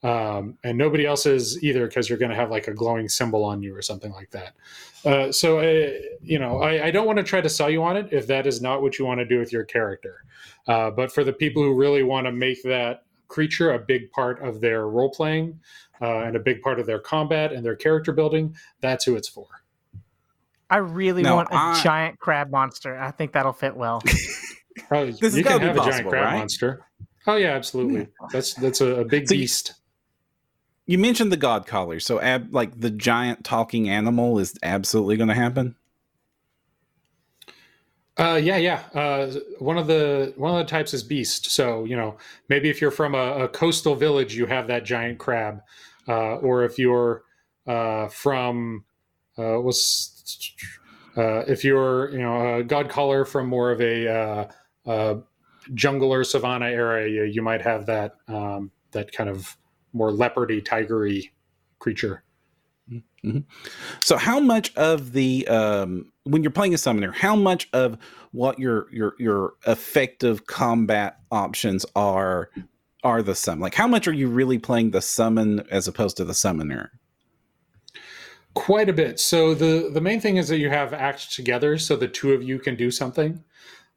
um, 0.02 0.56
and 0.62 0.78
nobody 0.78 1.04
else 1.06 1.26
is 1.26 1.62
either 1.62 1.86
because 1.86 2.08
you're 2.08 2.18
going 2.18 2.30
to 2.30 2.36
have 2.36 2.50
like 2.50 2.68
a 2.68 2.74
glowing 2.74 3.08
symbol 3.08 3.44
on 3.44 3.62
you 3.62 3.74
or 3.74 3.82
something 3.82 4.12
like 4.12 4.30
that. 4.30 4.54
Uh, 5.04 5.32
so, 5.32 5.58
uh, 5.58 5.90
you 6.22 6.38
know, 6.38 6.58
I, 6.58 6.86
I 6.86 6.90
don't 6.90 7.06
want 7.06 7.18
to 7.18 7.24
try 7.24 7.40
to 7.40 7.48
sell 7.48 7.68
you 7.68 7.82
on 7.82 7.96
it 7.96 8.08
if 8.12 8.26
that 8.28 8.46
is 8.46 8.62
not 8.62 8.80
what 8.80 8.98
you 8.98 9.04
want 9.04 9.18
to 9.18 9.24
do 9.24 9.38
with 9.38 9.52
your 9.52 9.64
character. 9.64 10.24
Uh, 10.68 10.90
but 10.90 11.12
for 11.12 11.24
the 11.24 11.32
people 11.32 11.62
who 11.62 11.74
really 11.74 12.04
want 12.04 12.26
to 12.26 12.32
make 12.32 12.62
that 12.62 13.04
creature 13.28 13.72
a 13.72 13.78
big 13.78 14.10
part 14.10 14.42
of 14.42 14.60
their 14.60 14.88
role 14.88 15.10
playing 15.10 15.60
uh, 16.00 16.20
and 16.20 16.36
a 16.36 16.40
big 16.40 16.62
part 16.62 16.80
of 16.80 16.86
their 16.86 16.98
combat 16.98 17.52
and 17.52 17.64
their 17.64 17.76
character 17.76 18.12
building, 18.12 18.54
that's 18.80 19.04
who 19.04 19.16
it's 19.16 19.28
for. 19.28 19.46
I 20.70 20.78
really 20.78 21.22
no, 21.22 21.36
want 21.36 21.48
a 21.50 21.56
I... 21.56 21.80
giant 21.82 22.18
crab 22.18 22.50
monster. 22.50 22.98
I 22.98 23.10
think 23.10 23.32
that'll 23.32 23.52
fit 23.52 23.76
well. 23.76 24.02
this 24.90 25.34
you 25.34 25.42
can 25.44 25.60
have 25.60 25.76
a 25.76 25.80
giant 25.80 26.08
crab 26.08 26.24
right? 26.24 26.38
monster. 26.38 26.84
Oh 27.26 27.36
yeah, 27.36 27.50
absolutely. 27.54 28.08
That's 28.32 28.54
that's 28.54 28.80
a, 28.80 29.00
a 29.00 29.04
big 29.04 29.28
so 29.28 29.34
beast 29.34 29.74
you 30.88 30.96
mentioned 30.96 31.30
the 31.30 31.36
god 31.36 31.66
caller, 31.66 32.00
so 32.00 32.18
ab, 32.18 32.52
like 32.52 32.80
the 32.80 32.90
giant 32.90 33.44
talking 33.44 33.90
animal 33.90 34.38
is 34.38 34.54
absolutely 34.62 35.18
going 35.18 35.28
to 35.28 35.34
happen. 35.34 35.76
Uh, 38.18 38.34
yeah, 38.34 38.56
yeah. 38.56 38.82
Uh, 38.94 39.32
one 39.60 39.78
of 39.78 39.86
the 39.86 40.32
one 40.36 40.52
of 40.52 40.58
the 40.58 40.70
types 40.70 40.92
is 40.92 41.02
beast. 41.02 41.50
So 41.50 41.84
you 41.84 41.96
know, 41.96 42.16
maybe 42.48 42.68
if 42.68 42.80
you're 42.80 42.90
from 42.90 43.14
a, 43.14 43.44
a 43.44 43.48
coastal 43.48 43.94
village, 43.94 44.34
you 44.34 44.46
have 44.46 44.66
that 44.66 44.84
giant 44.84 45.18
crab, 45.18 45.62
uh, 46.08 46.36
or 46.36 46.64
if 46.64 46.78
you're 46.78 47.22
uh, 47.66 48.08
from 48.08 48.84
uh, 49.38 49.60
was 49.60 50.24
uh, 51.16 51.44
if 51.46 51.62
you're 51.62 52.10
you 52.10 52.18
know 52.18 52.58
a 52.58 52.64
god 52.64 52.88
caller 52.88 53.24
from 53.24 53.46
more 53.46 53.70
of 53.70 53.80
a 53.80 54.50
jungle 55.74 56.12
or 56.12 56.24
savanna 56.24 56.66
area, 56.66 57.08
you, 57.08 57.24
you 57.24 57.42
might 57.42 57.62
have 57.62 57.86
that 57.86 58.16
um, 58.26 58.70
that 58.92 59.12
kind 59.12 59.30
of 59.30 59.56
more 59.92 60.10
leopardy, 60.10 60.60
tigery 60.62 61.30
creature. 61.78 62.24
Mm-hmm. 62.90 63.40
So, 64.00 64.16
how 64.16 64.40
much 64.40 64.74
of 64.76 65.12
the 65.12 65.46
um, 65.48 66.12
when 66.28 66.42
you're 66.42 66.50
playing 66.50 66.74
a 66.74 66.78
summoner, 66.78 67.12
how 67.12 67.34
much 67.34 67.68
of 67.72 67.96
what 68.32 68.58
your 68.58 68.86
your 68.92 69.14
your 69.18 69.54
effective 69.66 70.46
combat 70.46 71.18
options 71.30 71.86
are 71.96 72.50
are 73.02 73.22
the 73.22 73.34
summon? 73.34 73.60
Like, 73.60 73.74
how 73.74 73.88
much 73.88 74.06
are 74.06 74.12
you 74.12 74.28
really 74.28 74.58
playing 74.58 74.90
the 74.90 75.00
summon 75.00 75.60
as 75.70 75.88
opposed 75.88 76.16
to 76.18 76.24
the 76.24 76.34
summoner? 76.34 76.92
Quite 78.54 78.88
a 78.88 78.92
bit. 78.92 79.20
So 79.20 79.54
the 79.54 79.90
the 79.92 80.00
main 80.00 80.20
thing 80.20 80.36
is 80.36 80.48
that 80.48 80.58
you 80.58 80.68
have 80.68 80.92
act 80.92 81.32
together, 81.32 81.78
so 81.78 81.96
the 81.96 82.08
two 82.08 82.32
of 82.32 82.42
you 82.42 82.58
can 82.58 82.76
do 82.76 82.90
something. 82.90 83.42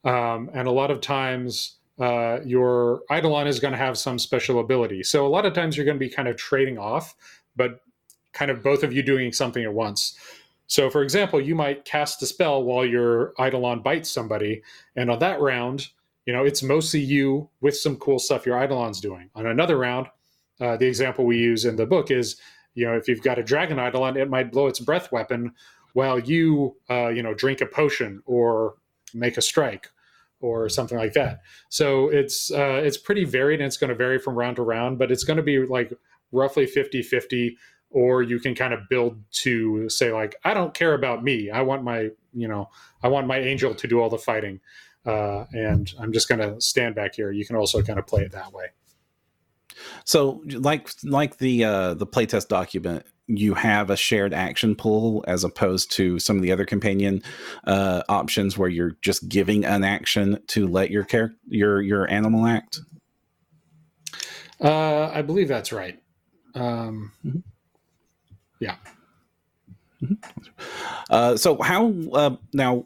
Um, 0.03 0.49
and 0.53 0.67
a 0.67 0.71
lot 0.71 0.89
of 0.89 1.01
times, 1.01 1.77
uh, 1.99 2.39
your 2.45 3.01
Eidolon 3.11 3.47
is 3.47 3.59
going 3.59 3.73
to 3.73 3.77
have 3.77 3.97
some 3.97 4.17
special 4.17 4.59
ability. 4.59 5.03
So 5.03 5.25
a 5.25 5.29
lot 5.29 5.45
of 5.45 5.53
times 5.53 5.77
you're 5.77 5.85
going 5.85 5.97
to 5.97 6.05
be 6.05 6.09
kind 6.09 6.27
of 6.27 6.37
trading 6.37 6.77
off, 6.77 7.15
but 7.55 7.81
kind 8.33 8.49
of 8.49 8.63
both 8.63 8.83
of 8.83 8.93
you 8.93 9.03
doing 9.03 9.31
something 9.31 9.63
at 9.63 9.73
once. 9.73 10.17
So, 10.71 10.89
for 10.89 11.03
example, 11.03 11.41
you 11.41 11.53
might 11.53 11.83
cast 11.83 12.23
a 12.23 12.25
spell 12.25 12.63
while 12.63 12.85
your 12.85 13.33
Eidolon 13.37 13.81
bites 13.81 14.09
somebody, 14.09 14.63
and 14.95 15.11
on 15.11 15.19
that 15.19 15.41
round, 15.41 15.89
you 16.25 16.31
know, 16.31 16.45
it's 16.45 16.63
mostly 16.63 17.01
you 17.01 17.49
with 17.59 17.75
some 17.75 17.97
cool 17.97 18.19
stuff 18.19 18.45
your 18.45 18.57
Eidolon's 18.57 19.01
doing. 19.01 19.29
On 19.35 19.45
another 19.45 19.77
round, 19.77 20.07
uh, 20.61 20.77
the 20.77 20.87
example 20.87 21.25
we 21.25 21.37
use 21.37 21.65
in 21.65 21.75
the 21.75 21.85
book 21.85 22.09
is, 22.09 22.37
you 22.73 22.85
know, 22.85 22.95
if 22.95 23.09
you've 23.09 23.21
got 23.21 23.37
a 23.37 23.43
dragon 23.43 23.79
Eidolon, 23.79 24.15
it 24.15 24.29
might 24.29 24.49
blow 24.49 24.67
its 24.67 24.79
breath 24.79 25.11
weapon 25.11 25.51
while 25.91 26.17
you, 26.17 26.77
uh, 26.89 27.09
you 27.09 27.21
know, 27.21 27.33
drink 27.33 27.59
a 27.59 27.65
potion 27.65 28.23
or 28.25 28.75
make 29.13 29.35
a 29.35 29.41
strike 29.41 29.89
or 30.39 30.69
something 30.69 30.97
like 30.97 31.11
that. 31.11 31.41
So 31.67 32.07
it's 32.07 32.49
uh, 32.49 32.79
it's 32.81 32.97
pretty 32.97 33.25
varied 33.25 33.59
and 33.59 33.67
it's 33.67 33.75
going 33.75 33.89
to 33.89 33.95
vary 33.95 34.19
from 34.19 34.35
round 34.35 34.55
to 34.55 34.61
round, 34.61 34.99
but 34.99 35.11
it's 35.11 35.25
going 35.25 35.35
to 35.35 35.43
be 35.43 35.65
like 35.65 35.91
roughly 36.31 36.65
50-50 36.65 37.57
or 37.91 38.21
you 38.23 38.39
can 38.39 38.55
kind 38.55 38.73
of 38.73 38.87
build 38.89 39.21
to 39.31 39.89
say 39.89 40.11
like 40.11 40.35
I 40.43 40.53
don't 40.53 40.73
care 40.73 40.93
about 40.93 41.23
me. 41.23 41.49
I 41.49 41.61
want 41.61 41.83
my, 41.83 42.09
you 42.33 42.47
know, 42.47 42.69
I 43.03 43.09
want 43.09 43.27
my 43.27 43.39
angel 43.39 43.75
to 43.75 43.87
do 43.87 43.99
all 43.99 44.09
the 44.09 44.17
fighting. 44.17 44.59
Uh, 45.05 45.45
and 45.51 45.93
I'm 45.99 46.13
just 46.13 46.29
going 46.29 46.41
to 46.41 46.61
stand 46.61 46.95
back 46.95 47.15
here. 47.15 47.31
You 47.31 47.45
can 47.45 47.55
also 47.55 47.81
kind 47.81 47.97
of 47.97 48.05
play 48.05 48.21
it 48.21 48.31
that 48.33 48.53
way. 48.53 48.67
So, 50.05 50.43
like 50.47 50.89
like 51.03 51.37
the 51.37 51.63
uh, 51.63 51.93
the 51.95 52.05
playtest 52.05 52.49
document, 52.49 53.03
you 53.25 53.55
have 53.55 53.89
a 53.89 53.95
shared 53.95 54.33
action 54.33 54.75
pool 54.75 55.23
as 55.27 55.43
opposed 55.43 55.91
to 55.93 56.19
some 56.19 56.35
of 56.35 56.43
the 56.43 56.51
other 56.51 56.65
companion 56.65 57.23
uh, 57.65 58.03
options 58.07 58.57
where 58.57 58.69
you're 58.69 58.95
just 59.01 59.27
giving 59.27 59.65
an 59.65 59.83
action 59.83 60.39
to 60.47 60.67
let 60.67 60.91
your 60.91 61.03
character 61.03 61.37
your 61.47 61.81
your 61.81 62.09
animal 62.11 62.45
act. 62.45 62.79
Uh, 64.59 65.09
I 65.11 65.23
believe 65.23 65.47
that's 65.47 65.71
right. 65.71 65.99
Um, 66.53 67.11
mm-hmm. 67.25 67.39
Yeah. 68.61 68.75
Mm-hmm. 70.01 70.13
Uh, 71.09 71.35
so 71.35 71.61
how 71.61 71.93
uh, 72.13 72.35
now? 72.53 72.85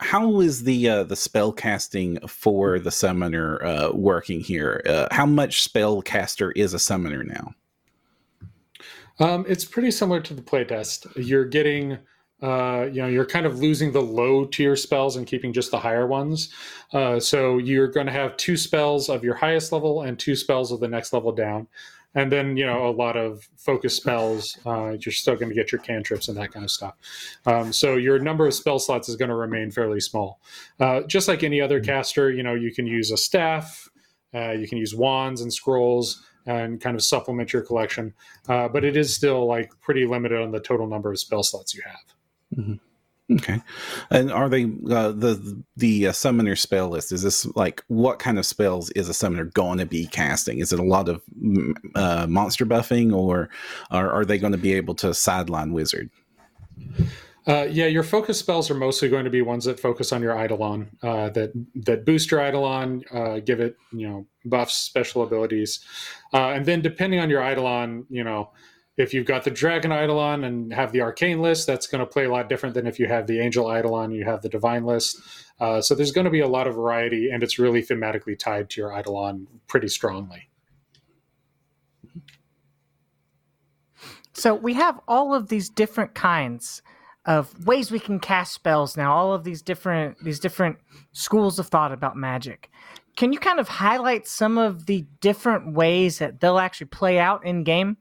how 0.00 0.40
is 0.40 0.64
the 0.64 0.88
uh, 0.88 1.02
the 1.04 1.16
spell 1.16 1.52
casting 1.52 2.18
for 2.26 2.78
the 2.78 2.90
summoner 2.90 3.62
uh, 3.64 3.90
working 3.92 4.40
here? 4.40 4.82
Uh, 4.86 5.08
how 5.10 5.26
much 5.26 5.62
spell 5.62 6.02
caster 6.02 6.52
is 6.52 6.74
a 6.74 6.78
summoner 6.78 7.24
now? 7.24 7.54
Um, 9.18 9.46
it's 9.48 9.64
pretty 9.64 9.90
similar 9.90 10.20
to 10.20 10.34
the 10.34 10.42
playtest. 10.42 11.06
You're 11.16 11.46
getting, 11.46 11.98
uh, 12.42 12.88
you 12.92 13.00
know, 13.00 13.08
you're 13.08 13.24
kind 13.24 13.46
of 13.46 13.58
losing 13.60 13.92
the 13.92 14.02
low 14.02 14.44
tier 14.44 14.76
spells 14.76 15.16
and 15.16 15.26
keeping 15.26 15.54
just 15.54 15.70
the 15.70 15.78
higher 15.78 16.06
ones. 16.06 16.52
Uh, 16.92 17.18
so 17.18 17.56
you're 17.56 17.88
going 17.88 18.06
to 18.06 18.12
have 18.12 18.36
two 18.36 18.58
spells 18.58 19.08
of 19.08 19.24
your 19.24 19.34
highest 19.34 19.72
level 19.72 20.02
and 20.02 20.18
two 20.18 20.36
spells 20.36 20.70
of 20.70 20.80
the 20.80 20.88
next 20.88 21.14
level 21.14 21.32
down 21.32 21.66
and 22.16 22.32
then 22.32 22.56
you 22.56 22.66
know 22.66 22.88
a 22.88 22.90
lot 22.90 23.16
of 23.16 23.48
focus 23.56 23.94
spells. 23.94 24.58
Uh, 24.66 24.96
you're 24.98 25.12
still 25.12 25.36
going 25.36 25.48
to 25.48 25.54
get 25.54 25.70
your 25.70 25.80
cantrips 25.80 26.26
and 26.28 26.36
that 26.36 26.50
kind 26.50 26.64
of 26.64 26.70
stuff. 26.70 26.94
Um, 27.44 27.72
so 27.72 27.94
your 27.94 28.18
number 28.18 28.46
of 28.46 28.54
spell 28.54 28.80
slots 28.80 29.08
is 29.08 29.14
going 29.14 29.28
to 29.28 29.36
remain 29.36 29.70
fairly 29.70 30.00
small. 30.00 30.40
Uh, 30.80 31.02
just 31.02 31.28
like 31.28 31.44
any 31.44 31.60
other 31.60 31.78
caster, 31.78 32.32
you 32.32 32.42
know 32.42 32.54
you 32.54 32.74
can 32.74 32.86
use 32.86 33.12
a 33.12 33.16
staff, 33.16 33.88
uh, 34.34 34.50
you 34.50 34.66
can 34.66 34.78
use 34.78 34.94
wands 34.94 35.42
and 35.42 35.52
scrolls 35.52 36.24
and 36.46 36.80
kind 36.80 36.96
of 36.96 37.04
supplement 37.04 37.52
your 37.52 37.62
collection, 37.62 38.14
uh, 38.48 38.68
but 38.68 38.84
it 38.84 38.96
is 38.96 39.14
still 39.14 39.46
like 39.46 39.70
pretty 39.80 40.06
limited 40.06 40.40
on 40.40 40.50
the 40.50 40.60
total 40.60 40.86
number 40.86 41.10
of 41.10 41.18
spell 41.18 41.42
slots 41.42 41.74
you 41.74 41.82
have. 41.84 42.60
Mm-hmm. 42.60 42.74
Okay, 43.32 43.60
and 44.10 44.30
are 44.30 44.48
they 44.48 44.64
uh, 44.64 45.10
the 45.10 45.62
the 45.76 46.08
uh, 46.08 46.12
summoner 46.12 46.54
spell 46.54 46.90
list? 46.90 47.10
Is 47.10 47.22
this 47.22 47.44
like 47.56 47.82
what 47.88 48.20
kind 48.20 48.38
of 48.38 48.46
spells 48.46 48.90
is 48.90 49.08
a 49.08 49.14
summoner 49.14 49.46
going 49.46 49.78
to 49.78 49.86
be 49.86 50.06
casting? 50.06 50.60
Is 50.60 50.72
it 50.72 50.78
a 50.78 50.84
lot 50.84 51.08
of 51.08 51.22
uh, 51.96 52.28
monster 52.28 52.64
buffing, 52.64 53.12
or, 53.12 53.48
are 53.90 54.24
they 54.24 54.38
going 54.38 54.52
to 54.52 54.58
be 54.58 54.74
able 54.74 54.94
to 54.96 55.12
sideline 55.12 55.72
wizard? 55.72 56.08
Uh, 57.48 57.66
yeah, 57.70 57.86
your 57.86 58.04
focus 58.04 58.38
spells 58.38 58.70
are 58.70 58.74
mostly 58.74 59.08
going 59.08 59.24
to 59.24 59.30
be 59.30 59.42
ones 59.42 59.64
that 59.64 59.80
focus 59.80 60.12
on 60.12 60.22
your 60.22 60.40
Eidolon, 60.40 60.88
uh, 61.02 61.28
that 61.30 61.52
that 61.74 62.04
boost 62.04 62.30
your 62.30 62.40
Eidolon, 62.40 63.02
uh, 63.12 63.40
give 63.40 63.58
it 63.58 63.76
you 63.92 64.08
know 64.08 64.26
buffs, 64.44 64.74
special 64.74 65.24
abilities, 65.24 65.80
uh, 66.32 66.50
and 66.50 66.64
then 66.64 66.80
depending 66.80 67.18
on 67.18 67.28
your 67.28 67.42
Eidolon, 67.42 68.06
you 68.08 68.22
know 68.22 68.50
if 68.96 69.12
you've 69.12 69.26
got 69.26 69.44
the 69.44 69.50
Dragon 69.50 69.92
Eidolon 69.92 70.44
and 70.44 70.72
have 70.72 70.92
the 70.92 71.02
Arcane 71.02 71.42
list, 71.42 71.66
that's 71.66 71.86
going 71.86 72.00
to 72.00 72.06
play 72.06 72.24
a 72.24 72.30
lot 72.30 72.48
different 72.48 72.74
than 72.74 72.86
if 72.86 72.98
you 72.98 73.06
have 73.06 73.26
the 73.26 73.40
Angel 73.40 73.70
Eidolon 73.70 74.06
and 74.06 74.16
you 74.16 74.24
have 74.24 74.42
the 74.42 74.48
Divine 74.48 74.84
list. 74.84 75.18
Uh, 75.60 75.80
so 75.80 75.94
there's 75.94 76.12
going 76.12 76.24
to 76.24 76.30
be 76.30 76.40
a 76.40 76.48
lot 76.48 76.66
of 76.66 76.74
variety, 76.74 77.30
and 77.30 77.42
it's 77.42 77.58
really 77.58 77.82
thematically 77.82 78.38
tied 78.38 78.70
to 78.70 78.80
your 78.80 78.98
Eidolon 78.98 79.46
pretty 79.66 79.88
strongly. 79.88 80.48
So 84.32 84.54
we 84.54 84.74
have 84.74 85.00
all 85.08 85.34
of 85.34 85.48
these 85.48 85.70
different 85.70 86.14
kinds 86.14 86.82
of 87.24 87.66
ways 87.66 87.90
we 87.90 87.98
can 87.98 88.20
cast 88.20 88.52
spells 88.52 88.96
now. 88.96 89.14
All 89.14 89.32
of 89.32 89.44
these 89.44 89.62
different 89.62 90.22
these 90.22 90.38
different 90.38 90.76
schools 91.12 91.58
of 91.58 91.68
thought 91.68 91.90
about 91.90 92.16
magic. 92.16 92.70
Can 93.16 93.32
you 93.32 93.38
kind 93.38 93.58
of 93.58 93.66
highlight 93.66 94.26
some 94.26 94.58
of 94.58 94.84
the 94.86 95.06
different 95.20 95.72
ways 95.72 96.18
that 96.18 96.40
they'll 96.40 96.58
actually 96.58 96.88
play 96.88 97.18
out 97.18 97.46
in 97.46 97.64
game? 97.64 97.96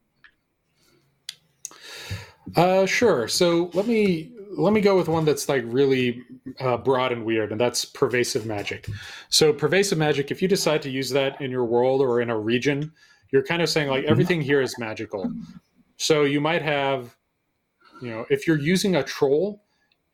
Uh, 2.56 2.86
sure. 2.86 3.28
So 3.28 3.70
let 3.74 3.88
me 3.88 4.32
let 4.58 4.74
me 4.74 4.82
go 4.82 4.96
with 4.96 5.08
one 5.08 5.26
that's 5.26 5.50
like 5.50 5.64
really 5.66 6.24
uh, 6.60 6.78
broad 6.78 7.12
and 7.12 7.26
weird, 7.26 7.52
and 7.52 7.60
that's 7.60 7.86
pervasive 7.86 8.46
magic. 8.46 8.88
So 9.30 9.52
pervasive 9.52 9.98
magic, 9.98 10.32
if 10.32 10.42
you 10.42 10.48
decide 10.48 10.82
to 10.84 10.90
use 10.90 11.10
that 11.10 11.42
in 11.42 11.52
your 11.52 11.66
world 11.66 12.02
or 12.02 12.22
in 12.22 12.30
a 12.30 12.38
region, 12.38 12.92
you're 13.32 13.44
kind 13.44 13.62
of 13.62 13.70
saying 13.70 13.90
like 13.90 14.04
mm-hmm. 14.04 14.12
everything 14.12 14.42
here 14.42 14.62
is 14.62 14.78
magical. 14.78 15.32
So 15.98 16.24
you 16.24 16.40
might 16.40 16.62
have, 16.62 17.16
you 18.02 18.10
know, 18.10 18.26
if 18.30 18.48
you're 18.48 18.60
using 18.60 18.96
a 18.96 19.04
troll, 19.04 19.64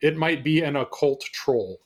it 0.02 0.17
might 0.17 0.44
be 0.44 0.62
an 0.62 0.76
occult 0.76 1.22
troll, 1.22 1.80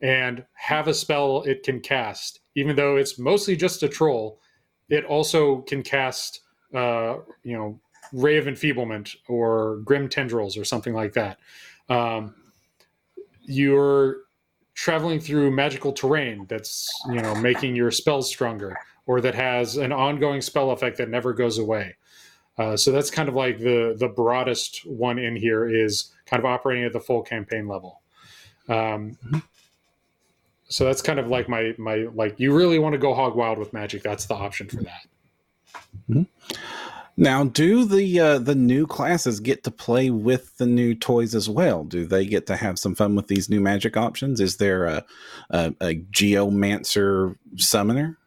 and 0.00 0.44
have 0.54 0.88
a 0.88 0.94
spell 0.94 1.42
it 1.42 1.62
can 1.62 1.80
cast, 1.80 2.40
even 2.56 2.74
though 2.76 2.96
it's 2.96 3.18
mostly 3.18 3.56
just 3.56 3.82
a 3.82 3.88
troll. 3.88 4.40
It 4.88 5.04
also 5.04 5.62
can 5.62 5.82
cast, 5.82 6.40
uh, 6.74 7.16
you 7.42 7.56
know, 7.56 7.80
ray 8.14 8.36
of 8.36 8.46
enfeeblement 8.46 9.16
or 9.28 9.78
grim 9.84 10.08
tendrils 10.08 10.56
or 10.56 10.64
something 10.64 10.94
like 10.94 11.12
that. 11.14 11.38
Um, 11.88 12.34
you're 13.42 14.18
traveling 14.74 15.20
through 15.20 15.50
magical 15.50 15.92
terrain 15.92 16.46
that's 16.48 16.88
you 17.08 17.20
know 17.20 17.34
making 17.36 17.76
your 17.76 17.90
spells 17.90 18.28
stronger 18.28 18.76
or 19.06 19.20
that 19.20 19.34
has 19.34 19.76
an 19.76 19.92
ongoing 19.92 20.40
spell 20.40 20.70
effect 20.70 20.96
that 20.98 21.08
never 21.08 21.32
goes 21.32 21.58
away. 21.58 21.94
Uh, 22.56 22.76
so 22.76 22.92
that's 22.92 23.10
kind 23.10 23.28
of 23.28 23.34
like 23.34 23.58
the 23.58 23.96
the 23.98 24.08
broadest 24.08 24.86
one 24.86 25.18
in 25.18 25.36
here 25.36 25.68
is 25.68 26.12
kind 26.26 26.40
of 26.40 26.46
operating 26.46 26.84
at 26.84 26.92
the 26.92 27.00
full 27.00 27.22
campaign 27.22 27.66
level. 27.66 28.00
Um, 28.68 29.18
so 30.68 30.84
that's 30.84 31.02
kind 31.02 31.18
of 31.18 31.28
like 31.28 31.48
my 31.48 31.74
my 31.78 32.06
like 32.14 32.38
you 32.38 32.54
really 32.54 32.78
want 32.78 32.92
to 32.92 32.98
go 32.98 33.12
hog 33.12 33.34
wild 33.34 33.58
with 33.58 33.72
magic. 33.72 34.02
That's 34.02 34.26
the 34.26 34.34
option 34.34 34.68
for 34.68 34.82
that. 34.84 35.06
Mm-hmm. 36.08 36.22
Now, 37.16 37.44
do 37.44 37.84
the 37.84 38.18
uh, 38.18 38.38
the 38.38 38.56
new 38.56 38.86
classes 38.86 39.38
get 39.38 39.62
to 39.64 39.70
play 39.70 40.10
with 40.10 40.56
the 40.56 40.66
new 40.66 40.94
toys 40.94 41.34
as 41.34 41.48
well? 41.48 41.84
Do 41.84 42.06
they 42.06 42.26
get 42.26 42.46
to 42.48 42.56
have 42.56 42.78
some 42.78 42.94
fun 42.94 43.14
with 43.14 43.28
these 43.28 43.48
new 43.48 43.60
magic 43.60 43.96
options? 43.96 44.40
Is 44.40 44.56
there 44.56 44.86
a 44.86 45.04
a, 45.50 45.74
a 45.80 45.94
geomancer 46.10 47.36
summoner? 47.56 48.18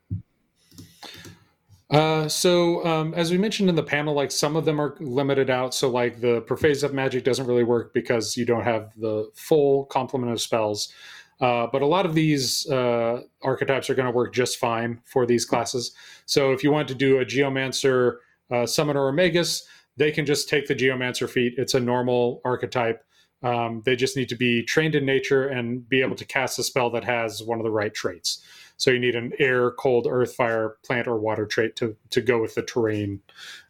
Uh, 1.90 2.28
so 2.28 2.86
um, 2.86 3.14
as 3.14 3.32
we 3.32 3.38
mentioned 3.38 3.70
in 3.70 3.76
the 3.76 3.84
panel, 3.84 4.14
like 4.14 4.32
some 4.32 4.56
of 4.56 4.66
them 4.66 4.80
are 4.80 4.96
limited 5.00 5.50
out. 5.50 5.74
So 5.74 5.90
like 5.90 6.20
the 6.22 6.42
pervasive 6.42 6.94
magic 6.94 7.24
doesn't 7.24 7.46
really 7.46 7.64
work 7.64 7.94
because 7.94 8.36
you 8.36 8.46
don't 8.46 8.64
have 8.64 8.92
the 8.98 9.30
full 9.34 9.86
complement 9.86 10.32
of 10.32 10.42
spells. 10.42 10.92
Uh, 11.40 11.68
but 11.72 11.82
a 11.82 11.86
lot 11.86 12.06
of 12.06 12.16
these 12.16 12.68
uh, 12.70 13.22
archetypes 13.42 13.90
are 13.90 13.96
going 13.96 14.08
to 14.08 14.12
work 14.12 14.34
just 14.34 14.58
fine 14.58 15.00
for 15.06 15.26
these 15.26 15.46
classes. 15.46 15.92
So 16.26 16.52
if 16.52 16.64
you 16.64 16.72
want 16.72 16.88
to 16.88 16.96
do 16.96 17.20
a 17.20 17.26
geomancer 17.26 18.18
uh, 18.52 18.66
Summoner 18.66 19.04
or 19.04 19.12
Magus, 19.12 19.68
they 19.98 20.12
can 20.12 20.26
just 20.26 20.48
take 20.48 20.68
the 20.68 20.76
Geomancer 20.76 21.30
feat. 21.30 21.56
It's 21.58 21.74
a 21.74 21.80
normal 21.80 22.42
archetype. 22.46 23.04
Um, 23.44 23.84
they 23.86 23.96
just 23.96 24.18
need 24.18 24.30
to 24.30 24.36
be 24.36 24.64
trained 24.64 24.96
in 24.96 25.06
nature 25.06 25.48
and 25.48 25.88
be 25.88 26.02
able 26.02 26.16
to 26.16 26.26
cast 26.26 26.58
a 26.60 26.64
spell 26.64 26.90
that 26.92 27.04
has 27.04 27.44
one 27.44 27.60
of 27.60 27.64
the 27.64 27.72
right 27.72 27.94
traits. 27.94 28.44
So 28.78 28.92
you 28.92 29.00
need 29.00 29.16
an 29.16 29.34
air, 29.40 29.72
cold, 29.72 30.08
earth, 30.10 30.36
fire, 30.36 30.78
plant, 30.86 31.08
or 31.08 31.18
water 31.18 31.46
trait 31.46 31.76
to 31.78 31.96
to 32.12 32.22
go 32.22 32.40
with 32.40 32.56
the 32.56 32.62
terrain 32.62 33.22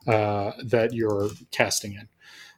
uh, 0.06 0.52
that 0.64 0.94
you're 0.94 1.30
casting 1.52 1.94
in. 1.94 2.08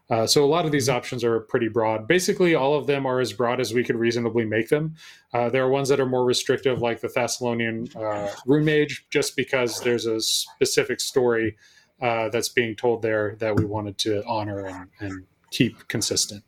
Uh, 0.10 0.26
so 0.26 0.44
a 0.44 0.48
lot 0.48 0.66
of 0.66 0.72
these 0.72 0.88
mm-hmm. 0.88 0.98
options 0.98 1.24
are 1.24 1.42
pretty 1.42 1.68
broad. 1.68 2.08
Basically, 2.08 2.56
all 2.56 2.76
of 2.76 2.88
them 2.88 3.06
are 3.06 3.20
as 3.20 3.32
broad 3.32 3.60
as 3.60 3.74
we 3.74 3.84
could 3.84 3.96
reasonably 3.96 4.46
make 4.46 4.70
them. 4.70 4.96
Uh, 5.34 5.50
there 5.50 5.64
are 5.64 5.70
ones 5.70 5.90
that 5.90 6.00
are 6.00 6.08
more 6.08 6.26
restrictive, 6.26 6.82
like 6.82 7.02
the 7.02 7.08
Thassilonian 7.08 7.96
uh, 7.96 8.34
Rune 8.48 8.66
Mage, 8.66 9.06
just 9.12 9.36
because 9.36 9.80
there's 9.82 10.08
a 10.08 10.20
specific 10.20 11.00
story 11.00 11.56
uh, 12.02 12.30
that's 12.30 12.50
being 12.50 12.76
told 12.76 13.02
there 13.02 13.36
that 13.40 13.56
we 13.56 13.66
wanted 13.66 13.98
to 14.00 14.24
honor 14.26 14.66
and, 14.66 14.90
and 15.00 15.26
keep 15.52 15.88
consistent. 15.88 16.44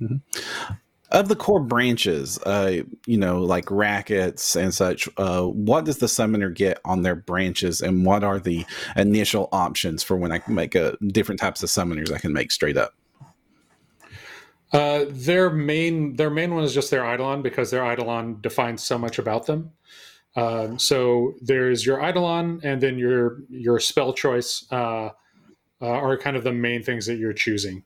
Mm-hmm. 0.00 0.16
Of 1.10 1.28
the 1.28 1.36
core 1.36 1.60
branches, 1.60 2.38
uh, 2.42 2.82
you 3.06 3.16
know, 3.16 3.40
like 3.40 3.70
rackets 3.70 4.56
and 4.56 4.74
such, 4.74 5.08
uh, 5.16 5.44
what 5.44 5.86
does 5.86 5.98
the 5.98 6.08
summoner 6.08 6.50
get 6.50 6.80
on 6.84 7.02
their 7.02 7.14
branches, 7.14 7.80
and 7.80 8.04
what 8.04 8.22
are 8.22 8.38
the 8.38 8.66
initial 8.94 9.48
options 9.50 10.02
for 10.02 10.18
when 10.18 10.32
I 10.32 10.38
can 10.38 10.54
make 10.54 10.74
a 10.74 10.98
different 11.06 11.40
types 11.40 11.62
of 11.62 11.70
summoners 11.70 12.12
I 12.12 12.18
can 12.18 12.34
make 12.34 12.52
straight 12.52 12.76
up? 12.76 12.92
Uh, 14.70 15.06
their 15.08 15.48
main 15.48 16.14
their 16.16 16.28
main 16.28 16.54
one 16.54 16.62
is 16.62 16.74
just 16.74 16.90
their 16.90 17.10
eidolon 17.10 17.40
because 17.40 17.70
their 17.70 17.90
eidolon 17.90 18.38
defines 18.42 18.82
so 18.82 18.98
much 18.98 19.18
about 19.18 19.46
them. 19.46 19.72
Um, 20.38 20.78
so 20.78 21.34
there's 21.40 21.84
your 21.84 21.98
Eidolon, 21.98 22.60
and 22.62 22.80
then 22.80 22.96
your 22.96 23.38
your 23.50 23.80
spell 23.80 24.12
choice 24.12 24.64
uh, 24.70 25.10
uh, 25.80 25.86
are 25.86 26.16
kind 26.16 26.36
of 26.36 26.44
the 26.44 26.52
main 26.52 26.82
things 26.82 27.06
that 27.06 27.16
you're 27.16 27.32
choosing. 27.32 27.82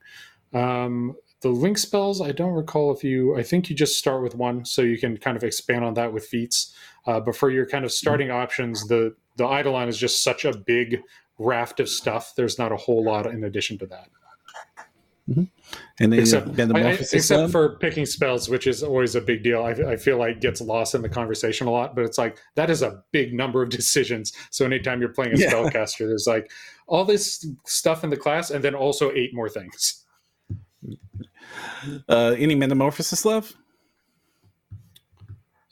Um, 0.53 1.17
the 1.41 1.49
link 1.49 1.79
spells, 1.79 2.21
I 2.21 2.33
don't 2.33 2.53
recall 2.53 2.93
if 2.93 3.03
you. 3.03 3.37
I 3.37 3.43
think 3.43 3.71
you 3.71 3.77
just 3.77 3.97
start 3.97 4.23
with 4.23 4.35
one, 4.35 4.67
so 4.67 4.83
you 4.83 4.99
can 4.99 5.17
kind 5.17 5.37
of 5.37 5.43
expand 5.43 5.83
on 5.83 5.95
that 5.95 6.13
with 6.13 6.27
feats. 6.27 6.75
Uh, 7.07 7.21
but 7.21 7.35
for 7.35 7.51
your 7.51 7.65
kind 7.65 7.87
of 7.87 7.93
starting 7.93 8.31
options, 8.31 8.87
the 8.87 9.15
the 9.37 9.45
Eidolon 9.45 9.89
is 9.89 9.97
just 9.97 10.23
such 10.23 10.45
a 10.45 10.55
big 10.55 11.01
raft 11.39 11.81
of 11.81 11.89
stuff. 11.89 12.35
There's 12.37 12.59
not 12.59 12.71
a 12.71 12.77
whole 12.77 13.03
lot 13.03 13.27
in 13.27 13.45
addition 13.45 13.79
to 13.79 13.87
that. 13.87 14.09
Mm-hmm. 15.29 15.45
And 16.01 16.15
except, 16.15 16.59
I, 16.59 16.91
except 16.91 17.53
for 17.53 17.77
picking 17.79 18.07
spells, 18.07 18.49
which 18.49 18.67
is 18.67 18.83
always 18.83 19.15
a 19.15 19.21
big 19.21 19.45
deal. 19.45 19.63
I, 19.63 19.71
I, 19.71 19.97
feel 19.97 20.19
like 20.19 20.41
gets 20.41 20.61
lost 20.61 20.97
in 20.97 21.03
the 21.03 21.09
conversation 21.09 21.69
a 21.69 21.71
lot, 21.71 21.95
but 21.95 22.05
it's 22.05 22.19
like 22.19 22.39
that 22.57 22.71
is 22.71 22.83
a 22.83 23.05
big 23.13 23.33
number 23.33 23.63
of 23.63 23.71
decisions. 23.79 24.33
So 24.51 24.65
anytime 24.65 25.01
you're 25.01 25.11
playing 25.11 25.35
a 25.35 25.39
yeah. 25.39 25.53
spellcaster, 25.53 26.09
there's 26.09 26.27
like 26.27 26.51
all 26.89 27.05
this 27.05 27.47
stuff 27.65 28.03
in 28.03 28.11
the 28.11 28.17
class, 28.17 28.51
and 28.51 28.65
then 28.65 28.75
also 28.75 29.13
eight 29.13 29.33
more 29.33 29.49
things. 29.49 30.05
Uh, 32.09 32.35
any 32.37 32.57
metamorphosis 32.57 33.25
love? 33.25 33.55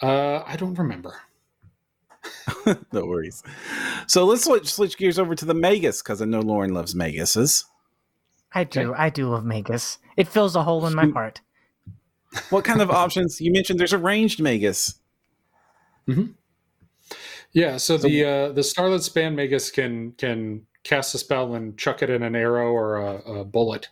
Uh, 0.00 0.42
I 0.46 0.56
don't 0.56 0.78
remember. 0.78 1.16
no 2.92 3.04
worries. 3.04 3.42
So 4.06 4.24
let's 4.24 4.44
switch, 4.44 4.72
switch 4.72 4.96
gears 4.96 5.18
over 5.18 5.34
to 5.34 5.44
the 5.44 5.54
Magus 5.54 6.02
because 6.02 6.22
I 6.22 6.24
know 6.24 6.40
Lauren 6.40 6.72
loves 6.72 6.94
Maguses. 6.94 7.64
I 8.52 8.64
do. 8.64 8.92
Okay. 8.92 9.02
I 9.02 9.10
do 9.10 9.28
love 9.28 9.44
Magus. 9.44 9.98
It 10.16 10.28
fills 10.28 10.56
a 10.56 10.62
hole 10.62 10.86
in 10.86 10.94
my 10.94 11.06
heart. 11.06 11.40
What 12.50 12.64
kind 12.64 12.80
of 12.80 12.90
options? 13.02 13.40
You 13.40 13.52
mentioned 13.52 13.78
there's 13.78 13.92
a 13.92 13.98
ranged 13.98 14.40
Magus. 14.40 14.98
Mm-hmm. 16.08 16.32
Yeah. 17.52 17.76
So, 17.76 17.96
so 17.96 18.08
the 18.08 18.24
uh, 18.24 18.52
the 18.52 18.62
Starlit 18.62 19.02
Span 19.02 19.34
Magus 19.36 19.70
can 19.70 20.12
can 20.12 20.66
cast 20.82 21.14
a 21.14 21.18
spell 21.18 21.54
and 21.54 21.76
chuck 21.76 22.02
it 22.02 22.10
in 22.10 22.22
an 22.22 22.34
arrow 22.34 22.72
or 22.72 22.96
a, 22.96 23.16
a 23.40 23.44
bullet. 23.44 23.88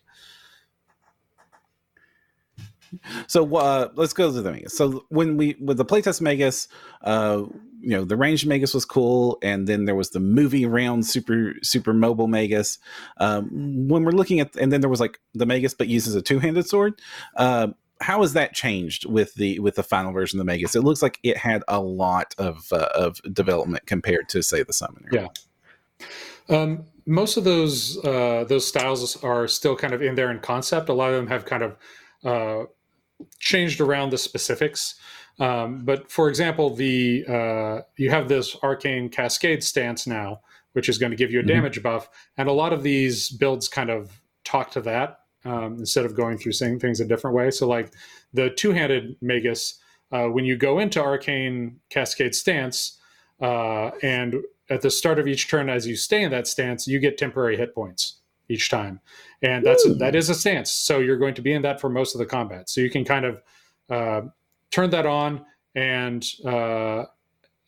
So 3.26 3.56
uh, 3.56 3.88
let's 3.94 4.12
go 4.12 4.32
to 4.32 4.42
the 4.42 4.50
Magus. 4.50 4.76
So 4.76 5.04
when 5.08 5.36
we 5.36 5.56
with 5.60 5.76
the 5.76 5.84
playtest 5.84 6.20
Magus, 6.20 6.68
uh, 7.02 7.44
you 7.80 7.90
know 7.90 8.04
the 8.04 8.16
ranged 8.16 8.46
Magus 8.46 8.74
was 8.74 8.84
cool, 8.84 9.38
and 9.42 9.66
then 9.66 9.84
there 9.84 9.94
was 9.94 10.10
the 10.10 10.20
movie 10.20 10.66
round 10.66 11.06
super 11.06 11.54
super 11.62 11.92
mobile 11.92 12.28
Magus. 12.28 12.78
Um, 13.18 13.88
when 13.88 14.04
we're 14.04 14.12
looking 14.12 14.40
at, 14.40 14.54
and 14.56 14.72
then 14.72 14.80
there 14.80 14.90
was 14.90 15.00
like 15.00 15.20
the 15.34 15.46
Magus, 15.46 15.74
but 15.74 15.88
uses 15.88 16.14
a 16.14 16.22
two 16.22 16.38
handed 16.38 16.66
sword. 16.66 17.00
Uh, 17.36 17.68
how 18.00 18.20
has 18.20 18.32
that 18.34 18.54
changed 18.54 19.06
with 19.06 19.34
the 19.34 19.58
with 19.58 19.74
the 19.74 19.82
final 19.82 20.12
version 20.12 20.38
of 20.38 20.46
the 20.46 20.50
Magus? 20.50 20.74
It 20.74 20.82
looks 20.82 21.02
like 21.02 21.18
it 21.22 21.36
had 21.36 21.62
a 21.68 21.80
lot 21.80 22.34
of 22.38 22.72
uh, 22.72 22.88
of 22.94 23.20
development 23.32 23.86
compared 23.86 24.28
to 24.30 24.42
say 24.42 24.62
the 24.62 24.72
Summoner. 24.72 25.08
Yeah. 25.12 25.28
Um, 26.48 26.84
most 27.06 27.36
of 27.36 27.44
those 27.44 28.02
uh, 28.04 28.44
those 28.48 28.66
styles 28.66 29.22
are 29.24 29.48
still 29.48 29.76
kind 29.76 29.94
of 29.94 30.02
in 30.02 30.14
there 30.14 30.30
in 30.30 30.40
concept. 30.40 30.88
A 30.88 30.92
lot 30.92 31.10
of 31.10 31.16
them 31.16 31.26
have 31.26 31.44
kind 31.44 31.62
of 31.62 31.76
uh, 32.24 32.64
changed 33.38 33.80
around 33.80 34.10
the 34.10 34.18
specifics. 34.18 34.94
Um, 35.38 35.84
but 35.84 36.10
for 36.10 36.28
example, 36.28 36.74
the 36.74 37.24
uh, 37.28 37.82
you 37.96 38.10
have 38.10 38.28
this 38.28 38.56
arcane 38.62 39.08
cascade 39.08 39.62
stance 39.62 40.06
now, 40.06 40.40
which 40.72 40.88
is 40.88 40.98
going 40.98 41.10
to 41.10 41.16
give 41.16 41.30
you 41.30 41.38
a 41.38 41.42
mm-hmm. 41.42 41.52
damage 41.52 41.82
buff, 41.82 42.08
and 42.36 42.48
a 42.48 42.52
lot 42.52 42.72
of 42.72 42.82
these 42.82 43.30
builds 43.30 43.68
kind 43.68 43.90
of 43.90 44.20
talk 44.44 44.70
to 44.72 44.80
that 44.80 45.20
um, 45.44 45.76
instead 45.78 46.04
of 46.04 46.16
going 46.16 46.38
through 46.38 46.52
saying 46.52 46.80
things 46.80 47.00
a 47.00 47.04
different 47.04 47.36
way. 47.36 47.50
So 47.50 47.68
like 47.68 47.92
the 48.32 48.50
two-handed 48.50 49.16
Magus, 49.20 49.78
uh, 50.10 50.26
when 50.26 50.44
you 50.44 50.56
go 50.56 50.78
into 50.78 51.00
arcane 51.00 51.78
cascade 51.90 52.34
stance, 52.34 52.98
uh, 53.40 53.90
and 54.02 54.36
at 54.70 54.82
the 54.82 54.90
start 54.90 55.18
of 55.18 55.28
each 55.28 55.48
turn, 55.48 55.68
as 55.68 55.86
you 55.86 55.96
stay 55.96 56.22
in 56.22 56.30
that 56.32 56.46
stance, 56.46 56.88
you 56.88 56.98
get 56.98 57.16
temporary 57.16 57.56
hit 57.56 57.74
points 57.74 58.17
each 58.48 58.70
time, 58.70 59.00
and 59.42 59.64
that's 59.64 59.84
Ooh. 59.86 59.94
that 59.94 60.14
is 60.14 60.28
a 60.30 60.34
stance. 60.34 60.70
So 60.70 60.98
you're 60.98 61.18
going 61.18 61.34
to 61.34 61.42
be 61.42 61.52
in 61.52 61.62
that 61.62 61.80
for 61.80 61.88
most 61.88 62.14
of 62.14 62.18
the 62.18 62.26
combat. 62.26 62.68
So 62.68 62.80
you 62.80 62.90
can 62.90 63.04
kind 63.04 63.24
of 63.24 63.42
uh, 63.90 64.28
turn 64.70 64.90
that 64.90 65.06
on, 65.06 65.44
and 65.74 66.24
uh, 66.44 67.04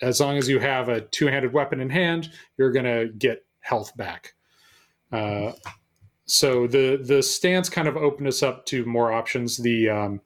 as 0.03 0.21
long 0.21 0.39
as 0.39 0.49
you 0.49 0.59
have 0.59 0.89
a 0.89 1.03
two-handed 1.03 1.53
weapon 1.53 1.81
in 1.81 1.91
hand, 1.91 2.31
you're 2.57 2.73
going 2.73 2.87
to 2.87 3.13
get 3.19 3.45
health 3.61 3.97
back. 3.97 4.35
Uh, 5.13 5.53
so 6.27 6.67
the 6.67 7.01
the 7.03 7.23
stance 7.23 7.69
kind 7.69 7.89
of 7.89 7.97
opened 7.97 8.29
us 8.29 8.43
up 8.43 8.65
to 8.67 8.85
more 8.85 9.13
options. 9.13 9.57
The 9.57 9.89
um, 9.89 10.21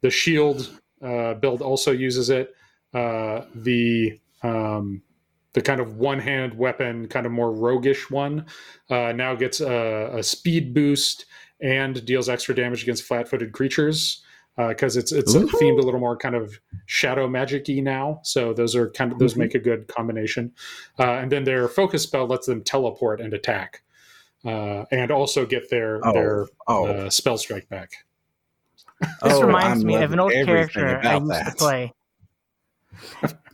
the 0.00 0.10
shield 0.10 0.80
uh, 1.02 1.34
build 1.34 1.60
also 1.62 1.92
uses 1.92 2.30
it. 2.30 2.54
Uh, 2.94 3.42
the 3.54 4.18
um, 4.42 5.02
the 5.52 5.60
kind 5.60 5.80
of 5.80 5.96
one 5.96 6.18
hand 6.18 6.54
weapon, 6.54 7.08
kind 7.08 7.26
of 7.26 7.32
more 7.32 7.52
roguish 7.52 8.10
one, 8.10 8.46
uh, 8.88 9.12
now 9.12 9.34
gets 9.34 9.60
a, 9.60 10.10
a, 10.14 10.22
speed 10.22 10.72
boost 10.72 11.26
and 11.60 12.04
deals 12.04 12.28
extra 12.28 12.54
damage 12.54 12.82
against 12.82 13.02
flat 13.02 13.28
footed 13.28 13.52
creatures 13.52 14.22
because 14.68 14.96
uh, 14.96 15.00
it's 15.00 15.12
it's 15.12 15.34
Ooh. 15.34 15.46
themed 15.46 15.80
a 15.80 15.82
little 15.82 16.00
more 16.00 16.16
kind 16.16 16.34
of 16.34 16.60
shadow 16.86 17.28
magic 17.28 17.64
magicy 17.64 17.82
now. 17.82 18.20
So 18.22 18.52
those 18.52 18.74
are 18.74 18.90
kind 18.90 19.12
of 19.12 19.18
those 19.18 19.32
mm-hmm. 19.32 19.40
make 19.40 19.54
a 19.54 19.58
good 19.58 19.88
combination. 19.88 20.52
Uh, 20.98 21.12
and 21.12 21.32
then 21.32 21.44
their 21.44 21.68
focus 21.68 22.02
spell 22.02 22.26
lets 22.26 22.46
them 22.46 22.62
teleport 22.62 23.20
and 23.20 23.32
attack, 23.32 23.82
uh, 24.44 24.84
and 24.90 25.10
also 25.10 25.46
get 25.46 25.70
their 25.70 26.00
oh. 26.04 26.12
their 26.12 26.46
oh. 26.66 26.86
Uh, 26.86 27.10
spell 27.10 27.38
strike 27.38 27.68
back. 27.68 27.92
This 29.00 29.32
oh, 29.34 29.42
reminds 29.42 29.82
I'm 29.82 29.86
me 29.86 29.96
of 29.96 30.12
an 30.12 30.20
old 30.20 30.32
character 30.32 31.00
I 31.02 31.16
used 31.16 31.30
that. 31.30 31.46
to 31.46 31.56
play. 31.56 31.94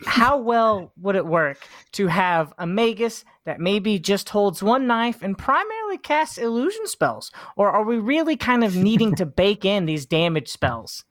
How 0.05 0.37
well 0.37 0.93
would 0.99 1.17
it 1.17 1.27
work 1.27 1.67
to 1.93 2.07
have 2.09 2.53
a 2.59 2.67
magus 2.67 3.25
that 3.45 3.61
maybe 3.61 3.99
just 3.99 4.29
holds 4.29 4.63
one 4.63 4.87
knife 4.87 5.23
and 5.23 5.39
primarily 5.39 5.99
casts 5.99 6.39
illusion 6.39 6.87
spells? 6.87 7.31
Or 7.57 7.71
are 7.71 7.85
we 7.85 7.97
really 7.97 8.37
kind 8.37 8.63
of 8.63 8.77
needing 8.77 9.15
to 9.17 9.27
bake 9.27 9.65
in 9.65 9.87
these 9.87 10.05
damage 10.07 10.49
spells? 10.49 11.05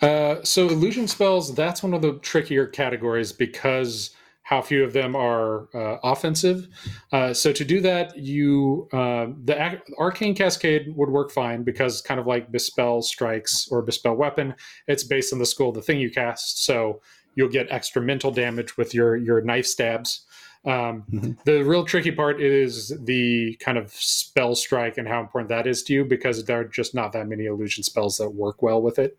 Uh, 0.00 0.42
so 0.42 0.68
illusion 0.68 1.06
spells, 1.06 1.54
that's 1.54 1.82
one 1.82 1.94
of 1.94 2.02
the 2.02 2.14
trickier 2.18 2.66
categories 2.66 3.32
because 3.32 4.10
how 4.42 4.60
few 4.60 4.82
of 4.84 4.92
them 4.92 5.14
are 5.14 5.68
uh, 5.74 5.98
offensive. 6.02 6.66
Uh, 7.12 7.32
so 7.32 7.52
to 7.52 7.64
do 7.64 7.80
that, 7.80 8.18
you 8.18 8.88
uh, 8.92 9.26
the 9.44 9.80
arcane 9.98 10.34
cascade 10.34 10.94
would 10.96 11.08
work 11.08 11.30
fine 11.30 11.62
because 11.62 12.02
kind 12.02 12.18
of 12.18 12.26
like 12.26 12.50
bespell 12.50 13.02
strikes 13.02 13.68
or 13.70 13.84
bespell 13.84 14.16
weapon, 14.16 14.54
it's 14.88 15.04
based 15.04 15.32
on 15.32 15.38
the 15.38 15.46
school 15.46 15.68
of 15.68 15.76
the 15.76 15.82
thing 15.82 16.00
you 16.00 16.10
cast. 16.10 16.64
So 16.64 17.00
you'll 17.34 17.48
get 17.48 17.66
extra 17.70 18.02
mental 18.02 18.30
damage 18.30 18.76
with 18.76 18.94
your 18.94 19.16
your 19.16 19.40
knife 19.40 19.66
stabs. 19.66 20.24
Um, 20.64 21.04
mm-hmm. 21.12 21.32
The 21.44 21.64
real 21.64 21.84
tricky 21.84 22.12
part 22.12 22.40
is 22.40 22.96
the 23.04 23.56
kind 23.56 23.76
of 23.76 23.92
spell 23.92 24.54
strike 24.54 24.96
and 24.96 25.08
how 25.08 25.20
important 25.20 25.48
that 25.48 25.66
is 25.66 25.82
to 25.84 25.92
you 25.92 26.04
because 26.04 26.44
there 26.44 26.60
are 26.60 26.64
just 26.64 26.94
not 26.94 27.12
that 27.12 27.26
many 27.26 27.46
illusion 27.46 27.82
spells 27.82 28.16
that 28.18 28.30
work 28.30 28.62
well 28.62 28.80
with 28.80 28.98
it. 28.98 29.18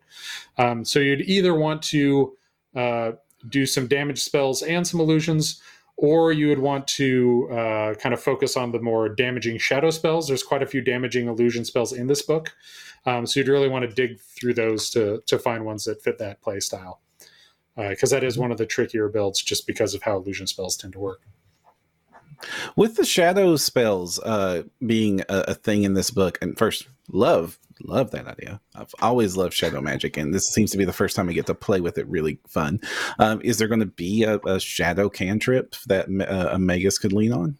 Um, 0.56 0.84
so 0.84 1.00
you'd 1.00 1.20
either 1.20 1.54
want 1.54 1.82
to 1.82 2.34
uh, 2.74 3.12
do 3.48 3.66
some 3.66 3.86
damage 3.86 4.22
spells 4.22 4.62
and 4.62 4.86
some 4.86 5.00
illusions, 5.00 5.60
or 5.96 6.32
you 6.32 6.48
would 6.48 6.58
want 6.58 6.86
to 6.88 7.48
uh, 7.50 7.94
kind 7.94 8.14
of 8.14 8.20
focus 8.22 8.56
on 8.56 8.72
the 8.72 8.80
more 8.80 9.08
damaging 9.08 9.58
shadow 9.58 9.90
spells. 9.90 10.26
There's 10.26 10.42
quite 10.42 10.62
a 10.62 10.66
few 10.66 10.80
damaging 10.80 11.28
illusion 11.28 11.64
spells 11.64 11.92
in 11.92 12.06
this 12.06 12.22
book, 12.22 12.54
um, 13.06 13.26
so 13.26 13.38
you'd 13.40 13.48
really 13.48 13.68
want 13.68 13.88
to 13.88 13.94
dig 13.94 14.20
through 14.20 14.54
those 14.54 14.90
to 14.90 15.22
to 15.26 15.38
find 15.38 15.64
ones 15.64 15.84
that 15.84 16.02
fit 16.02 16.18
that 16.18 16.40
play 16.40 16.58
style, 16.60 17.00
because 17.76 18.12
uh, 18.12 18.16
that 18.16 18.24
is 18.24 18.38
one 18.38 18.52
of 18.52 18.58
the 18.58 18.66
trickier 18.66 19.08
builds, 19.08 19.42
just 19.42 19.66
because 19.66 19.94
of 19.94 20.02
how 20.02 20.16
illusion 20.16 20.46
spells 20.46 20.76
tend 20.76 20.92
to 20.92 20.98
work. 20.98 21.22
With 22.76 22.96
the 22.96 23.04
shadow 23.04 23.56
spells 23.56 24.18
uh, 24.20 24.64
being 24.86 25.20
a, 25.22 25.44
a, 25.48 25.54
thing 25.54 25.84
in 25.84 25.94
this 25.94 26.10
book, 26.10 26.38
and 26.42 26.58
first, 26.58 26.88
love 27.08 27.58
love 27.82 28.10
that 28.12 28.26
idea. 28.26 28.60
I've 28.74 28.94
always 29.00 29.36
loved 29.36 29.52
shadow 29.52 29.80
magic, 29.80 30.16
and 30.16 30.32
this 30.32 30.48
seems 30.48 30.70
to 30.72 30.78
be 30.78 30.84
the 30.84 30.92
first 30.92 31.16
time 31.16 31.26
we 31.26 31.34
get 31.34 31.46
to 31.46 31.54
play 31.54 31.80
with 31.80 31.98
it. 31.98 32.06
Really 32.06 32.38
fun. 32.46 32.80
Um, 33.18 33.40
is 33.42 33.58
there 33.58 33.68
going 33.68 33.80
to 33.80 33.86
be 33.86 34.22
a, 34.24 34.38
a, 34.46 34.60
shadow 34.60 35.08
cantrip 35.08 35.74
that 35.86 36.06
uh, 36.28 36.50
a 36.52 36.58
Magus 36.58 36.98
could 36.98 37.12
lean 37.12 37.32
on? 37.32 37.58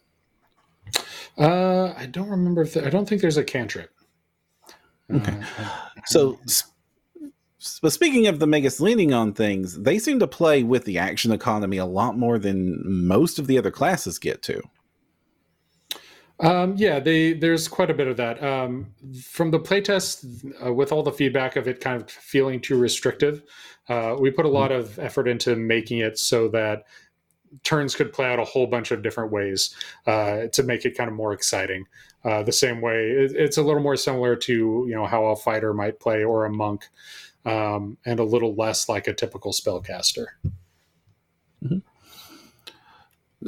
Uh, 1.37 1.93
I 1.97 2.05
don't 2.05 2.29
remember 2.29 2.61
if 2.61 2.73
the, 2.73 2.85
I 2.85 2.89
don't 2.89 3.07
think 3.07 3.21
there's 3.21 3.37
a 3.37 3.43
cantrip. 3.43 3.91
Okay, 5.11 5.37
uh, 5.59 5.69
so. 6.05 6.39
But 7.81 7.93
speaking 7.93 8.27
of 8.27 8.39
the 8.39 8.47
Magus 8.47 8.79
leaning 8.79 9.13
on 9.13 9.33
things, 9.33 9.81
they 9.81 9.99
seem 9.99 10.19
to 10.19 10.27
play 10.27 10.63
with 10.63 10.85
the 10.85 10.97
action 10.97 11.31
economy 11.31 11.77
a 11.77 11.85
lot 11.85 12.17
more 12.17 12.39
than 12.39 12.81
most 12.85 13.39
of 13.39 13.47
the 13.47 13.57
other 13.57 13.71
classes 13.71 14.19
get 14.19 14.41
to. 14.43 14.61
Um, 16.39 16.75
yeah, 16.75 16.99
they, 16.99 17.33
there's 17.33 17.67
quite 17.67 17.89
a 17.89 17.93
bit 17.93 18.07
of 18.07 18.17
that. 18.17 18.43
Um, 18.43 18.87
from 19.23 19.51
the 19.51 19.59
playtest, 19.59 20.53
uh, 20.65 20.73
with 20.73 20.91
all 20.91 21.01
the 21.01 21.11
feedback 21.11 21.55
of 21.55 21.67
it 21.67 21.79
kind 21.79 22.01
of 22.01 22.09
feeling 22.09 22.59
too 22.59 22.77
restrictive, 22.77 23.43
uh, 23.87 24.15
we 24.19 24.31
put 24.31 24.45
a 24.45 24.49
lot 24.49 24.71
of 24.71 24.99
effort 24.99 25.27
into 25.27 25.55
making 25.55 25.99
it 25.99 26.17
so 26.17 26.47
that 26.49 26.83
turns 27.63 27.95
could 27.95 28.11
play 28.11 28.27
out 28.27 28.39
a 28.39 28.43
whole 28.43 28.67
bunch 28.67 28.91
of 28.91 29.01
different 29.01 29.31
ways 29.31 29.75
uh, 30.07 30.47
to 30.47 30.63
make 30.63 30.85
it 30.85 30.97
kind 30.97 31.09
of 31.09 31.15
more 31.15 31.33
exciting. 31.33 31.85
Uh, 32.23 32.43
the 32.43 32.51
same 32.51 32.81
way, 32.81 33.11
it, 33.11 33.31
it's 33.35 33.57
a 33.57 33.61
little 33.61 33.81
more 33.81 33.95
similar 33.95 34.35
to 34.35 34.85
you 34.87 34.95
know 34.95 35.05
how 35.05 35.25
a 35.25 35.35
fighter 35.35 35.73
might 35.73 35.99
play 35.99 36.23
or 36.23 36.45
a 36.45 36.49
monk, 36.49 36.89
um, 37.45 37.97
and 38.05 38.19
a 38.19 38.23
little 38.23 38.55
less 38.55 38.89
like 38.89 39.07
a 39.07 39.13
typical 39.13 39.51
spellcaster. 39.51 40.27
Mm-hmm. 41.63 41.79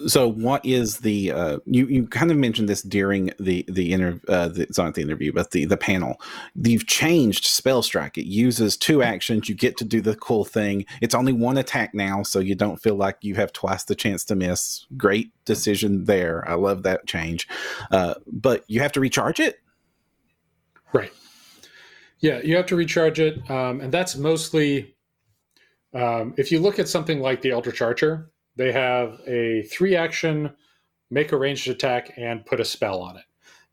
So, 0.05 0.29
what 0.29 0.63
is 0.63 0.99
the 0.99 1.31
uh, 1.31 1.59
you 1.65 1.87
you 1.87 2.05
kind 2.05 2.29
of 2.29 2.37
mentioned 2.37 2.69
this 2.69 2.83
during 2.83 3.31
the 3.39 3.65
the 3.67 3.93
interview? 3.93 4.19
Uh, 4.27 4.49
the, 4.49 4.63
it's 4.63 4.77
not 4.77 4.93
the 4.93 5.01
interview, 5.01 5.33
but 5.33 5.51
the 5.51 5.65
the 5.65 5.77
panel. 5.77 6.21
You've 6.55 6.85
changed 6.85 7.45
spell 7.45 7.81
strike. 7.81 8.17
It 8.17 8.27
uses 8.27 8.77
two 8.77 9.01
actions. 9.01 9.49
You 9.49 9.55
get 9.55 9.75
to 9.77 9.85
do 9.85 10.01
the 10.01 10.15
cool 10.15 10.45
thing. 10.45 10.85
It's 11.01 11.15
only 11.15 11.33
one 11.33 11.57
attack 11.57 11.95
now, 11.95 12.21
so 12.21 12.39
you 12.39 12.53
don't 12.53 12.77
feel 12.77 12.95
like 12.95 13.17
you 13.21 13.35
have 13.35 13.51
twice 13.53 13.85
the 13.85 13.95
chance 13.95 14.23
to 14.25 14.35
miss. 14.35 14.85
Great 14.97 15.31
decision 15.45 16.05
there. 16.05 16.47
I 16.47 16.53
love 16.53 16.83
that 16.83 17.07
change. 17.07 17.47
Uh, 17.89 18.15
but 18.27 18.65
you 18.67 18.81
have 18.81 18.91
to 18.91 18.99
recharge 18.99 19.39
it. 19.39 19.57
Right. 20.93 21.11
Yeah, 22.19 22.39
you 22.43 22.55
have 22.55 22.65
to 22.67 22.75
recharge 22.75 23.19
it, 23.19 23.49
um, 23.49 23.81
and 23.81 23.93
that's 23.93 24.15
mostly 24.15 24.95
um, 25.93 26.33
if 26.37 26.51
you 26.51 26.59
look 26.59 26.79
at 26.79 26.87
something 26.87 27.21
like 27.21 27.41
the 27.41 27.51
Eldritch 27.51 27.81
Archer 27.81 28.31
they 28.57 28.71
have 28.71 29.21
a 29.27 29.61
three 29.63 29.95
action 29.95 30.51
make 31.09 31.31
a 31.31 31.37
ranged 31.37 31.69
attack 31.69 32.11
and 32.17 32.45
put 32.45 32.59
a 32.59 32.65
spell 32.65 33.01
on 33.01 33.15
it. 33.15 33.23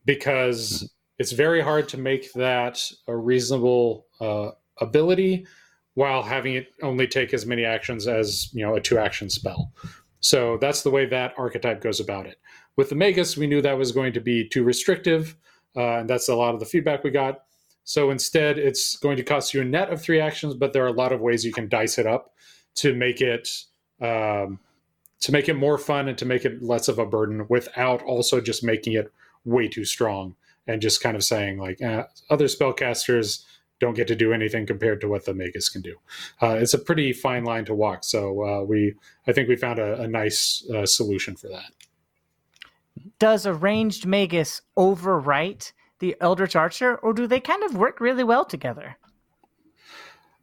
Because 0.04 0.72
mm-hmm. 0.72 0.86
it's 1.18 1.32
very 1.32 1.60
hard 1.60 1.88
to 1.88 1.98
make 1.98 2.32
that 2.34 2.80
a 3.08 3.16
reasonable 3.16 4.06
uh, 4.20 4.50
ability 4.80 5.46
while 5.94 6.22
having 6.22 6.54
it 6.54 6.68
only 6.82 7.06
take 7.06 7.32
as 7.32 7.46
many 7.46 7.64
actions 7.64 8.06
as 8.06 8.52
you 8.52 8.64
know 8.64 8.74
a 8.74 8.80
two 8.80 8.98
action 8.98 9.30
spell. 9.30 9.72
So 10.20 10.58
that's 10.58 10.82
the 10.82 10.90
way 10.90 11.06
that 11.06 11.34
archetype 11.36 11.80
goes 11.80 12.00
about 12.00 12.26
it. 12.26 12.38
With 12.76 12.88
the 12.88 12.94
magus 12.94 13.36
we 13.36 13.46
knew 13.46 13.62
that 13.62 13.78
was 13.78 13.92
going 13.92 14.12
to 14.12 14.20
be 14.20 14.48
too 14.48 14.64
restrictive 14.64 15.36
uh, 15.76 15.98
and 15.98 16.10
that's 16.10 16.28
a 16.28 16.34
lot 16.36 16.54
of 16.54 16.60
the 16.60 16.66
feedback 16.66 17.02
we 17.02 17.10
got 17.10 17.44
so 17.84 18.10
instead 18.10 18.58
it's 18.58 18.96
going 18.96 19.16
to 19.16 19.22
cost 19.22 19.54
you 19.54 19.60
a 19.60 19.64
net 19.64 19.90
of 19.90 20.00
three 20.00 20.20
actions 20.20 20.54
but 20.54 20.72
there 20.72 20.84
are 20.84 20.88
a 20.88 20.92
lot 20.92 21.12
of 21.12 21.20
ways 21.20 21.44
you 21.44 21.52
can 21.52 21.68
dice 21.68 21.98
it 21.98 22.06
up 22.06 22.34
to 22.74 22.94
make 22.94 23.20
it 23.20 23.48
um, 24.00 24.58
to 25.20 25.32
make 25.32 25.48
it 25.48 25.54
more 25.54 25.78
fun 25.78 26.08
and 26.08 26.18
to 26.18 26.26
make 26.26 26.44
it 26.44 26.62
less 26.62 26.88
of 26.88 26.98
a 26.98 27.06
burden 27.06 27.46
without 27.48 28.02
also 28.02 28.40
just 28.40 28.64
making 28.64 28.92
it 28.92 29.12
way 29.44 29.68
too 29.68 29.84
strong 29.84 30.34
and 30.66 30.82
just 30.82 31.02
kind 31.02 31.16
of 31.16 31.24
saying 31.24 31.58
like 31.58 31.80
eh, 31.80 32.02
other 32.30 32.46
spellcasters 32.46 33.44
don't 33.80 33.94
get 33.94 34.08
to 34.08 34.14
do 34.14 34.32
anything 34.32 34.66
compared 34.66 35.00
to 35.00 35.08
what 35.08 35.24
the 35.24 35.34
magus 35.34 35.68
can 35.68 35.82
do. 35.82 35.96
Uh, 36.40 36.56
it's 36.60 36.74
a 36.74 36.78
pretty 36.78 37.12
fine 37.12 37.44
line 37.44 37.64
to 37.64 37.74
walk. 37.74 38.04
So 38.04 38.44
uh, 38.44 38.62
we, 38.62 38.94
I 39.26 39.32
think 39.32 39.48
we 39.48 39.56
found 39.56 39.78
a, 39.78 40.00
a 40.00 40.08
nice 40.08 40.64
uh, 40.74 40.86
solution 40.86 41.36
for 41.36 41.48
that. 41.48 41.72
Does 43.18 43.46
a 43.46 43.52
ranged 43.52 44.06
magus 44.06 44.62
overwrite 44.76 45.72
the 46.04 46.16
Eldritch 46.20 46.54
Archer, 46.54 46.96
or 46.96 47.14
do 47.14 47.26
they 47.26 47.40
kind 47.40 47.62
of 47.64 47.74
work 47.76 47.98
really 47.98 48.24
well 48.24 48.44
together? 48.44 48.96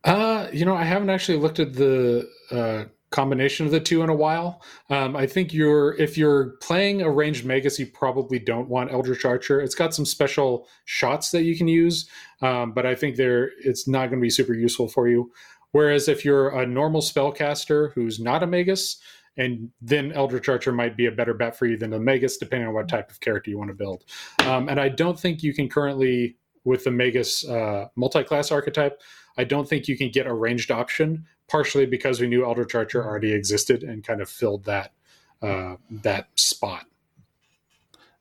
Uh, 0.03 0.47
you 0.51 0.65
know, 0.65 0.75
I 0.75 0.83
haven't 0.83 1.11
actually 1.11 1.37
looked 1.37 1.59
at 1.59 1.73
the 1.73 2.27
uh, 2.49 2.85
combination 3.11 3.67
of 3.67 3.71
the 3.71 3.79
two 3.79 4.01
in 4.01 4.09
a 4.09 4.15
while. 4.15 4.63
Um, 4.89 5.15
I 5.15 5.27
think 5.27 5.53
you're 5.53 5.93
if 5.97 6.17
you're 6.17 6.55
playing 6.61 7.03
a 7.03 7.11
ranged 7.11 7.45
Magus, 7.45 7.77
you 7.77 7.85
probably 7.85 8.39
don't 8.39 8.69
want 8.69 8.91
Eldritch 8.91 9.23
Archer. 9.23 9.61
It's 9.61 9.75
got 9.75 9.93
some 9.93 10.05
special 10.05 10.67
shots 10.85 11.29
that 11.29 11.43
you 11.43 11.55
can 11.55 11.67
use, 11.67 12.09
um, 12.41 12.71
but 12.71 12.87
I 12.87 12.95
think 12.95 13.15
there 13.15 13.51
it's 13.63 13.87
not 13.87 14.07
going 14.09 14.19
to 14.19 14.25
be 14.25 14.31
super 14.31 14.55
useful 14.55 14.87
for 14.87 15.07
you. 15.07 15.31
Whereas 15.73 16.07
if 16.07 16.25
you're 16.25 16.49
a 16.49 16.65
normal 16.65 17.01
spellcaster 17.01 17.93
who's 17.93 18.19
not 18.19 18.43
a 18.43 18.47
Magus, 18.47 18.97
and 19.37 19.69
then 19.81 20.11
Eldritch 20.11 20.49
Archer 20.49 20.71
might 20.71 20.97
be 20.97 21.05
a 21.05 21.11
better 21.11 21.33
bet 21.33 21.55
for 21.55 21.65
you 21.65 21.77
than 21.77 21.93
a 21.93 21.99
Magus, 21.99 22.37
depending 22.37 22.67
on 22.67 22.73
what 22.73 22.89
type 22.89 23.09
of 23.09 23.19
character 23.19 23.49
you 23.49 23.57
want 23.57 23.69
to 23.69 23.75
build. 23.75 24.03
Um, 24.45 24.69
and 24.69 24.79
I 24.79 24.89
don't 24.89 25.19
think 25.19 25.41
you 25.43 25.53
can 25.53 25.69
currently 25.69 26.37
with 26.63 26.83
the 26.83 26.91
Magus 26.91 27.47
uh, 27.47 27.87
multi-class 27.95 28.51
archetype. 28.51 29.01
I 29.37 29.43
don't 29.43 29.67
think 29.67 29.87
you 29.87 29.97
can 29.97 30.11
get 30.11 30.27
a 30.27 30.33
ranged 30.33 30.71
option 30.71 31.25
partially 31.47 31.85
because 31.85 32.21
we 32.21 32.27
knew 32.27 32.45
Eldritch 32.45 32.75
Archer 32.75 33.03
already 33.03 33.33
existed 33.33 33.83
and 33.83 34.03
kind 34.03 34.21
of 34.21 34.29
filled 34.29 34.65
that 34.65 34.93
uh, 35.41 35.75
that 35.89 36.27
spot. 36.35 36.85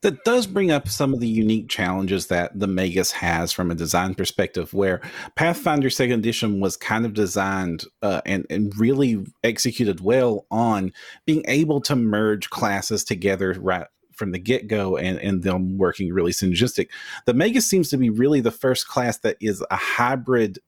That 0.02 0.24
does 0.24 0.46
bring 0.46 0.70
up 0.70 0.88
some 0.88 1.12
of 1.12 1.20
the 1.20 1.28
unique 1.28 1.68
challenges 1.68 2.28
that 2.28 2.58
the 2.58 2.66
Magus 2.66 3.12
has 3.12 3.52
from 3.52 3.70
a 3.70 3.74
design 3.74 4.14
perspective, 4.14 4.72
where 4.72 5.00
Pathfinder 5.34 5.90
Second 5.90 6.20
Edition 6.20 6.60
was 6.60 6.76
kind 6.76 7.04
of 7.04 7.12
designed 7.12 7.84
uh, 8.02 8.22
and, 8.24 8.46
and 8.48 8.72
really 8.78 9.26
executed 9.44 10.00
well 10.00 10.46
on 10.50 10.92
being 11.26 11.44
able 11.48 11.80
to 11.82 11.96
merge 11.96 12.48
classes 12.48 13.04
together 13.04 13.56
right 13.60 13.86
from 14.12 14.32
the 14.32 14.38
get 14.38 14.68
go, 14.68 14.96
and 14.96 15.18
and 15.18 15.42
them 15.42 15.78
working 15.78 16.12
really 16.12 16.32
synergistic. 16.32 16.88
The 17.26 17.34
Magus 17.34 17.66
seems 17.66 17.88
to 17.90 17.96
be 17.96 18.10
really 18.10 18.40
the 18.40 18.50
first 18.50 18.86
class 18.86 19.18
that 19.18 19.36
is 19.40 19.64
a 19.70 19.76
hybrid 19.76 20.58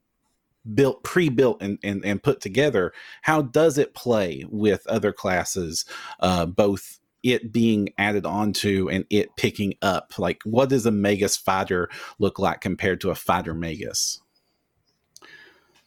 built 0.74 1.02
pre-built 1.02 1.60
and, 1.60 1.78
and 1.82 2.04
and 2.04 2.22
put 2.22 2.40
together 2.40 2.92
how 3.22 3.42
does 3.42 3.78
it 3.78 3.94
play 3.94 4.44
with 4.48 4.86
other 4.86 5.12
classes 5.12 5.84
uh 6.20 6.46
both 6.46 7.00
it 7.22 7.52
being 7.52 7.90
added 7.98 8.26
onto 8.26 8.88
and 8.90 9.04
it 9.10 9.36
picking 9.36 9.74
up 9.82 10.18
like 10.18 10.42
what 10.44 10.68
does 10.68 10.86
a 10.86 10.90
magus 10.90 11.36
fighter 11.36 11.88
look 12.18 12.38
like 12.38 12.60
compared 12.60 13.00
to 13.00 13.10
a 13.10 13.14
fighter 13.14 13.54
magus? 13.54 14.20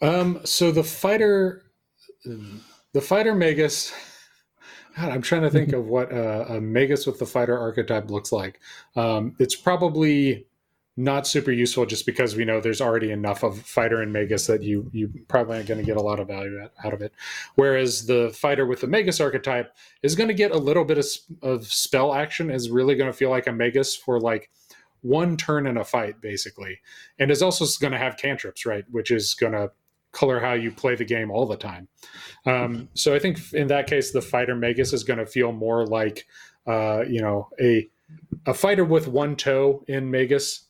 Um 0.01 0.39
so 0.43 0.71
the 0.71 0.83
fighter 0.83 1.63
the 2.93 3.01
fighter 3.01 3.35
magus 3.35 3.93
God, 4.95 5.09
i'm 5.09 5.21
trying 5.21 5.41
to 5.41 5.49
think 5.49 5.73
of 5.73 5.87
what 5.87 6.11
a, 6.11 6.55
a 6.55 6.61
magus 6.61 7.05
with 7.05 7.19
the 7.19 7.25
fighter 7.25 7.57
archetype 7.57 8.09
looks 8.09 8.31
like. 8.31 8.59
Um 8.95 9.35
it's 9.39 9.55
probably 9.55 10.47
not 10.97 11.27
super 11.27 11.51
useful 11.51 11.85
just 11.85 12.05
because 12.05 12.35
we 12.35 12.45
know 12.45 12.61
there's 12.61 12.79
already 12.79 13.11
enough 13.11 13.43
of 13.43 13.59
fighter 13.59 14.01
and 14.01 14.13
magus 14.13 14.47
that 14.47 14.63
you 14.63 14.89
you 14.93 15.11
probably 15.27 15.55
aren't 15.57 15.67
going 15.67 15.79
to 15.79 15.85
get 15.85 15.97
a 15.97 16.01
lot 16.01 16.19
of 16.19 16.27
value 16.27 16.67
out 16.83 16.93
of 16.93 17.01
it. 17.01 17.13
Whereas 17.55 18.05
the 18.05 18.29
fighter 18.33 18.65
with 18.65 18.81
the 18.81 18.87
magus 18.87 19.19
archetype 19.19 19.75
is 20.01 20.15
going 20.15 20.29
to 20.29 20.33
get 20.33 20.51
a 20.51 20.57
little 20.57 20.85
bit 20.85 20.97
of, 20.97 21.05
of 21.41 21.67
spell 21.67 22.13
action 22.13 22.49
is 22.49 22.69
really 22.69 22.95
going 22.95 23.11
to 23.11 23.17
feel 23.17 23.29
like 23.29 23.47
a 23.47 23.51
magus 23.51 23.95
for 23.95 24.19
like 24.19 24.49
one 25.01 25.35
turn 25.35 25.67
in 25.67 25.77
a 25.77 25.83
fight 25.83 26.21
basically. 26.21 26.79
And 27.19 27.29
is 27.29 27.41
also 27.41 27.65
going 27.79 27.93
to 27.93 27.99
have 27.99 28.17
cantrips 28.17 28.65
right 28.65 28.85
which 28.89 29.11
is 29.11 29.33
going 29.33 29.53
to 29.53 29.71
color 30.13 30.39
how 30.39 30.53
you 30.53 30.71
play 30.71 30.95
the 30.95 31.03
game 31.03 31.29
all 31.29 31.45
the 31.45 31.57
time. 31.57 31.89
Um, 32.45 32.87
so 32.93 33.13
i 33.13 33.19
think 33.19 33.39
in 33.53 33.67
that 33.67 33.87
case 33.87 34.11
the 34.11 34.21
fighter 34.21 34.55
magus 34.55 34.93
is 34.93 35.03
going 35.03 35.19
to 35.19 35.25
feel 35.25 35.51
more 35.51 35.85
like 35.85 36.25
uh, 36.65 37.03
you 37.05 37.21
know 37.21 37.49
a 37.59 37.89
a 38.45 38.53
fighter 38.53 38.85
with 38.85 39.07
one 39.07 39.35
toe 39.35 39.83
in 39.87 40.09
magus 40.09 40.64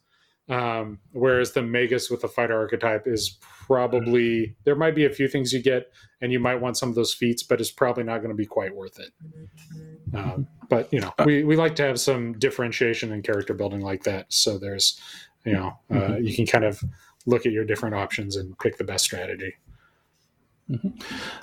um, 0.50 1.00
whereas 1.12 1.54
the 1.54 1.62
Magus 1.62 2.10
with 2.10 2.22
the 2.22 2.28
fighter 2.28 2.56
archetype 2.56 3.08
is 3.08 3.38
probably 3.41 4.56
there 4.64 4.76
might 4.76 4.96
be 4.96 5.06
a 5.06 5.10
few 5.10 5.28
things 5.28 5.52
you 5.52 5.62
get, 5.62 5.91
and 6.22 6.32
you 6.32 6.39
might 6.39 6.62
want 6.62 6.78
some 6.78 6.89
of 6.89 6.96
those 6.96 7.14
feats, 7.14 7.43
but 7.43 7.60
it's 7.60 7.72
probably 7.72 8.04
not 8.04 8.20
going 8.20 8.30
to 8.30 8.36
be 8.36 8.46
quite 8.46 8.76
worth 8.76 9.00
it. 9.00 9.12
Um, 10.14 10.48
but 10.70 10.91
you 10.93 11.00
know, 11.00 11.14
we 11.26 11.43
we 11.43 11.56
like 11.56 11.76
to 11.78 11.84
have 11.84 12.00
some 12.00 12.34
differentiation 12.34 13.12
and 13.12 13.24
character 13.24 13.54
building 13.54 13.82
like 13.82 14.04
that. 14.04 14.32
So 14.32 14.58
there's, 14.58 15.00
you 15.46 15.54
know, 15.54 15.80
uh, 15.89 15.96
mm-hmm. 15.96 16.24
you 16.24 16.36
can 16.36 16.46
kind 16.46 16.64
of 16.64 16.84
look 17.26 17.46
at 17.46 17.52
your 17.52 17.66
different 17.66 17.96
options 17.96 18.36
and 18.36 18.58
pick 18.60 18.78
the 18.78 18.84
best 18.84 19.04
strategy. 19.04 19.56
Mm-hmm. 20.70 20.89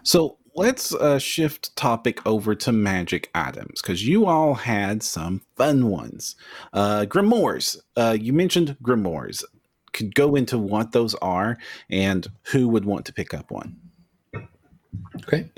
So 0.04 0.38
let's 0.54 0.94
uh, 0.94 1.18
shift 1.18 1.74
topic 1.76 2.24
over 2.26 2.54
to 2.54 2.72
magic 2.72 3.30
items 3.34 3.80
because 3.80 4.06
you 4.06 4.26
all 4.26 4.54
had 4.54 5.02
some 5.02 5.42
fun 5.56 5.88
ones. 5.88 6.36
Uh, 6.72 7.04
grimoires. 7.08 7.76
Uh, 7.96 8.16
you 8.18 8.32
mentioned 8.32 8.76
grimoires. 8.82 9.44
Could 9.92 10.14
go 10.14 10.34
into 10.34 10.56
what 10.56 10.92
those 10.92 11.14
are 11.16 11.58
and 11.90 12.26
who 12.44 12.66
would 12.68 12.86
want 12.86 13.04
to 13.06 13.12
pick 13.12 13.34
up 13.34 13.50
one. 13.50 13.76
Okay, 15.16 15.50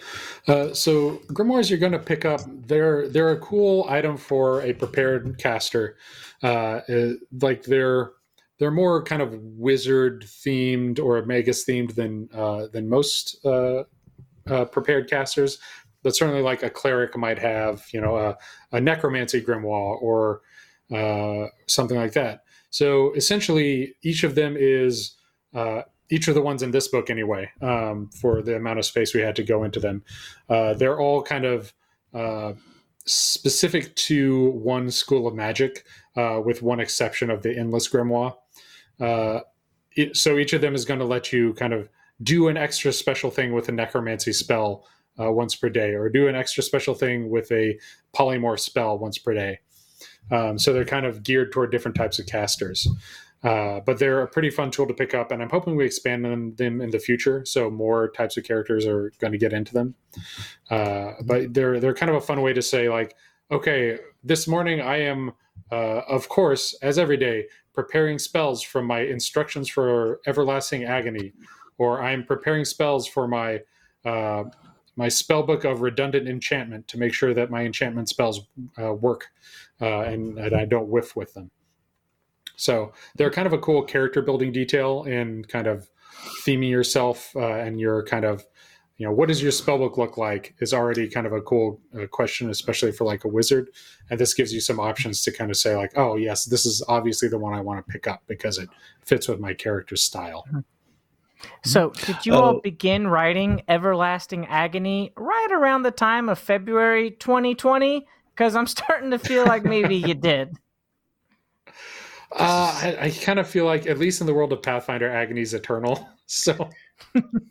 uh, 0.49 0.75
so 0.75 1.17
grimoires 1.29 1.71
you're 1.71 1.79
going 1.79 1.93
to 1.93 1.99
pick 1.99 2.25
up. 2.25 2.41
They're 2.47 3.09
they're 3.09 3.31
a 3.31 3.39
cool 3.39 3.87
item 3.89 4.17
for 4.17 4.63
a 4.63 4.73
prepared 4.73 5.39
caster. 5.39 5.97
Uh, 6.43 6.81
like 7.41 7.63
they're 7.63 8.11
they're 8.59 8.71
more 8.71 9.03
kind 9.03 9.23
of 9.23 9.35
wizard 9.35 10.25
themed 10.25 10.99
or 10.99 11.25
magus 11.27 11.65
themed 11.65 11.95
than 11.95 12.29
uh, 12.33 12.67
than 12.73 12.89
most 12.89 13.45
uh, 13.45 13.85
uh, 14.49 14.65
prepared 14.65 15.09
casters, 15.09 15.59
but 16.03 16.15
certainly 16.15 16.43
like 16.43 16.63
a 16.63 16.71
cleric 16.71 17.17
might 17.17 17.39
have, 17.39 17.85
you 17.93 18.01
know, 18.01 18.17
a, 18.17 18.37
a 18.73 18.81
necromancy 18.81 19.41
grimoire 19.41 20.01
or 20.01 20.43
uh, 20.95 21.47
something 21.67 21.97
like 21.97 22.13
that. 22.13 22.45
So 22.71 23.13
essentially, 23.15 23.95
each 24.03 24.25
of 24.25 24.35
them 24.35 24.57
is 24.59 25.17
uh, 25.55 25.83
each 26.11 26.29
of 26.29 26.35
the 26.35 26.43
ones 26.43 26.63
in 26.63 26.73
this 26.73 26.89
book, 26.89 27.09
anyway, 27.09 27.51
um, 27.63 28.11
for 28.11 28.43
the 28.43 28.57
amount 28.57 28.79
of 28.79 28.85
space 28.85 29.15
we 29.15 29.21
had 29.21 29.37
to 29.37 29.43
go 29.43 29.65
into 29.65 29.81
them. 29.81 30.05
Uh, 30.49 30.75
they're 30.75 31.01
all 31.01 31.23
kind 31.23 31.45
of 31.45 31.73
uh, 32.13 32.53
specific 33.07 33.95
to 33.97 34.51
one 34.51 34.91
school 34.91 35.27
of 35.27 35.35
magic, 35.35 35.85
uh, 36.17 36.41
with 36.45 36.63
one 36.63 36.81
exception 36.81 37.31
of 37.31 37.43
the 37.43 37.57
endless 37.57 37.89
grimoire. 37.89 38.35
It, 39.97 40.17
so 40.17 40.39
each 40.39 40.53
of 40.53 40.61
them 40.61 40.75
is 40.75 40.85
going 40.85 40.99
to 41.01 41.07
let 41.07 41.33
you 41.33 41.55
kind 41.55 41.73
of 41.73 41.89
do 42.23 42.49
an 42.49 42.57
extra 42.57 42.93
special 42.93 43.31
thing 43.31 43.53
with 43.53 43.69
a 43.69 43.73
necromancy 43.73 44.33
spell 44.33 44.87
uh, 45.19 45.31
once 45.31 45.55
per 45.55 45.69
day, 45.69 45.95
or 45.95 46.09
do 46.09 46.29
an 46.29 46.35
extra 46.35 46.63
special 46.63 46.95
thing 46.95 47.31
with 47.31 47.51
a 47.53 47.79
polymorph 48.15 48.61
spell 48.61 48.99
once 48.99 49.19
per 49.19 49.35
day. 49.35 49.61
Um, 50.31 50.59
so 50.59 50.73
they're 50.73 50.85
kind 50.85 51.07
of 51.07 51.23
geared 51.23 51.53
toward 51.53 51.71
different 51.71 51.97
types 51.97 52.19
of 52.19 52.27
casters. 52.27 52.89
Uh, 53.43 53.81
but 53.81 53.99
they're 53.99 54.23
a 54.23 54.27
pretty 54.27 54.49
fun 54.49 54.71
tool 54.71 54.87
to 54.87 54.95
pick 54.95 55.13
up, 55.13 55.31
and 55.31 55.43
I'm 55.43 55.51
hoping 55.51 55.77
we 55.77 55.85
expand 55.85 56.25
them, 56.25 56.55
them 56.55 56.81
in 56.81 56.91
the 56.91 56.99
future, 56.99 57.45
so 57.45 57.71
more 57.71 58.11
types 58.11 58.39
of 58.39 58.45
characters 58.45 58.87
are 58.87 59.13
going 59.19 59.33
to 59.33 59.39
get 59.39 59.53
into 59.53 59.75
them. 59.75 59.95
Uh, 60.71 61.13
but 61.27 61.53
they're 61.53 61.79
they're 61.79 61.93
kind 61.93 62.09
of 62.09 62.17
a 62.17 62.23
fun 62.23 62.41
way 62.41 62.55
to 62.55 62.63
say 62.63 62.89
like, 62.89 63.15
okay, 63.51 63.99
this 64.23 64.49
morning 64.49 64.81
I 64.81 65.03
am, 65.03 65.33
uh, 65.71 66.01
of 66.09 66.31
course, 66.31 66.75
as 66.81 66.99
every 66.99 67.19
day, 67.19 67.45
preparing 67.75 68.19
spells 68.19 68.63
from 68.63 68.87
my 68.87 69.01
instructions 69.01 69.69
for 69.69 70.21
everlasting 70.27 70.85
agony 70.85 71.35
or 71.79 72.03
I'm 72.03 72.25
preparing 72.25 72.65
spells 72.65 73.07
for 73.07 73.27
my 73.27 73.61
uh, 74.05 74.45
my 74.97 75.09
spell 75.09 75.43
book 75.43 75.65
of 75.65 75.81
redundant 75.81 76.29
enchantment 76.29 76.87
to 76.89 76.99
make 76.99 77.13
sure 77.13 77.35
that 77.35 77.51
my 77.51 77.63
enchantment 77.65 78.09
spells 78.09 78.47
uh, 78.81 78.93
work 78.93 79.29
uh, 79.81 80.03
and, 80.03 80.39
and, 80.39 80.55
I 80.55 80.67
don't 80.67 80.89
whiff 80.89 81.17
with 81.17 81.35
them. 81.35 81.51
So 82.57 82.93
they're 83.17 83.31
kind 83.31 83.47
of 83.47 83.53
a 83.53 83.59
cool 83.59 83.83
character 83.83 84.23
building 84.23 84.53
detail 84.53 85.03
and 85.05 85.49
kind 85.49 85.67
of 85.67 85.89
theming 86.47 86.71
yourself 86.71 87.35
uh, 87.35 87.55
and 87.55 87.81
your 87.81 88.05
kind 88.05 88.25
of 88.25 88.45
you 88.97 89.05
know 89.05 89.13
what 89.13 89.29
does 89.29 89.43
your 89.43 89.51
spellbook 89.51 89.97
look 89.97 90.17
like 90.17 90.55
is 90.61 90.73
already 90.73 91.09
kind 91.09 91.27
of 91.27 91.33
a 91.33 91.41
cool 91.41 91.81
uh, 92.01 92.07
question 92.07 92.49
especially 92.51 92.93
for 92.93 93.05
like 93.05 93.25
a 93.25 93.29
wizard 93.29 93.69
and 94.11 94.21
this 94.21 94.35
gives 94.35 94.53
you 94.53 94.61
some 94.61 94.79
options 94.79 95.23
to 95.23 95.33
kind 95.33 95.51
of 95.51 95.57
say 95.57 95.75
like 95.75 95.91
oh 95.97 96.17
yes 96.17 96.45
this 96.45 96.65
is 96.65 96.83
obviously 96.87 97.29
the 97.29 97.37
one 97.37 97.53
i 97.53 97.61
want 97.61 97.85
to 97.85 97.93
pick 97.93 98.07
up 98.07 98.23
because 98.29 98.57
it 98.57 98.69
fits 99.03 99.27
with 99.27 99.41
my 99.41 99.53
character's 99.53 100.03
style 100.03 100.45
mm-hmm. 100.49 100.61
So, 101.65 101.91
did 101.91 102.27
you 102.27 102.35
all 102.35 102.57
oh. 102.57 102.61
begin 102.61 103.07
writing 103.07 103.63
Everlasting 103.69 104.47
Agony 104.47 105.13
right 105.17 105.49
around 105.53 105.83
the 105.83 105.91
time 105.91 106.29
of 106.29 106.39
February 106.39 107.11
2020? 107.13 108.07
Because 108.31 108.57
I'm 108.57 108.67
starting 108.67 109.11
to 109.11 109.19
feel 109.19 109.45
like 109.45 109.65
maybe 109.65 109.97
you 109.97 110.15
did. 110.15 110.57
Uh, 112.37 112.77
I, 112.83 112.97
I 113.01 113.11
kind 113.11 113.39
of 113.39 113.49
feel 113.49 113.65
like, 113.65 113.87
at 113.87 113.97
least 113.97 114.21
in 114.21 114.27
the 114.27 114.35
world 114.35 114.53
of 114.53 114.61
Pathfinder, 114.61 115.09
agony 115.09 115.43
is 115.43 115.55
eternal. 115.55 116.09
So, 116.27 116.71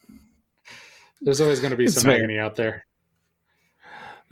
there's 1.21 1.39
always 1.39 1.61
going 1.61 1.71
to 1.71 1.77
be 1.77 1.87
some 1.87 2.09
agony 2.09 2.37
out 2.37 2.55
there. 2.55 2.85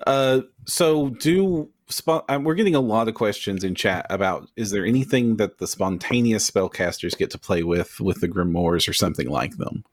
Uh, 0.06 0.42
so 0.66 1.10
do 1.10 1.70
um, 2.08 2.44
we're 2.44 2.56
getting 2.56 2.76
a 2.76 2.80
lot 2.82 3.08
of 3.08 3.16
questions 3.16 3.64
in 3.64 3.76
chat 3.76 4.06
about 4.10 4.50
is 4.56 4.72
there 4.72 4.86
anything 4.86 5.38
that 5.38 5.58
the 5.58 5.68
spontaneous 5.68 6.50
spellcasters 6.50 7.18
get 7.18 7.32
to 7.32 7.38
play 7.38 7.64
with 7.64 8.00
with 8.00 8.22
the 8.22 8.28
grimoires 8.28 8.88
or 8.88 8.94
something 8.94 9.30
like 9.30 9.58
them? 9.58 9.84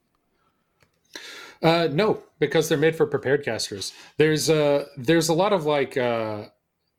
Uh, 1.63 1.89
no, 1.91 2.23
because 2.39 2.69
they're 2.69 2.79
made 2.79 2.95
for 2.95 3.07
prepared 3.07 3.45
casters. 3.45 3.93
There's 4.17 4.49
uh, 4.49 4.87
there's 4.97 5.29
a 5.29 5.35
lot 5.35 5.53
of 5.53 5.67
like 5.67 5.97
uh, 5.97 6.45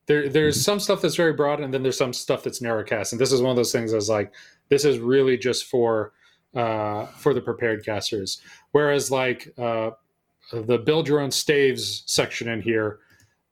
there 0.08 0.28
there's 0.28 0.58
mm-hmm. 0.58 0.64
some 0.64 0.80
stuff 0.80 1.02
that's 1.02 1.16
very 1.16 1.34
broad, 1.34 1.62
and 1.62 1.74
then 1.74 1.84
there's 1.84 1.98
some 1.98 2.14
stuff 2.14 2.44
that's 2.44 2.62
narrow 2.62 2.84
cast. 2.84 3.14
And 3.14 3.22
this 3.22 3.32
is 3.32 3.42
one 3.42 3.52
of 3.52 3.56
those 3.56 3.72
things 3.72 3.92
that's 3.92 4.10
like 4.10 4.34
this 4.70 4.84
is 4.84 5.00
really 5.00 5.38
just 5.38 5.66
for 5.66 6.12
uh, 6.56 7.06
for 7.06 7.34
the 7.34 7.42
prepared 7.42 7.86
casters. 7.86 8.42
Whereas 8.72 9.12
like 9.12 9.54
uh, 9.58 9.92
the 10.52 10.78
build 10.78 11.08
your 11.08 11.20
own 11.20 11.32
staves 11.32 12.04
section 12.06 12.50
in 12.50 12.62
here, 12.62 13.00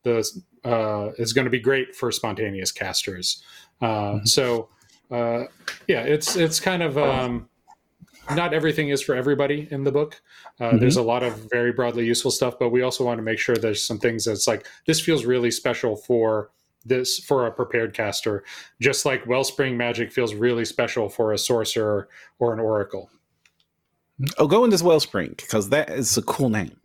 the 0.03 0.29
uh, 0.67 1.11
is 1.17 1.33
going 1.33 1.45
to 1.45 1.51
be 1.51 1.59
great 1.59 1.95
for 1.95 2.11
spontaneous 2.11 2.71
casters. 2.71 3.43
Uh, 3.81 3.85
mm-hmm. 3.85 4.25
So, 4.25 4.69
uh, 5.11 5.45
yeah, 5.87 6.01
it's 6.01 6.35
it's 6.35 6.59
kind 6.59 6.83
of 6.83 6.97
um, 6.97 7.49
not 8.35 8.53
everything 8.53 8.89
is 8.89 9.01
for 9.01 9.15
everybody 9.15 9.67
in 9.71 9.83
the 9.83 9.91
book. 9.91 10.21
Uh, 10.59 10.65
mm-hmm. 10.65 10.79
There's 10.79 10.97
a 10.97 11.01
lot 11.01 11.23
of 11.23 11.49
very 11.49 11.71
broadly 11.71 12.05
useful 12.05 12.31
stuff, 12.31 12.59
but 12.59 12.69
we 12.69 12.81
also 12.81 13.05
want 13.05 13.17
to 13.17 13.23
make 13.23 13.39
sure 13.39 13.55
there's 13.55 13.83
some 13.83 13.99
things 13.99 14.25
that's 14.25 14.47
like 14.47 14.67
this 14.85 14.99
feels 14.99 15.25
really 15.25 15.51
special 15.51 15.95
for 15.95 16.51
this 16.85 17.19
for 17.19 17.47
a 17.47 17.51
prepared 17.51 17.93
caster, 17.93 18.43
just 18.79 19.05
like 19.05 19.25
Wellspring 19.27 19.77
Magic 19.77 20.11
feels 20.11 20.33
really 20.33 20.65
special 20.65 21.09
for 21.09 21.33
a 21.33 21.37
sorcerer 21.37 22.07
or 22.39 22.53
an 22.53 22.59
oracle. 22.59 23.09
Oh, 24.37 24.47
go 24.47 24.63
into 24.63 24.83
Wellspring 24.83 25.35
because 25.37 25.69
that 25.69 25.89
is 25.91 26.17
a 26.17 26.23
cool 26.23 26.49
name. 26.49 26.75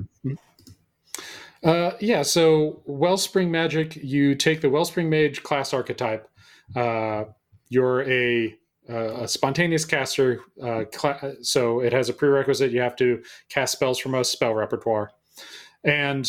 Uh, 1.65 1.93
yeah, 2.01 2.23
so 2.23 2.83
Wellspring 2.87 3.51
Magic, 3.51 3.95
you 3.97 4.35
take 4.35 4.61
the 4.61 4.71
Wellspring 4.71 5.09
Mage 5.09 5.43
class 5.45 5.73
archetype. 5.73 6.29
Uh, 6.75 7.25
you're 7.69 8.03
a, 8.11 8.57
a 8.89 9.29
spontaneous 9.29 9.85
caster, 9.85 10.41
uh, 10.61 10.85
cl- 10.93 11.37
so 11.43 11.81
it 11.81 11.93
has 11.93 12.09
a 12.09 12.13
prerequisite. 12.13 12.73
You 12.73 12.81
have 12.81 12.97
to 12.97 13.23
cast 13.49 13.73
spells 13.73 13.99
from 13.99 14.15
a 14.15 14.25
spell 14.25 14.55
repertoire, 14.55 15.13
and 15.85 16.29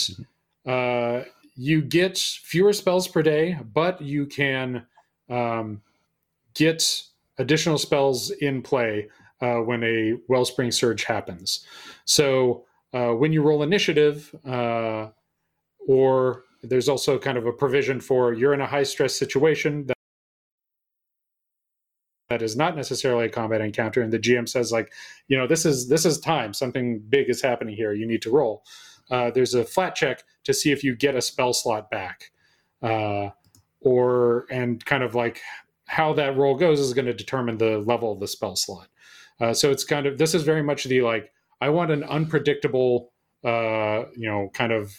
uh, 0.68 1.22
you 1.56 1.82
get 1.82 2.18
fewer 2.18 2.74
spells 2.74 3.08
per 3.08 3.24
day, 3.24 3.58
but 3.74 4.02
you 4.02 4.28
can 4.28 4.86
um, 5.30 5.82
get 6.54 7.02
additional 7.40 7.80
spells 7.80 8.30
in 8.30 8.62
play 8.62 9.10
uh, 9.42 9.58
when 9.58 9.84
a 9.84 10.14
Wellspring 10.28 10.72
Surge 10.72 11.06
happens. 11.06 11.66
So 12.06 12.66
when 12.92 13.34
you 13.34 13.42
roll 13.42 13.64
initiative, 13.64 14.36
or 15.88 16.44
there's 16.62 16.90
also 16.90 17.20
kind 17.20 17.38
of 17.38 17.46
a 17.46 17.52
provision 17.52 18.00
for 18.00 18.34
you're 18.34 18.54
in 18.54 18.62
a 18.62 18.68
high 18.68 18.84
stress 18.84 19.16
situation 19.16 19.86
that 19.88 19.98
that 22.30 22.42
is 22.42 22.56
not 22.56 22.76
necessarily 22.76 23.26
a 23.26 23.30
combat 23.30 23.62
encounter. 23.62 24.02
And 24.02 24.12
the 24.12 24.20
gm 24.20 24.50
says 24.50 24.72
like 24.72 24.92
you 25.28 25.38
know 25.38 25.48
this 25.48 25.66
is 25.66 25.88
this 25.88 26.06
is 26.06 26.20
time. 26.20 26.54
Something 26.54 27.04
big 27.10 27.30
is 27.30 27.42
happening 27.42 27.76
here. 27.76 27.94
You 27.94 28.08
need 28.08 28.22
to 28.24 28.32
roll. 28.32 28.64
Uh, 29.12 29.32
there's 29.32 29.54
a 29.54 29.66
flat 29.66 29.96
check 29.96 30.24
to 30.46 30.54
see 30.54 30.72
if 30.72 30.84
you 30.84 30.96
get 30.96 31.16
a 31.16 31.22
spell 31.22 31.54
slot 31.54 31.92
back. 31.92 32.32
Uh, 32.82 33.30
or 33.82 34.46
and 34.50 34.84
kind 34.86 35.04
of 35.04 35.16
like 35.16 35.42
how 35.86 36.14
that 36.14 36.38
roll 36.38 36.56
goes 36.56 36.80
is 36.80 36.94
going 36.94 37.06
to 37.06 37.14
determine 37.14 37.58
the 37.58 37.78
level 37.80 38.12
of 38.12 38.20
the 38.20 38.28
spell 38.28 38.56
slot. 38.56 38.88
Uh, 39.40 39.54
so 39.54 39.72
it's 39.72 39.84
kind 39.84 40.06
of 40.06 40.18
this 40.18 40.34
is 40.34 40.44
very 40.44 40.64
much 40.64 40.86
the 40.86 41.02
like 41.02 41.32
I 41.62 41.70
want 41.70 41.92
an 41.92 42.04
unpredictable, 42.04 43.12
uh, 43.44 44.06
you 44.16 44.30
know, 44.30 44.50
kind 44.54 44.72
of 44.72 44.94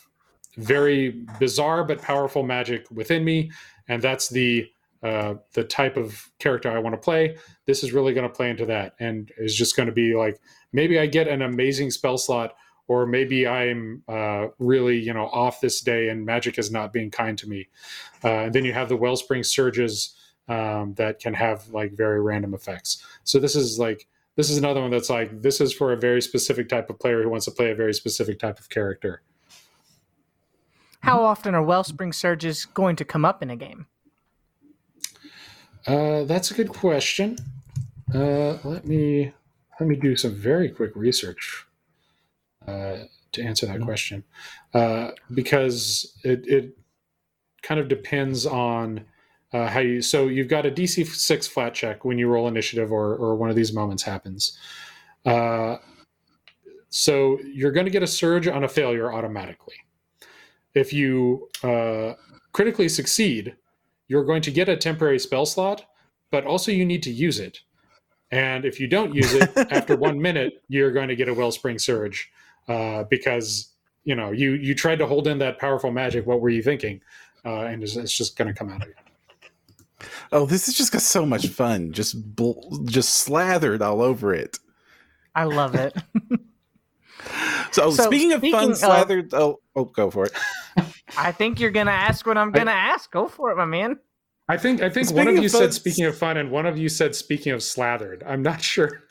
very 0.57 1.25
bizarre 1.39 1.85
but 1.85 2.01
powerful 2.01 2.43
magic 2.43 2.87
within 2.91 3.25
me, 3.25 3.51
and 3.89 4.03
that's 4.03 4.29
the 4.29 4.69
uh, 5.03 5.35
the 5.53 5.65
type 5.65 5.99
of 5.99 6.31
character 6.39 6.71
I 6.71 6.79
want 6.79 6.95
to 6.95 7.01
play. 7.01 7.37
This 7.67 7.85
is 7.85 7.93
really 7.93 8.15
going 8.15 8.29
to 8.29 8.35
play 8.35 8.49
into 8.51 8.67
that, 8.67 8.95
and 8.99 9.31
is 9.37 9.55
just 9.55 9.77
going 9.77 9.87
to 9.87 9.93
be 9.93 10.15
like 10.15 10.41
maybe 10.73 10.99
I 10.99 11.07
get 11.07 11.29
an 11.29 11.43
amazing 11.43 11.91
spell 11.91 12.19
slot, 12.19 12.55
or 12.89 13.07
maybe 13.07 13.47
I'm 13.47 14.03
uh, 14.09 14.49
really 14.59 14.99
you 14.99 15.13
know 15.13 15.27
off 15.27 15.61
this 15.61 15.81
day 15.81 16.09
and 16.09 16.25
magic 16.25 16.59
is 16.59 16.71
not 16.71 16.93
being 16.93 17.11
kind 17.11 17.37
to 17.39 17.49
me. 17.49 17.69
Uh, 18.23 18.45
and 18.45 18.55
then 18.55 18.65
you 18.65 18.73
have 18.73 18.89
the 18.89 18.97
wellspring 18.97 19.43
surges 19.43 20.17
um, 20.49 20.95
that 20.95 21.21
can 21.21 21.35
have 21.35 21.69
like 21.69 21.93
very 21.93 22.21
random 22.21 22.55
effects. 22.55 23.03
So 23.25 23.39
this 23.39 23.57
is 23.57 23.79
like 23.79 24.07
this 24.37 24.51
is 24.51 24.59
another 24.59 24.81
one 24.81 24.91
that's 24.91 25.11
like 25.11 25.43
this 25.43 25.61
is 25.61 25.73
for 25.73 25.93
a 25.93 25.97
very 25.97 26.21
specific 26.21 26.69
type 26.69 26.91
of 26.91 26.99
player 26.99 27.23
who 27.23 27.29
wants 27.29 27.45
to 27.45 27.51
play 27.51 27.71
a 27.71 27.75
very 27.75 27.95
specific 27.95 28.39
type 28.39 28.59
of 28.59 28.69
character. 28.69 29.23
How 31.05 31.23
often 31.23 31.55
are 31.55 31.63
Wellspring 31.63 32.15
Surges 32.15 32.65
going 32.65 32.97
to 32.97 33.05
come 33.05 33.27
up 33.27 33.43
in 33.43 33.51
a 33.51 33.57
game? 33.57 33.87
Uh, 35.87 36.25
that's 36.25 36.51
a 36.51 36.55
good 36.55 36.71
question. 36.71 37.37
Uh, 38.15 38.57
let 38.65 38.87
me 38.87 39.31
let 39.79 39.87
me 39.87 39.97
do 39.97 40.17
some 40.17 40.35
very 40.35 40.71
quick 40.71 40.93
research 40.95 41.67
uh, 42.67 43.01
to 43.33 43.43
answer 43.43 43.67
that 43.67 43.83
question, 43.83 44.25
uh, 44.73 45.11
because 45.35 46.17
it, 46.25 46.47
it 46.47 46.79
kind 47.61 47.79
of 47.79 47.89
depends 47.89 48.47
on 48.47 49.05
uh, 49.53 49.69
how 49.69 49.81
you 49.81 50.01
so 50.01 50.29
you've 50.29 50.49
got 50.49 50.65
a 50.65 50.71
DC 50.71 51.07
six 51.07 51.47
flat 51.47 51.75
check 51.75 52.07
when 52.07 52.17
you 52.17 52.29
roll 52.29 52.49
initiative 52.49 52.91
or 52.91 53.15
or 53.17 53.37
one 53.37 53.51
of 53.51 53.57
these 53.57 53.75
moments 53.75 54.05
happens. 54.05 54.59
Uh, 55.27 55.77
so 56.89 57.39
you're 57.45 57.73
going 57.73 57.85
to 57.85 57.93
get 57.93 58.03
a 58.03 58.07
surge 58.07 58.49
on 58.49 58.65
a 58.65 58.69
failure 58.69 59.13
automatically. 59.13 59.84
If 60.75 60.93
you 60.93 61.49
uh, 61.63 62.15
critically 62.53 62.89
succeed, 62.89 63.57
you're 64.09 64.25
going 64.25 64.43
to 64.43 64.51
get 64.51 64.69
a 64.69 64.77
temporary 64.77 65.19
spell 65.19 65.47
slot, 65.47 65.87
but 66.31 66.45
also 66.45 66.73
you 66.73 66.85
need 66.85 67.03
to 67.05 67.11
use 67.11 67.39
it. 67.39 67.61
And 68.31 68.65
if 68.65 68.81
you 68.81 68.87
don't 68.87 69.15
use 69.15 69.33
it 69.33 69.53
after 69.71 69.97
one 69.97 70.21
minute, 70.21 70.63
you're 70.69 70.93
going 70.93 71.09
to 71.09 71.17
get 71.17 71.29
a 71.29 71.35
wellspring 71.35 71.79
surge 71.79 72.31
uh, 72.69 73.05
because 73.05 73.71
you 74.05 74.15
know 74.15 74.33
you 74.33 74.53
you 74.53 74.75
tried 74.75 74.99
to 74.99 75.07
hold 75.07 75.27
in 75.27 75.39
that 75.39 75.59
powerful 75.59 75.91
magic. 75.91 76.27
What 76.27 76.41
were 76.41 76.51
you 76.51 76.63
thinking? 76.63 77.01
Uh, 77.45 77.61
and 77.61 77.83
it's, 77.83 77.97
it's 77.97 78.17
just 78.17 78.37
going 78.37 78.49
to 78.49 78.55
come 78.55 78.71
out 78.71 78.83
of 78.83 78.89
you. 78.89 78.95
Oh, 80.33 80.47
this 80.47 80.67
is 80.67 80.75
just 80.75 80.93
got 80.93 81.03
so 81.03 81.25
much 81.25 81.47
fun. 81.49 81.93
Just 81.93 82.35
bl- 82.35 82.85
just 82.85 83.11
slathered 83.11 83.83
all 83.83 84.03
over 84.03 84.35
it. 84.35 84.59
I 85.35 85.45
love 85.45 85.75
it. 85.75 85.97
so, 87.75 87.91
so, 87.91 88.05
speaking 88.05 88.33
of 88.33 88.41
fun 88.41 88.71
of, 88.71 88.77
slathered, 88.77 89.35
oh, 89.35 89.61
oh, 89.75 89.85
go 89.85 90.11
for 90.11 90.27
it. 90.27 90.33
I 91.19 91.33
think 91.33 91.59
you're 91.59 91.71
gonna 91.71 91.91
ask 91.91 92.25
what 92.25 92.39
I'm 92.39 92.53
gonna 92.53 92.71
I, 92.71 92.75
ask. 92.75 93.11
Go 93.11 93.27
for 93.27 93.51
it, 93.51 93.57
my 93.57 93.65
man. 93.65 93.99
I 94.49 94.57
think 94.57 94.81
I 94.81 94.89
think 94.89 95.07
speaking 95.09 95.27
one 95.27 95.37
of 95.37 95.43
you 95.43 95.49
fun, 95.49 95.61
said 95.61 95.75
speaking 95.75 96.05
of 96.05 96.17
fun, 96.17 96.37
and 96.37 96.51
one 96.51 96.67
of 96.67 96.79
you 96.79 96.89
said 96.89 97.15
speaking 97.15 97.53
of 97.53 97.63
slathered. 97.63 98.23
I'm 98.27 98.43
not 98.43 98.63
sure. 98.63 99.03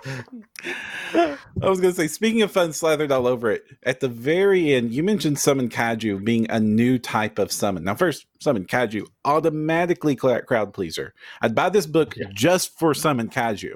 I 0.04 1.36
was 1.60 1.80
going 1.80 1.92
to 1.92 1.94
say, 1.94 2.06
speaking 2.06 2.42
of 2.42 2.52
fun 2.52 2.72
slathered 2.72 3.10
all 3.10 3.26
over 3.26 3.50
it, 3.50 3.64
at 3.82 3.98
the 3.98 4.08
very 4.08 4.72
end, 4.74 4.92
you 4.92 5.02
mentioned 5.02 5.40
Summon 5.40 5.68
Kaiju 5.68 6.22
being 6.24 6.48
a 6.50 6.60
new 6.60 6.98
type 6.98 7.40
of 7.40 7.50
summon. 7.50 7.82
Now, 7.82 7.96
first, 7.96 8.26
Summon 8.38 8.64
Kaiju, 8.64 9.06
automatically 9.24 10.14
crowd 10.14 10.72
pleaser. 10.72 11.14
I'd 11.42 11.54
buy 11.56 11.70
this 11.70 11.86
book 11.86 12.16
yeah. 12.16 12.26
just 12.32 12.78
for 12.78 12.94
Summon 12.94 13.28
Kaiju. 13.28 13.74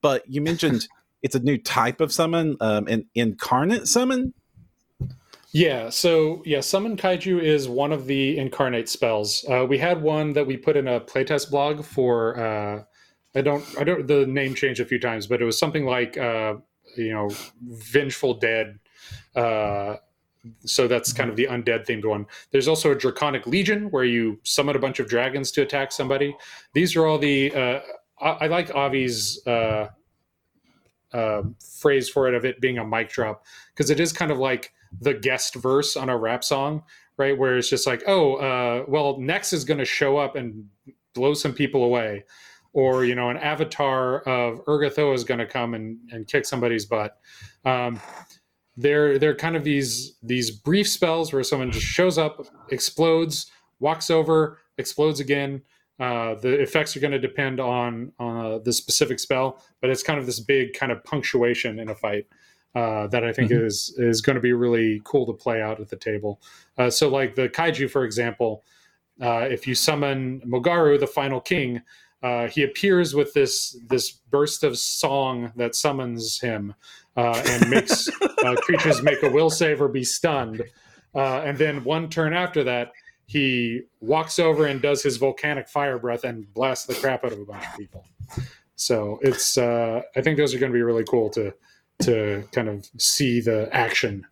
But 0.00 0.22
you 0.28 0.40
mentioned 0.40 0.86
it's 1.24 1.34
a 1.34 1.40
new 1.40 1.56
type 1.56 2.02
of 2.02 2.12
summon, 2.12 2.56
um, 2.60 2.86
an 2.86 3.06
incarnate 3.14 3.88
summon. 3.88 4.34
Yeah, 5.52 5.88
so 5.88 6.42
yeah, 6.44 6.60
Summon 6.60 6.96
Kaiju 6.96 7.40
is 7.40 7.66
one 7.66 7.92
of 7.92 8.06
the 8.06 8.36
incarnate 8.36 8.88
spells. 8.88 9.44
Uh, 9.48 9.64
we 9.66 9.78
had 9.78 10.02
one 10.02 10.34
that 10.34 10.46
we 10.46 10.56
put 10.56 10.76
in 10.76 10.86
a 10.86 11.00
playtest 11.00 11.50
blog 11.50 11.84
for. 11.84 12.38
Uh, 12.38 12.82
I 13.34 13.40
don't, 13.40 13.64
I 13.78 13.84
don't. 13.84 14.06
The 14.06 14.26
name 14.26 14.54
changed 14.54 14.80
a 14.80 14.84
few 14.84 15.00
times, 15.00 15.26
but 15.26 15.40
it 15.40 15.44
was 15.44 15.58
something 15.58 15.86
like, 15.86 16.18
uh, 16.18 16.56
you 16.96 17.14
know, 17.14 17.30
Vengeful 17.62 18.34
Dead. 18.34 18.78
Uh, 19.34 19.96
so 20.66 20.86
that's 20.86 21.12
kind 21.12 21.30
of 21.30 21.36
the 21.36 21.46
undead 21.46 21.86
themed 21.86 22.04
one. 22.04 22.26
There's 22.50 22.68
also 22.68 22.90
a 22.90 22.94
Draconic 22.94 23.46
Legion 23.46 23.90
where 23.92 24.04
you 24.04 24.40
summon 24.42 24.76
a 24.76 24.78
bunch 24.78 25.00
of 25.00 25.08
dragons 25.08 25.50
to 25.52 25.62
attack 25.62 25.90
somebody. 25.90 26.36
These 26.74 26.96
are 26.96 27.06
all 27.06 27.18
the. 27.18 27.54
Uh, 27.54 27.80
I, 28.20 28.28
I, 28.28 28.46
like 28.48 28.74
Avi's 28.74 29.40
uh, 29.46 29.88
uh, 31.14 31.42
phrase 31.80 32.08
for 32.08 32.28
it 32.28 32.34
of 32.34 32.44
it 32.44 32.60
being 32.60 32.78
a 32.78 32.84
mic 32.84 33.08
drop 33.08 33.44
because 33.72 33.90
it 33.90 34.00
is 34.00 34.12
kind 34.12 34.30
of 34.30 34.38
like 34.38 34.72
the 35.00 35.14
guest 35.14 35.54
verse 35.54 35.96
on 35.96 36.08
a 36.08 36.16
rap 36.16 36.44
song, 36.44 36.82
right? 37.16 37.36
Where 37.36 37.56
it's 37.56 37.70
just 37.70 37.86
like, 37.86 38.02
oh, 38.06 38.34
uh, 38.34 38.84
well, 38.86 39.18
Nex 39.18 39.52
is 39.52 39.64
going 39.64 39.78
to 39.78 39.84
show 39.84 40.16
up 40.16 40.36
and 40.36 40.68
blow 41.14 41.34
some 41.34 41.52
people 41.52 41.84
away 41.84 42.24
or 42.74 43.04
you 43.04 43.14
know 43.14 43.30
an 43.30 43.38
avatar 43.38 44.18
of 44.22 44.62
Urgathoa 44.66 45.14
is 45.14 45.24
going 45.24 45.38
to 45.38 45.46
come 45.46 45.72
and, 45.72 45.96
and 46.10 46.26
kick 46.26 46.44
somebody's 46.44 46.84
butt. 46.84 47.16
Um, 47.64 48.00
they're 48.76 49.18
they're 49.18 49.34
kind 49.34 49.56
of 49.56 49.64
these 49.64 50.16
these 50.22 50.50
brief 50.50 50.88
spells 50.88 51.32
where 51.32 51.42
someone 51.42 51.70
just 51.70 51.86
shows 51.86 52.18
up, 52.18 52.46
explodes, 52.70 53.50
walks 53.78 54.10
over, 54.10 54.58
explodes 54.76 55.20
again. 55.20 55.62
Uh, 56.00 56.34
the 56.34 56.60
effects 56.60 56.96
are 56.96 57.00
going 57.00 57.12
to 57.12 57.18
depend 57.18 57.60
on 57.60 58.12
uh, 58.18 58.58
the 58.58 58.72
specific 58.72 59.20
spell, 59.20 59.62
but 59.80 59.90
it's 59.90 60.02
kind 60.02 60.18
of 60.18 60.26
this 60.26 60.40
big 60.40 60.72
kind 60.72 60.90
of 60.90 61.02
punctuation 61.04 61.78
in 61.78 61.88
a 61.88 61.94
fight 61.94 62.26
uh, 62.74 63.06
that 63.08 63.24
I 63.24 63.32
think 63.32 63.50
mm-hmm. 63.50 63.66
is 63.66 63.94
is 63.98 64.20
going 64.20 64.34
to 64.34 64.40
be 64.40 64.52
really 64.52 65.00
cool 65.04 65.26
to 65.26 65.32
play 65.32 65.62
out 65.62 65.80
at 65.80 65.88
the 65.88 65.96
table. 65.96 66.40
Uh, 66.76 66.90
so, 66.90 67.08
like 67.08 67.36
the 67.36 67.48
kaiju, 67.48 67.88
for 67.88 68.04
example, 68.04 68.64
uh, 69.20 69.46
if 69.48 69.66
you 69.66 69.74
summon 69.74 70.40
Mogaru, 70.40 70.98
the 70.98 71.06
final 71.06 71.40
king, 71.40 71.82
uh, 72.22 72.48
he 72.48 72.62
appears 72.62 73.14
with 73.14 73.32
this 73.34 73.76
this 73.88 74.10
burst 74.10 74.64
of 74.64 74.78
song 74.78 75.52
that 75.56 75.74
summons 75.74 76.40
him 76.40 76.74
uh, 77.16 77.40
and 77.46 77.70
makes 77.70 78.08
uh, 78.44 78.54
creatures 78.56 79.02
make 79.02 79.22
a 79.22 79.30
will 79.30 79.50
save 79.50 79.80
or 79.80 79.88
be 79.88 80.02
stunned. 80.02 80.62
Uh, 81.14 81.42
and 81.44 81.58
then 81.58 81.84
one 81.84 82.08
turn 82.08 82.32
after 82.32 82.64
that, 82.64 82.92
he 83.26 83.82
walks 84.00 84.38
over 84.38 84.66
and 84.66 84.82
does 84.82 85.02
his 85.02 85.16
volcanic 85.16 85.68
fire 85.68 85.98
breath 85.98 86.24
and 86.24 86.52
blasts 86.52 86.86
the 86.86 86.94
crap 86.94 87.24
out 87.24 87.32
of 87.32 87.40
a 87.40 87.44
bunch 87.44 87.64
of 87.64 87.76
people. 87.76 88.04
So 88.76 89.18
it's 89.22 89.56
uh, 89.56 90.02
I 90.16 90.20
think 90.20 90.36
those 90.36 90.54
are 90.54 90.58
going 90.58 90.72
to 90.72 90.76
be 90.76 90.82
really 90.82 91.04
cool 91.04 91.30
to 91.30 91.54
to 92.02 92.44
kind 92.52 92.68
of 92.68 92.88
see 92.98 93.40
the 93.40 93.68
action. 93.72 94.26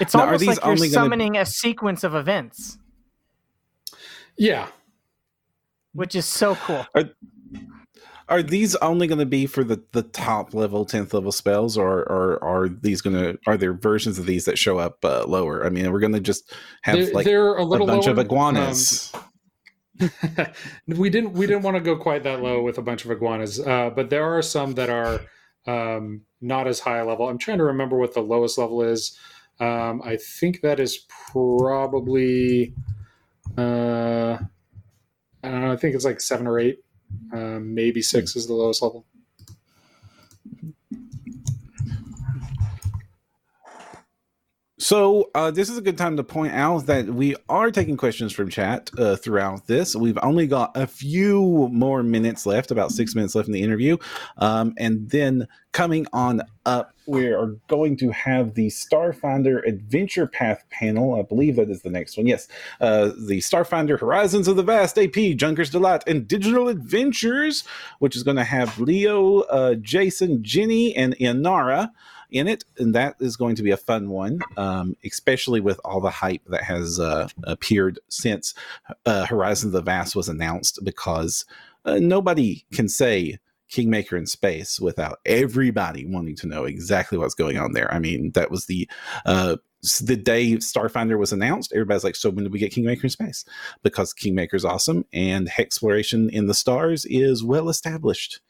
It's 0.00 0.14
now, 0.14 0.24
almost 0.24 0.46
like 0.46 0.64
you're 0.64 0.76
summoning 0.88 1.32
gonna... 1.32 1.42
a 1.42 1.46
sequence 1.46 2.04
of 2.04 2.14
events. 2.14 2.78
Yeah, 4.36 4.68
which 5.92 6.14
is 6.14 6.26
so 6.26 6.54
cool. 6.56 6.86
Are, 6.94 7.10
are 8.28 8.42
these 8.42 8.74
only 8.76 9.06
going 9.06 9.18
to 9.18 9.26
be 9.26 9.46
for 9.46 9.64
the, 9.64 9.82
the 9.92 10.02
top 10.02 10.54
level, 10.54 10.84
tenth 10.84 11.12
level 11.12 11.32
spells, 11.32 11.76
or, 11.76 12.00
or 12.10 12.42
are 12.42 12.68
these 12.68 13.00
going 13.00 13.16
to 13.16 13.38
are 13.46 13.56
there 13.56 13.74
versions 13.74 14.18
of 14.18 14.26
these 14.26 14.46
that 14.46 14.58
show 14.58 14.78
up 14.78 15.04
uh, 15.04 15.24
lower? 15.26 15.64
I 15.64 15.68
mean, 15.68 15.92
we're 15.92 16.00
going 16.00 16.12
to 16.14 16.20
just 16.20 16.52
have 16.82 16.96
they're, 16.96 17.12
like 17.12 17.24
they're 17.26 17.54
a, 17.54 17.64
a 17.64 17.86
bunch 17.86 18.06
lower, 18.06 18.12
of 18.12 18.18
iguanas. 18.18 19.12
Um, 19.14 20.10
we 20.86 21.10
didn't 21.10 21.32
we 21.32 21.46
didn't 21.46 21.62
want 21.62 21.76
to 21.76 21.82
go 21.82 21.96
quite 21.96 22.22
that 22.24 22.42
low 22.42 22.62
with 22.62 22.78
a 22.78 22.82
bunch 22.82 23.04
of 23.04 23.10
iguanas, 23.10 23.60
uh, 23.60 23.90
but 23.90 24.10
there 24.10 24.24
are 24.24 24.42
some 24.42 24.72
that 24.74 24.90
are 24.90 25.20
um, 25.66 26.22
not 26.40 26.66
as 26.66 26.80
high 26.80 27.02
level. 27.02 27.28
I'm 27.28 27.38
trying 27.38 27.58
to 27.58 27.64
remember 27.64 27.96
what 27.96 28.14
the 28.14 28.20
lowest 28.20 28.58
level 28.58 28.82
is. 28.82 29.18
Um, 29.60 30.02
I 30.04 30.16
think 30.16 30.62
that 30.62 30.80
is 30.80 31.06
probably. 31.32 32.74
Uh, 33.56 34.38
I 35.42 35.50
don't 35.50 35.60
know. 35.60 35.72
I 35.72 35.76
think 35.76 35.94
it's 35.94 36.06
like 36.06 36.20
seven 36.20 36.46
or 36.46 36.58
eight. 36.58 36.83
Um, 37.32 37.74
maybe 37.74 38.02
six 38.02 38.36
is 38.36 38.46
the 38.46 38.54
lowest 38.54 38.82
level. 38.82 39.04
So 44.84 45.30
uh, 45.34 45.50
this 45.50 45.70
is 45.70 45.78
a 45.78 45.80
good 45.80 45.96
time 45.96 46.18
to 46.18 46.22
point 46.22 46.52
out 46.52 46.84
that 46.86 47.06
we 47.06 47.36
are 47.48 47.70
taking 47.70 47.96
questions 47.96 48.34
from 48.34 48.50
chat 48.50 48.90
uh, 48.98 49.16
throughout 49.16 49.66
this. 49.66 49.96
We've 49.96 50.18
only 50.22 50.46
got 50.46 50.76
a 50.76 50.86
few 50.86 51.70
more 51.72 52.02
minutes 52.02 52.44
left, 52.44 52.70
about 52.70 52.90
six 52.92 53.14
minutes 53.14 53.34
left 53.34 53.48
in 53.48 53.54
the 53.54 53.62
interview, 53.62 53.96
um, 54.36 54.74
and 54.76 55.08
then 55.08 55.48
coming 55.74 56.06
on 56.12 56.40
up, 56.64 56.94
we 57.06 57.26
are 57.26 57.48
going 57.68 57.96
to 57.98 58.10
have 58.10 58.54
the 58.54 58.68
Starfinder 58.68 59.66
Adventure 59.66 60.26
Path 60.26 60.64
panel. 60.70 61.18
I 61.18 61.22
believe 61.22 61.56
that 61.56 61.68
is 61.68 61.82
the 61.82 61.90
next 61.90 62.16
one. 62.16 62.26
Yes, 62.26 62.48
uh, 62.80 63.10
the 63.18 63.40
Starfinder 63.40 63.98
Horizons 63.98 64.48
of 64.48 64.56
the 64.56 64.62
Vast, 64.62 64.96
AP, 64.98 65.36
Junker's 65.36 65.68
Delight, 65.68 66.04
and 66.06 66.26
Digital 66.26 66.68
Adventures, 66.68 67.64
which 67.98 68.16
is 68.16 68.22
going 68.22 68.38
to 68.38 68.44
have 68.44 68.78
Leo, 68.78 69.40
uh, 69.40 69.74
Jason, 69.74 70.42
Jenny, 70.42 70.96
and 70.96 71.14
Inara 71.18 71.90
in 72.30 72.48
it, 72.48 72.64
and 72.78 72.94
that 72.94 73.16
is 73.20 73.36
going 73.36 73.56
to 73.56 73.62
be 73.62 73.70
a 73.70 73.76
fun 73.76 74.08
one, 74.08 74.40
um, 74.56 74.96
especially 75.04 75.60
with 75.60 75.78
all 75.84 76.00
the 76.00 76.10
hype 76.10 76.42
that 76.46 76.62
has 76.62 76.98
uh, 76.98 77.28
appeared 77.42 77.98
since 78.08 78.54
uh, 79.04 79.26
Horizon 79.26 79.68
of 79.68 79.72
the 79.72 79.82
Vast 79.82 80.16
was 80.16 80.28
announced, 80.28 80.78
because 80.84 81.44
uh, 81.84 81.98
nobody 82.00 82.64
can 82.72 82.88
say 82.88 83.38
Kingmaker 83.74 84.16
in 84.16 84.26
space 84.26 84.78
without 84.78 85.18
everybody 85.26 86.06
wanting 86.06 86.36
to 86.36 86.46
know 86.46 86.64
exactly 86.64 87.18
what's 87.18 87.34
going 87.34 87.58
on 87.58 87.72
there. 87.72 87.92
I 87.92 87.98
mean, 87.98 88.30
that 88.32 88.50
was 88.50 88.66
the 88.66 88.88
uh, 89.26 89.56
the 90.00 90.16
day 90.16 90.52
Starfinder 90.54 91.18
was 91.18 91.32
announced. 91.32 91.72
Everybody's 91.72 92.04
like, 92.04 92.16
"So 92.16 92.30
when 92.30 92.44
did 92.44 92.52
we 92.52 92.58
get 92.58 92.72
Kingmaker 92.72 93.04
in 93.04 93.10
space?" 93.10 93.44
Because 93.82 94.12
Kingmaker's 94.12 94.64
awesome, 94.64 95.04
and 95.12 95.50
exploration 95.58 96.30
in 96.30 96.46
the 96.46 96.54
stars 96.54 97.04
is 97.06 97.44
well 97.44 97.68
established. 97.68 98.40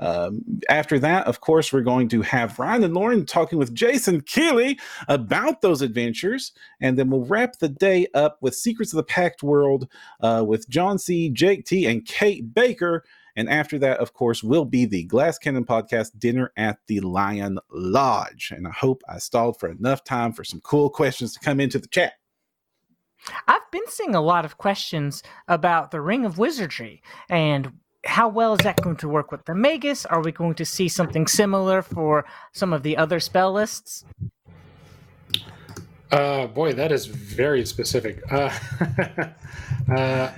Um, 0.00 0.60
after 0.68 0.98
that, 1.00 1.26
of 1.26 1.40
course, 1.40 1.72
we're 1.72 1.82
going 1.82 2.08
to 2.08 2.22
have 2.22 2.58
Ryan 2.58 2.84
and 2.84 2.94
Lauren 2.94 3.26
talking 3.26 3.58
with 3.58 3.74
Jason 3.74 4.22
Keeley 4.22 4.78
about 5.08 5.60
those 5.60 5.82
adventures, 5.82 6.52
and 6.80 6.98
then 6.98 7.10
we'll 7.10 7.24
wrap 7.24 7.58
the 7.58 7.68
day 7.68 8.06
up 8.14 8.38
with 8.40 8.54
Secrets 8.54 8.92
of 8.92 8.96
the 8.96 9.02
Pact 9.02 9.42
World 9.42 9.88
uh, 10.20 10.44
with 10.46 10.68
John 10.68 10.98
C., 10.98 11.28
Jake 11.28 11.66
T., 11.66 11.86
and 11.86 12.06
Kate 12.06 12.54
Baker. 12.54 13.04
And 13.36 13.48
after 13.48 13.78
that, 13.78 13.98
of 13.98 14.12
course, 14.12 14.42
will 14.42 14.64
be 14.64 14.84
the 14.84 15.04
Glass 15.04 15.38
Cannon 15.38 15.64
podcast 15.64 16.18
dinner 16.18 16.52
at 16.56 16.78
the 16.86 17.00
Lion 17.00 17.58
Lodge. 17.70 18.52
And 18.54 18.66
I 18.66 18.72
hope 18.72 19.02
I 19.08 19.18
stalled 19.18 19.58
for 19.58 19.70
enough 19.70 20.04
time 20.04 20.32
for 20.32 20.44
some 20.44 20.60
cool 20.60 20.90
questions 20.90 21.32
to 21.34 21.40
come 21.40 21.60
into 21.60 21.78
the 21.78 21.88
chat. 21.88 22.14
I've 23.46 23.70
been 23.70 23.86
seeing 23.88 24.14
a 24.14 24.20
lot 24.20 24.44
of 24.44 24.58
questions 24.58 25.22
about 25.48 25.90
the 25.90 26.00
Ring 26.00 26.24
of 26.24 26.38
Wizardry 26.38 27.02
and 27.30 27.72
how 28.04 28.28
well 28.28 28.54
is 28.54 28.60
that 28.60 28.82
going 28.82 28.96
to 28.96 29.08
work 29.08 29.30
with 29.30 29.44
the 29.44 29.54
Magus? 29.54 30.04
Are 30.06 30.20
we 30.20 30.32
going 30.32 30.54
to 30.54 30.64
see 30.64 30.88
something 30.88 31.26
similar 31.26 31.82
for 31.82 32.24
some 32.52 32.72
of 32.72 32.82
the 32.82 32.96
other 32.96 33.20
spell 33.20 33.52
lists? 33.52 34.04
Uh, 36.10 36.46
boy, 36.46 36.72
that 36.74 36.92
is 36.92 37.06
very 37.06 37.64
specific. 37.64 38.20
Uh, 38.30 38.50
uh, 39.96 40.30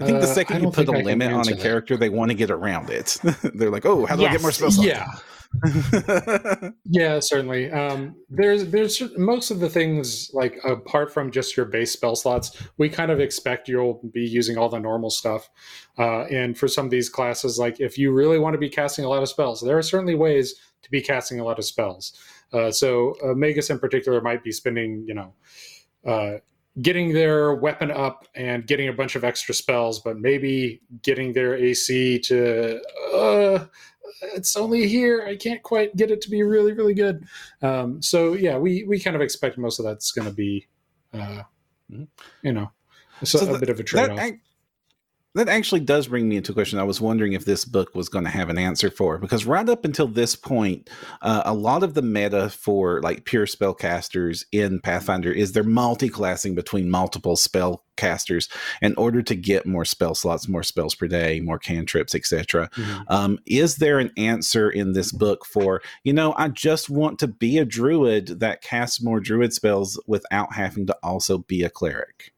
I 0.00 0.04
think 0.04 0.20
the 0.20 0.26
uh, 0.26 0.34
second 0.34 0.56
I 0.56 0.60
you 0.60 0.70
put 0.70 0.88
a 0.88 0.92
think 0.92 0.96
I 0.96 1.02
can 1.04 1.04
limit 1.04 1.32
on 1.32 1.48
a 1.48 1.50
answer 1.50 1.54
that. 1.54 1.62
character, 1.62 1.96
they 1.96 2.08
want 2.08 2.30
to 2.30 2.34
get 2.34 2.50
around 2.50 2.90
it. 2.90 3.16
They're 3.54 3.70
like, 3.70 3.86
"Oh, 3.86 4.06
how 4.06 4.16
do 4.16 4.24
I 4.24 4.28
get 4.28 4.40
more 4.40 4.50
Yes. 4.50 4.56
spell 4.56 4.70
slots?" 4.72 4.88
yeah, 4.88 5.06
yeah, 6.84 7.20
certainly. 7.20 7.70
Um, 7.70 8.16
there's 8.28 8.66
there's 8.68 9.00
most 9.16 9.50
of 9.50 9.60
the 9.60 9.68
things 9.68 10.30
like 10.34 10.58
apart 10.64 11.12
from 11.12 11.30
just 11.30 11.56
your 11.56 11.66
base 11.66 11.92
spell 11.92 12.16
slots, 12.16 12.60
we 12.78 12.88
kind 12.88 13.10
of 13.10 13.20
expect 13.20 13.68
you'll 13.68 14.00
be 14.12 14.22
using 14.22 14.58
all 14.58 14.68
the 14.68 14.80
normal 14.80 15.10
stuff. 15.10 15.48
Uh, 15.98 16.22
and 16.24 16.58
for 16.58 16.66
some 16.68 16.84
of 16.86 16.90
these 16.90 17.08
classes, 17.08 17.58
like 17.58 17.80
if 17.80 17.96
you 17.98 18.12
really 18.12 18.38
want 18.38 18.54
to 18.54 18.58
be 18.58 18.68
casting 18.68 19.04
a 19.04 19.08
lot 19.08 19.22
of 19.22 19.28
spells, 19.28 19.60
there 19.60 19.78
are 19.78 19.82
certainly 19.82 20.14
ways 20.14 20.54
to 20.82 20.90
be 20.90 21.00
casting 21.00 21.40
a 21.40 21.44
lot 21.44 21.58
of 21.58 21.64
spells. 21.64 22.18
Uh, 22.52 22.70
so 22.70 23.14
uh, 23.24 23.34
Magus 23.34 23.70
in 23.70 23.78
particular 23.78 24.20
might 24.20 24.42
be 24.44 24.52
spending, 24.52 25.04
you 25.06 25.14
know, 25.14 25.34
uh, 26.06 26.38
getting 26.82 27.12
their 27.12 27.54
weapon 27.54 27.90
up 27.90 28.26
and 28.34 28.66
getting 28.66 28.88
a 28.88 28.92
bunch 28.92 29.14
of 29.16 29.24
extra 29.24 29.54
spells, 29.54 30.00
but 30.00 30.18
maybe 30.18 30.80
getting 31.02 31.32
their 31.32 31.54
AC 31.54 32.18
to 32.20 32.80
uh, 33.14 33.66
it's 34.34 34.56
only 34.56 34.88
here. 34.88 35.24
I 35.26 35.36
can't 35.36 35.62
quite 35.62 35.94
get 35.96 36.10
it 36.10 36.20
to 36.22 36.30
be 36.30 36.42
really, 36.42 36.72
really 36.72 36.94
good. 36.94 37.26
Um, 37.62 38.00
so 38.02 38.32
yeah, 38.32 38.56
we 38.58 38.84
we 38.84 38.98
kind 38.98 39.14
of 39.16 39.22
expect 39.22 39.58
most 39.58 39.78
of 39.78 39.84
that's 39.84 40.10
going 40.12 40.26
to 40.28 40.34
be, 40.34 40.66
uh, 41.12 41.42
Mhm. 41.92 42.08
you 42.42 42.52
know, 42.52 42.70
so, 43.22 43.38
So 43.38 43.48
a 43.48 43.52
the- 43.52 43.58
bit 43.58 43.68
of 43.70 43.78
a 43.80 43.82
trade 43.84 44.10
off. 44.10 44.18
That 45.34 45.48
actually 45.48 45.80
does 45.80 46.06
bring 46.06 46.28
me 46.28 46.36
into 46.36 46.52
a 46.52 46.54
question. 46.54 46.78
I 46.78 46.84
was 46.84 47.00
wondering 47.00 47.32
if 47.32 47.44
this 47.44 47.64
book 47.64 47.94
was 47.94 48.08
going 48.08 48.24
to 48.24 48.30
have 48.30 48.50
an 48.50 48.58
answer 48.58 48.90
for 48.90 49.18
because 49.18 49.44
right 49.44 49.68
up 49.68 49.84
until 49.84 50.06
this 50.06 50.36
point, 50.36 50.88
uh, 51.22 51.42
a 51.44 51.52
lot 51.52 51.82
of 51.82 51.94
the 51.94 52.02
meta 52.02 52.50
for 52.50 53.00
like 53.02 53.24
pure 53.24 53.46
spellcasters 53.46 54.44
in 54.52 54.80
Pathfinder 54.80 55.32
is 55.32 55.52
they're 55.52 55.64
multi-classing 55.64 56.54
between 56.54 56.88
multiple 56.88 57.34
spellcasters 57.34 58.48
in 58.80 58.94
order 58.96 59.22
to 59.22 59.34
get 59.34 59.66
more 59.66 59.84
spell 59.84 60.14
slots, 60.14 60.48
more 60.48 60.62
spells 60.62 60.94
per 60.94 61.08
day, 61.08 61.40
more 61.40 61.58
cantrips, 61.58 62.14
etc. 62.14 62.70
Mhm. 62.76 63.04
Um, 63.08 63.38
is 63.46 63.76
there 63.76 63.98
an 63.98 64.12
answer 64.16 64.70
in 64.70 64.92
this 64.92 65.10
book 65.10 65.44
for, 65.44 65.82
you 66.04 66.12
know, 66.12 66.32
I 66.36 66.46
just 66.46 66.88
want 66.88 67.18
to 67.18 67.26
be 67.26 67.58
a 67.58 67.64
druid 67.64 68.38
that 68.38 68.62
casts 68.62 69.02
more 69.02 69.18
druid 69.18 69.52
spells 69.52 70.00
without 70.06 70.54
having 70.54 70.86
to 70.86 70.96
also 71.02 71.38
be 71.38 71.64
a 71.64 71.70
cleric? 71.70 72.33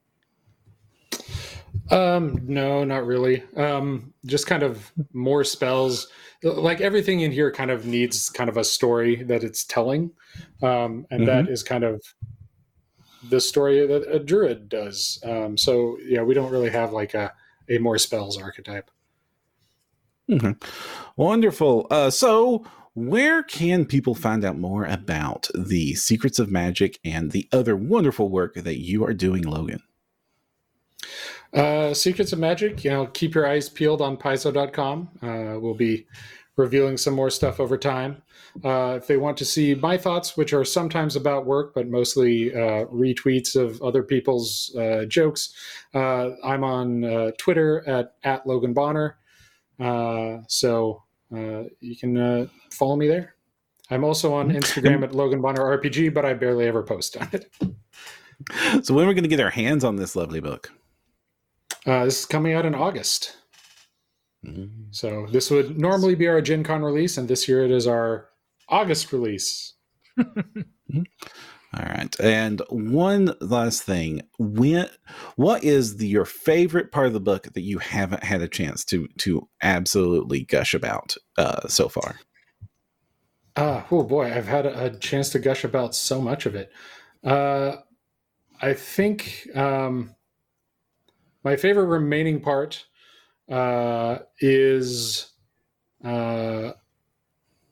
Um, 1.90 2.40
no, 2.42 2.84
not 2.84 3.06
really. 3.06 3.42
Um, 3.56 4.12
just 4.24 4.46
kind 4.46 4.62
of 4.62 4.92
more 5.12 5.44
spells. 5.44 6.08
Like 6.42 6.80
everything 6.80 7.20
in 7.20 7.32
here 7.32 7.50
kind 7.50 7.70
of 7.70 7.86
needs 7.86 8.30
kind 8.30 8.50
of 8.50 8.56
a 8.56 8.64
story 8.64 9.22
that 9.24 9.42
it's 9.42 9.64
telling. 9.64 10.10
Um, 10.62 11.06
and 11.10 11.26
that 11.26 11.48
is 11.48 11.62
kind 11.62 11.84
of 11.84 12.02
the 13.28 13.40
story 13.40 13.86
that 13.86 14.06
a 14.08 14.18
druid 14.18 14.68
does. 14.68 15.20
Um, 15.24 15.56
so 15.56 15.98
yeah, 16.04 16.22
we 16.22 16.34
don't 16.34 16.50
really 16.50 16.70
have 16.70 16.92
like 16.92 17.14
a, 17.14 17.32
a 17.68 17.78
more 17.78 17.98
spells 17.98 18.40
archetype. 18.40 18.90
Mhm. 20.28 20.62
Wonderful. 21.16 21.86
Uh, 21.90 22.10
so, 22.10 22.64
where 22.94 23.42
can 23.42 23.84
people 23.84 24.14
find 24.14 24.44
out 24.44 24.58
more 24.58 24.84
about 24.84 25.48
the 25.54 25.94
secrets 25.94 26.38
of 26.38 26.50
magic 26.50 26.98
and 27.04 27.30
the 27.30 27.48
other 27.52 27.76
wonderful 27.76 28.28
work 28.28 28.54
that 28.54 28.80
you 28.80 29.04
are 29.04 29.14
doing, 29.14 29.42
Logan? 29.42 29.82
Uh, 31.52 31.94
Secrets 31.94 32.32
of 32.32 32.38
Magic, 32.38 32.84
you 32.84 32.90
know, 32.90 33.06
keep 33.06 33.34
your 33.34 33.46
eyes 33.46 33.68
peeled 33.68 34.00
on 34.00 34.16
paizo.com. 34.16 35.08
Uh, 35.22 35.58
we'll 35.60 35.74
be 35.74 36.06
revealing 36.56 36.96
some 36.96 37.14
more 37.14 37.30
stuff 37.30 37.60
over 37.60 37.76
time. 37.76 38.22
Uh, 38.64 38.94
if 38.96 39.06
they 39.06 39.16
want 39.18 39.36
to 39.36 39.44
see 39.44 39.74
my 39.74 39.98
thoughts, 39.98 40.36
which 40.36 40.52
are 40.52 40.64
sometimes 40.64 41.14
about 41.14 41.44
work, 41.44 41.74
but 41.74 41.88
mostly 41.88 42.54
uh, 42.54 42.86
retweets 42.86 43.54
of 43.54 43.80
other 43.82 44.02
people's 44.02 44.74
uh, 44.76 45.04
jokes, 45.04 45.54
uh, 45.94 46.30
I'm 46.42 46.64
on 46.64 47.04
uh, 47.04 47.30
Twitter 47.38 47.86
at, 47.86 48.14
at 48.24 48.46
Logan 48.46 48.72
Bonner. 48.72 49.18
Uh, 49.78 50.38
so 50.48 51.02
uh, 51.34 51.64
you 51.80 51.96
can 51.96 52.16
uh, 52.16 52.46
follow 52.70 52.96
me 52.96 53.08
there. 53.08 53.34
I'm 53.90 54.04
also 54.04 54.32
on 54.32 54.50
Instagram 54.50 55.02
at 55.02 55.14
Logan 55.14 55.40
Bonner 55.40 55.62
RPG, 55.62 56.14
but 56.14 56.24
I 56.24 56.34
barely 56.34 56.66
ever 56.66 56.82
post 56.82 57.16
on 57.16 57.28
it. 57.32 57.52
So, 58.82 58.92
when 58.92 59.06
are 59.06 59.08
we 59.08 59.14
going 59.14 59.22
to 59.22 59.28
get 59.28 59.40
our 59.40 59.48
hands 59.48 59.82
on 59.82 59.96
this 59.96 60.14
lovely 60.14 60.40
book? 60.40 60.70
Uh, 61.86 62.04
this 62.04 62.20
is 62.20 62.26
coming 62.26 62.54
out 62.54 62.66
in 62.66 62.74
August. 62.74 63.36
Mm. 64.44 64.88
So 64.90 65.26
this 65.30 65.50
would 65.50 65.78
normally 65.78 66.14
be 66.14 66.28
our 66.28 66.40
Gen 66.40 66.64
Con 66.64 66.82
release, 66.82 67.16
and 67.16 67.28
this 67.28 67.48
year 67.48 67.64
it 67.64 67.70
is 67.70 67.86
our 67.86 68.28
August 68.68 69.12
release. 69.12 69.74
All 70.18 71.84
right. 71.84 72.14
And 72.20 72.62
one 72.70 73.34
last 73.40 73.82
thing. 73.82 74.22
When 74.38 74.88
what 75.34 75.62
is 75.62 75.98
the, 75.98 76.08
your 76.08 76.24
favorite 76.24 76.90
part 76.90 77.06
of 77.06 77.12
the 77.12 77.20
book 77.20 77.52
that 77.52 77.62
you 77.62 77.78
haven't 77.78 78.24
had 78.24 78.40
a 78.40 78.48
chance 78.48 78.84
to 78.86 79.08
to 79.18 79.48
absolutely 79.62 80.44
gush 80.44 80.74
about 80.74 81.16
uh, 81.36 81.68
so 81.68 81.88
far? 81.88 82.16
Ah, 83.56 83.86
oh 83.90 84.02
boy, 84.02 84.32
I've 84.32 84.46
had 84.46 84.66
a, 84.66 84.86
a 84.86 84.90
chance 84.98 85.30
to 85.30 85.38
gush 85.38 85.64
about 85.64 85.94
so 85.94 86.20
much 86.20 86.46
of 86.46 86.54
it. 86.54 86.70
Uh, 87.24 87.76
I 88.60 88.72
think 88.72 89.48
um, 89.54 90.15
my 91.46 91.54
favorite 91.54 91.86
remaining 91.86 92.40
part 92.40 92.84
uh, 93.48 94.18
is 94.40 95.28
uh, 96.04 96.72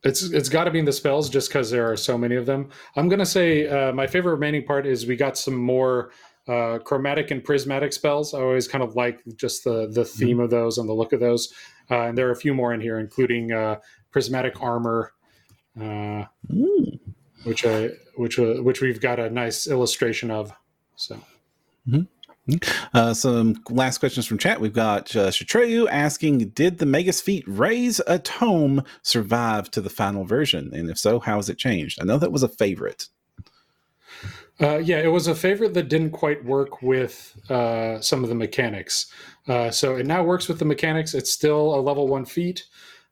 it's 0.05 0.23
it's 0.23 0.49
got 0.49 0.65
to 0.65 0.71
be 0.71 0.79
in 0.79 0.85
the 0.85 0.93
spells 0.93 1.29
just 1.29 1.49
because 1.49 1.73
there 1.73 1.91
are 1.91 1.97
so 1.97 2.17
many 2.17 2.37
of 2.37 2.47
them. 2.47 2.71
I'm 2.95 3.09
gonna 3.09 3.27
say 3.27 3.67
uh, 3.67 3.93
my 3.93 4.07
favorite 4.07 4.35
remaining 4.35 4.65
part 4.65 4.87
is 4.87 5.09
we 5.09 5.17
got 5.17 5.37
some 5.37 5.57
more 5.57 6.13
uh, 6.47 6.79
chromatic 6.85 7.33
and 7.33 7.43
prismatic 7.43 7.93
spells. 7.93 8.33
I 8.33 8.39
always 8.43 8.69
kind 8.69 8.85
of 8.85 8.95
like 8.95 9.19
just 9.35 9.65
the 9.65 9.89
the 9.89 10.05
theme 10.05 10.39
of 10.39 10.51
those 10.51 10.79
and 10.79 10.89
the 10.89 10.93
look 10.93 11.13
of 11.13 11.19
those. 11.19 11.53
Uh, 11.91 12.03
and 12.03 12.17
there 12.17 12.29
are 12.29 12.33
a 12.33 12.37
few 12.37 12.55
more 12.55 12.73
in 12.75 12.81
here, 12.81 13.01
including 13.01 13.51
uh, 13.51 13.81
prismatic 14.13 14.63
armor, 14.63 15.15
uh, 15.81 16.25
Mm. 16.49 17.01
which 17.43 17.67
I 17.67 17.91
which 18.15 18.39
uh, 18.39 18.63
which 18.63 18.81
we've 18.81 19.01
got 19.01 19.19
a 19.19 19.29
nice 19.31 19.67
illustration 19.67 20.31
of. 20.31 20.53
So 20.95 21.19
Uh, 22.93 23.15
some 23.15 23.63
last 23.71 23.99
questions 23.99 24.27
from 24.27 24.39
chat. 24.39 24.61
We've 24.61 24.73
got 24.73 25.15
uh, 25.17 25.29
Shatreyu 25.29 25.89
asking, 25.91 26.51
"Did 26.51 26.79
the 26.79 26.87
Magus 26.87 27.21
feat 27.21 27.45
raise 27.47 28.01
a 28.07 28.19
tome 28.19 28.85
survive 29.03 29.71
to 29.71 29.81
the 29.81 29.91
final 29.91 30.25
version? 30.25 30.71
And 30.75 30.91
if 30.91 30.99
so, 30.99 31.21
how 31.21 31.37
has 31.37 31.49
it 31.49 31.57
changed?" 31.57 32.01
I 32.01 32.05
know 32.05 32.19
that 32.19 32.33
was 32.33 32.43
a 32.43 32.49
favorite. 32.49 33.09
Uh, 34.61 34.79
yeah, 34.79 34.99
it 34.99 35.11
was 35.11 35.27
a 35.27 35.35
favorite 35.35 35.75
that 35.75 35.89
didn't 35.89 36.11
quite 36.11 36.45
work 36.45 36.81
with 36.81 37.37
uh, 37.51 38.01
some 38.01 38.23
of 38.23 38.29
the 38.29 38.37
mechanics. 38.37 39.07
Uh, 39.49 39.71
so 39.71 39.97
it 39.97 40.07
now 40.07 40.23
works 40.23 40.47
with 40.47 40.59
the 40.59 40.65
mechanics. 40.65 41.13
It's 41.13 41.33
still 41.33 41.75
a 41.75 41.81
level 41.81 42.07
one 42.07 42.25
feat. 42.25 42.65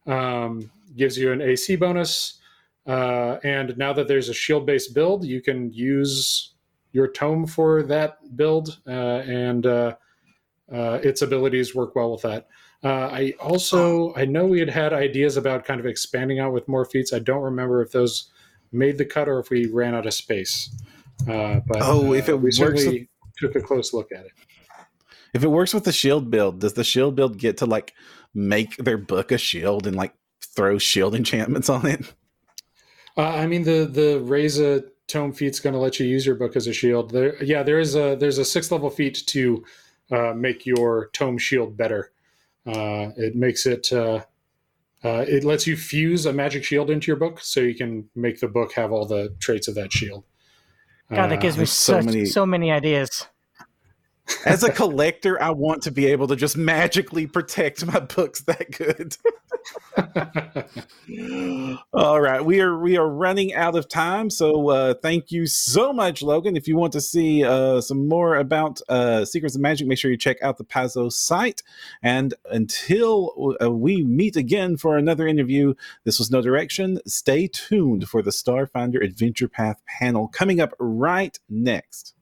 Um, 0.07 0.70
gives 0.97 1.16
you 1.16 1.33
an 1.33 1.41
AC 1.41 1.76
bonus, 1.76 2.39
uh, 2.87 3.39
and 3.45 3.76
now 3.78 3.93
that 3.93 4.09
there's 4.09 4.28
a 4.28 4.35
shield 4.35 4.66
based 4.66 4.95
build, 4.95 5.24
you 5.24 5.41
can 5.41 5.72
use 5.72 6.52
your 6.93 7.09
tome 7.09 7.47
for 7.47 7.82
that 7.84 8.36
build, 8.36 8.78
uh, 8.86 8.90
and 8.90 9.66
uh, 9.66 9.97
uh, 10.72 10.99
its 11.03 11.22
abilities 11.22 11.74
work 11.74 11.97
well 11.97 12.12
with 12.12 12.22
that. 12.22 12.49
Uh, 12.84 13.09
I 13.12 13.34
also 13.40 14.14
I 14.14 14.24
know 14.24 14.47
we 14.47 14.59
had 14.59 14.70
had 14.70 14.93
ideas 14.93 15.36
about 15.36 15.64
kind 15.64 15.80
of 15.80 15.86
expanding 15.86 16.40
out 16.40 16.53
with 16.53 16.68
more 16.68 16.84
feats. 16.84 17.12
I 17.12 17.20
don't 17.20 17.43
remember 17.43 17.80
if 17.82 17.93
those 17.93 18.30
made 18.72 18.99
the 18.99 19.05
cut 19.05 19.28
or 19.28 19.38
if 19.38 19.51
we 19.51 19.66
ran 19.66 19.95
out 19.95 20.07
of 20.07 20.14
space. 20.14 20.74
Uh, 21.28 21.61
but 21.66 21.78
oh, 21.80 22.12
if 22.12 22.28
it 22.28 22.34
we 22.34 22.47
works, 22.47 22.57
certainly 22.57 23.09
with, 23.40 23.53
took 23.53 23.62
a 23.62 23.64
close 23.64 23.93
look 23.93 24.11
at 24.11 24.24
it. 24.24 24.32
if 25.32 25.45
it 25.45 25.49
works 25.49 25.72
with 25.72 25.84
the 25.84 25.93
shield 25.93 26.30
build, 26.30 26.61
does 26.61 26.72
the 26.72 26.82
shield 26.82 27.14
build 27.14 27.38
get 27.38 27.59
to 27.59 27.66
like 27.66 27.95
make 28.34 28.76
their 28.78 28.99
book 28.99 29.30
a 29.30 29.38
shield 29.38 29.86
and 29.86 29.97
like 29.97 30.14
throw 30.40 30.78
shield 30.78 31.14
enchantments 31.14 31.68
on 31.68 31.86
it? 31.86 32.12
Uh, 33.16 33.28
I 33.28 33.47
mean, 33.47 33.62
the 33.62 33.84
the 33.84 34.20
raise 34.20 34.59
a 34.59 34.84
tome 35.13 35.33
feat's 35.33 35.61
going 35.61 35.75
to 35.75 35.79
let 35.79 36.01
you 36.01 36.07
use 36.07 36.25
your 36.25 36.35
book 36.35 36.57
as 36.57 36.67
a 36.67 36.73
shield. 36.73 37.11
There, 37.11 37.43
yeah, 37.45 37.63
there 37.63 37.79
is 37.79 37.95
a 37.95 38.17
there's 38.17 38.39
a 38.39 38.45
six 38.45 38.71
level 38.73 38.89
feat 38.91 39.23
to 39.27 39.65
uh, 40.11 40.33
make 40.35 40.65
your 40.67 41.11
tome 41.13 41.39
shield 41.39 41.77
better. 41.77 42.11
Uh, 42.67 43.11
it 43.17 43.37
makes 43.37 43.67
it 43.67 43.93
uh, 43.93 44.21
uh, 45.05 45.25
it 45.29 45.45
lets 45.45 45.67
you 45.67 45.77
fuse 45.77 46.27
a 46.27 46.33
magic 46.33 46.65
shield 46.65 46.89
into 46.91 47.07
your 47.09 47.17
book, 47.17 47.41
so 47.41 47.61
you 47.61 47.75
can 47.75 48.09
make 48.15 48.41
the 48.41 48.49
book 48.49 48.73
have 48.73 48.91
all 48.93 49.05
the 49.07 49.35
traits 49.41 49.69
of 49.69 49.75
that 49.75 49.93
shield. 49.93 50.25
God, 51.11 51.29
that 51.31 51.39
Uh, 51.39 51.41
gives 51.43 51.59
me 51.59 51.67
so 51.67 51.95
such, 51.95 52.05
many- 52.07 52.25
so 52.25 52.47
many 52.47 52.71
ideas. 52.71 53.27
As 54.45 54.62
a 54.62 54.73
collector, 54.73 55.41
I 55.41 55.51
want 55.51 55.83
to 55.83 55.91
be 55.91 56.07
able 56.07 56.29
to 56.29 56.37
just 56.37 56.57
magically 56.57 57.27
protect 57.27 57.85
my 57.87 58.01
books 58.01 58.43
that 58.43 58.70
good. 58.70 59.16
All 61.93 62.20
right, 62.20 62.45
we 62.45 62.61
are 62.61 62.79
we 62.79 62.97
are 62.97 63.09
running 63.09 63.55
out 63.55 63.77
of 63.77 63.89
time, 63.89 64.31
so 64.31 64.70
uh, 64.70 64.95
thank 64.95 65.31
you 65.31 65.47
so 65.47 65.93
much, 65.93 66.23
Logan. 66.23 66.57
If 66.57 66.66
you 66.66 66.77
want 66.77 66.93
to 66.95 67.01
see 67.01 67.45
uh, 67.45 67.81
some 67.81 68.09
more 68.09 68.37
about 68.37 68.81
uh, 68.89 69.25
Secrets 69.25 69.55
of 69.55 69.61
Magic, 69.61 69.87
make 69.87 69.99
sure 69.99 70.11
you 70.11 70.16
check 70.16 70.43
out 70.43 70.59
the 70.59 70.64
Paizo 70.64 71.12
site. 71.12 71.62
And 72.03 72.35
until 72.47 73.57
uh, 73.62 73.70
we 73.70 74.05
meet 74.05 74.37
again 74.37 74.77
for 74.77 74.97
another 74.97 75.27
interview, 75.27 75.75
this 76.05 76.18
was 76.18 76.31
Know 76.31 76.43
Direction. 76.43 77.01
Stay 77.07 77.49
tuned 77.49 78.09
for 78.09 78.23
the 78.23 78.31
Starfinder 78.31 79.03
Adventure 79.03 79.49
Path 79.49 79.83
panel 79.87 80.29
coming 80.29 80.61
up 80.61 80.75
right 80.79 81.39
next. 81.49 82.14